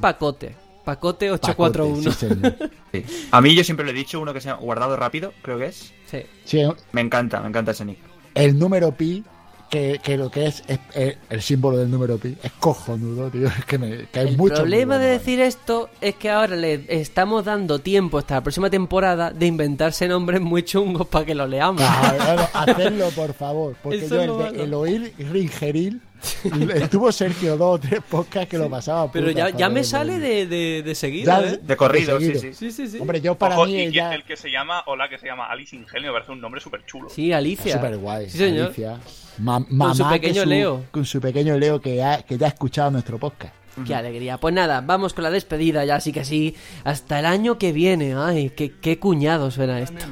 [0.95, 1.31] Pacote.
[1.31, 2.03] Pacote Pacote, 841.
[2.03, 2.71] sí, señor.
[2.93, 3.05] Sí.
[3.31, 5.67] A mí yo siempre le he dicho uno que se llama Guardado Rápido, creo que
[5.67, 5.93] es.
[6.07, 6.23] Sí.
[6.45, 7.99] Sí, Me encanta, me encanta ese nick.
[8.35, 9.23] el número pi,
[9.71, 13.47] que, que lo que es, es- es el símbolo del número pi, es cojonudo, tío.
[13.49, 16.87] Es que, me, que hay El mucho problema de decir esto es que ahora le
[16.89, 21.47] estamos dando tiempo hasta la próxima temporada de inventarse nombres muy chungos para que lo
[21.47, 21.83] leamos.
[21.83, 23.77] Bueno, hacedlo, por favor.
[23.83, 26.01] Porque Eso yo el, de- el oír ringeril
[26.75, 29.11] estuvo Sergio dos o tres podcasts que lo pasaba.
[29.13, 31.59] Pero puta, ya, ya me sale de, de, de seguido, Ya, ¿eh?
[31.63, 32.41] De corrido, sí, seguido.
[32.41, 32.55] sí.
[32.55, 32.99] Sí, sí, sí.
[33.01, 35.47] Hombre, yo para Ojo, mí y ya el que se llama, hola, que se llama
[35.47, 37.09] Alice Ingenio, me parece un nombre súper chulo.
[37.09, 37.75] Sí, Alicia.
[37.75, 38.29] súper guay.
[38.31, 38.67] Sí, señor.
[38.67, 38.99] Alicia.
[39.39, 40.85] Ma- mamá su que pequeño Leo.
[40.91, 43.55] Con su pequeño Leo que, ha- que ya ha escuchado nuestro podcast.
[43.87, 44.39] Qué alegría.
[44.39, 46.55] Pues nada, vamos con la despedida ya, así que sí.
[46.85, 48.15] Hasta el año que viene.
[48.15, 50.07] Ay, qué, qué cuñado suena esto.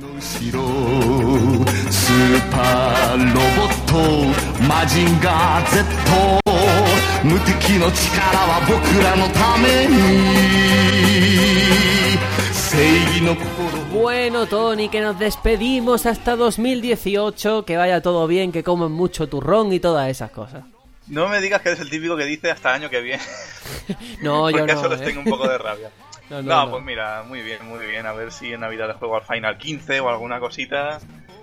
[13.92, 17.64] Bueno, Tony, que nos despedimos hasta 2018.
[17.64, 20.64] Que vaya todo bien, que coman mucho turrón y todas esas cosas.
[21.08, 23.22] No me digas que eres el típico que dice hasta año que viene.
[24.22, 24.80] No, yo porque no.
[24.80, 25.04] eso les ¿eh?
[25.04, 25.90] tengo un poco de rabia.
[26.28, 26.70] No, No, no, no.
[26.72, 28.04] pues mira, muy bien, muy bien.
[28.04, 30.98] A ver si en Navidad le juego al Final 15 o alguna cosita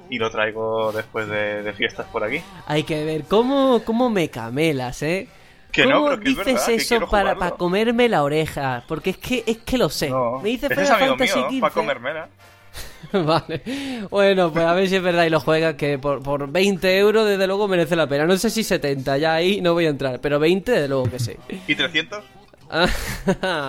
[0.10, 2.42] y lo traigo después de, de fiestas por aquí.
[2.68, 5.30] Hay que ver cómo, cómo me camelas, ¿eh?
[5.72, 8.84] Que no, ¿Cómo pero que es dices verdad, eso para, para comerme la oreja?
[8.88, 10.10] Porque es que es que lo sé.
[10.10, 11.60] No, me dice Final Fantasy mío, XV.
[11.62, 12.30] para comérmela.
[13.26, 13.62] vale.
[14.10, 17.28] Bueno, pues a ver si es verdad y lo juegas, que por, por 20 euros
[17.28, 18.26] desde luego merece la pena.
[18.26, 21.20] No sé si 70, ya ahí no voy a entrar, pero 20 desde luego que
[21.20, 21.34] sí.
[21.68, 22.24] ¿Y 300?
[22.70, 22.88] Ah,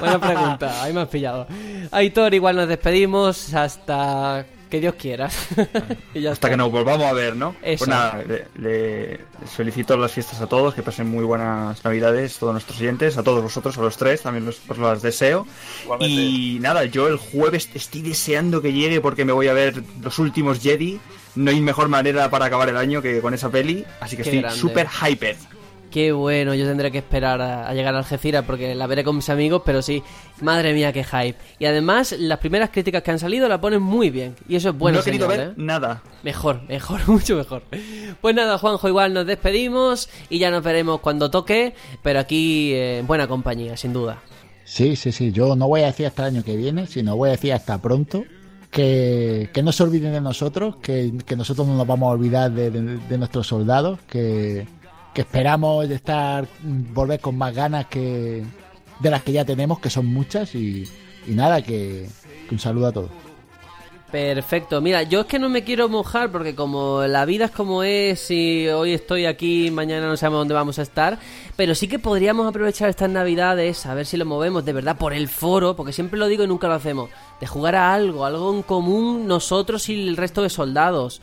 [0.00, 1.46] Buena pregunta, ahí me has pillado.
[1.90, 5.28] Aitor, igual nos despedimos hasta que Dios quiera.
[6.14, 6.50] y ya Hasta está.
[6.50, 7.54] que nos volvamos a ver, ¿no?
[7.62, 7.84] Eso.
[7.84, 8.22] Pues nada,
[8.58, 9.20] le-
[9.54, 13.42] felicito las fiestas a todos, que pasen muy buenas navidades, todos nuestros oyentes, a todos
[13.42, 15.46] vosotros, a los tres, también los, os las deseo.
[15.84, 16.14] Igualmente.
[16.14, 20.18] Y nada, yo el jueves estoy deseando que llegue porque me voy a ver los
[20.18, 20.98] últimos Jedi.
[21.34, 24.38] No hay mejor manera para acabar el año que con esa peli, así que Qué
[24.38, 25.36] estoy súper hyped.
[25.90, 29.16] Qué bueno, yo tendré que esperar a, a llegar a Algeciras porque la veré con
[29.16, 30.02] mis amigos, pero sí,
[30.42, 31.36] madre mía, qué hype.
[31.58, 34.76] Y además, las primeras críticas que han salido la ponen muy bien, y eso es
[34.76, 35.52] bueno no he querido ver ¿eh?
[35.56, 36.02] nada.
[36.22, 37.62] Mejor, mejor, mucho mejor.
[38.20, 42.98] Pues nada, Juanjo, igual nos despedimos y ya nos veremos cuando toque, pero aquí eh,
[42.98, 44.18] en buena compañía, sin duda.
[44.64, 45.30] Sí, sí, sí.
[45.32, 47.80] Yo no voy a decir hasta el año que viene, sino voy a decir hasta
[47.80, 48.24] pronto.
[48.70, 52.50] Que, que no se olviden de nosotros, que, que nosotros no nos vamos a olvidar
[52.50, 54.66] de, de- de nuestros soldados, que,
[55.16, 56.46] que esperamos estar
[56.92, 58.44] volver con más ganas que
[59.00, 60.84] de las que ya tenemos, que son muchas, y,
[61.28, 62.06] nada, que
[62.50, 63.10] un saludo a todos.
[64.12, 67.82] Perfecto, mira, yo es que no me quiero mojar porque como la vida es como
[67.82, 71.18] es y hoy estoy aquí, mañana no sabemos dónde vamos a estar,
[71.56, 75.14] pero sí que podríamos aprovechar estas navidades, a ver si lo movemos de verdad por
[75.14, 77.08] el foro, porque siempre lo digo y nunca lo hacemos,
[77.40, 81.22] de jugar a algo, algo en común nosotros y el resto de soldados,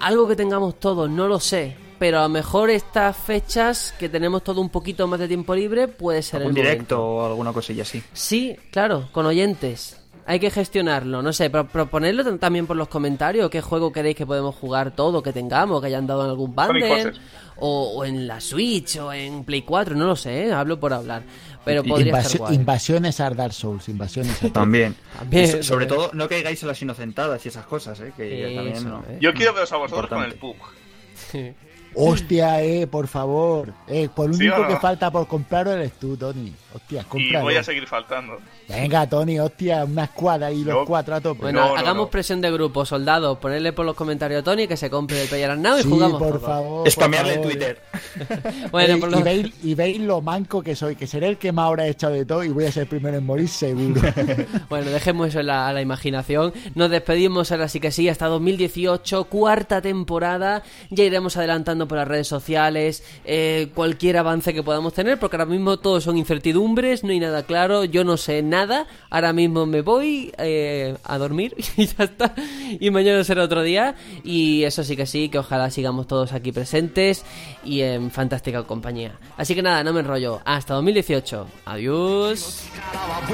[0.00, 4.42] algo que tengamos todos, no lo sé, pero a lo mejor estas fechas que tenemos
[4.44, 7.06] todo un poquito más de tiempo libre puede ser Un directo momento.
[7.06, 8.02] o alguna cosilla así.
[8.12, 10.00] Sí, claro, con oyentes.
[10.26, 14.26] Hay que gestionarlo, no sé, pro- proponerlo también por los comentarios, qué juego queréis que
[14.26, 17.14] podemos jugar todo, que tengamos, que hayan dado en algún bundle,
[17.56, 20.52] o, o en la Switch, o en Play 4, no lo sé, ¿eh?
[20.52, 21.22] hablo por hablar.
[21.64, 22.54] Pero podría invasi- estar guay.
[22.56, 24.94] invasiones a Dark Souls, invasiones a También.
[25.18, 28.12] También, So- sobre todo, no caigáis en las inocentadas y esas cosas, ¿eh?
[28.14, 28.98] Que Eso, también, ¿no?
[29.08, 29.18] ¿eh?
[29.22, 30.38] Yo quiero veros a vosotros Importante.
[30.38, 31.54] con el pub.
[32.00, 33.72] Hostia, eh, por favor.
[33.88, 34.68] Eh, por lo ¿Sí único no?
[34.68, 36.52] que falta por comprarlo eres tú, Tony.
[36.78, 38.38] Hostia, Y voy a seguir faltando.
[38.68, 40.84] Venga, Tony, hostia, una escuadra y los No.
[40.84, 41.40] cuatro a tope.
[41.42, 42.10] Bueno, No, no, hagamos no.
[42.10, 43.38] presión de grupo, soldados.
[43.38, 46.18] Ponerle por los comentarios a Tony que se compre el Player Now y sí, jugamos.
[46.18, 46.42] por todos.
[46.42, 46.90] favor.
[46.90, 47.42] Spamearle en.
[47.42, 47.78] Twitter.
[48.70, 51.38] Bueno, Eh, por y, los- veis, y veis lo manco que soy, que seré el
[51.38, 54.00] que más habrá echado de todo y voy a ser el primero en morir seguro.
[54.68, 56.52] Bueno, dejemos eso en la, a la imaginación.
[56.74, 60.62] Nos despedimos ahora sí que sí, hasta 2018, cuarta temporada.
[60.90, 65.46] Ya iremos adelantando por las redes sociales eh, cualquier avance que podamos tener, porque ahora
[65.46, 68.86] mismo todo son incertidumbres, no hay nada claro, yo no sé nada.
[69.10, 72.34] Ahora mismo me voy eh, a dormir y ya está.
[72.78, 73.94] Y mañana será otro día.
[74.24, 77.24] Y eso sí que sí, que ojalá sigamos todos aquí presentes
[77.64, 79.18] y en fantástica compañía.
[79.36, 80.40] Así que nada, no me enrollo.
[80.44, 81.46] Hasta 2018.
[81.66, 82.64] Adiós.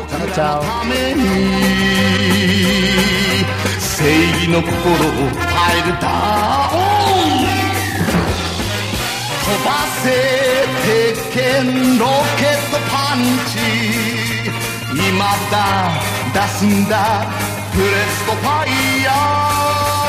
[0.09, 0.63] chao, chao.
[9.45, 10.09] 飛ばせ
[10.87, 12.07] 鉄拳ロ
[12.39, 13.59] ケットパンチ。
[14.91, 15.55] 今だ
[16.33, 17.27] 出すんだ。
[17.75, 20.04] プレストファイヤー。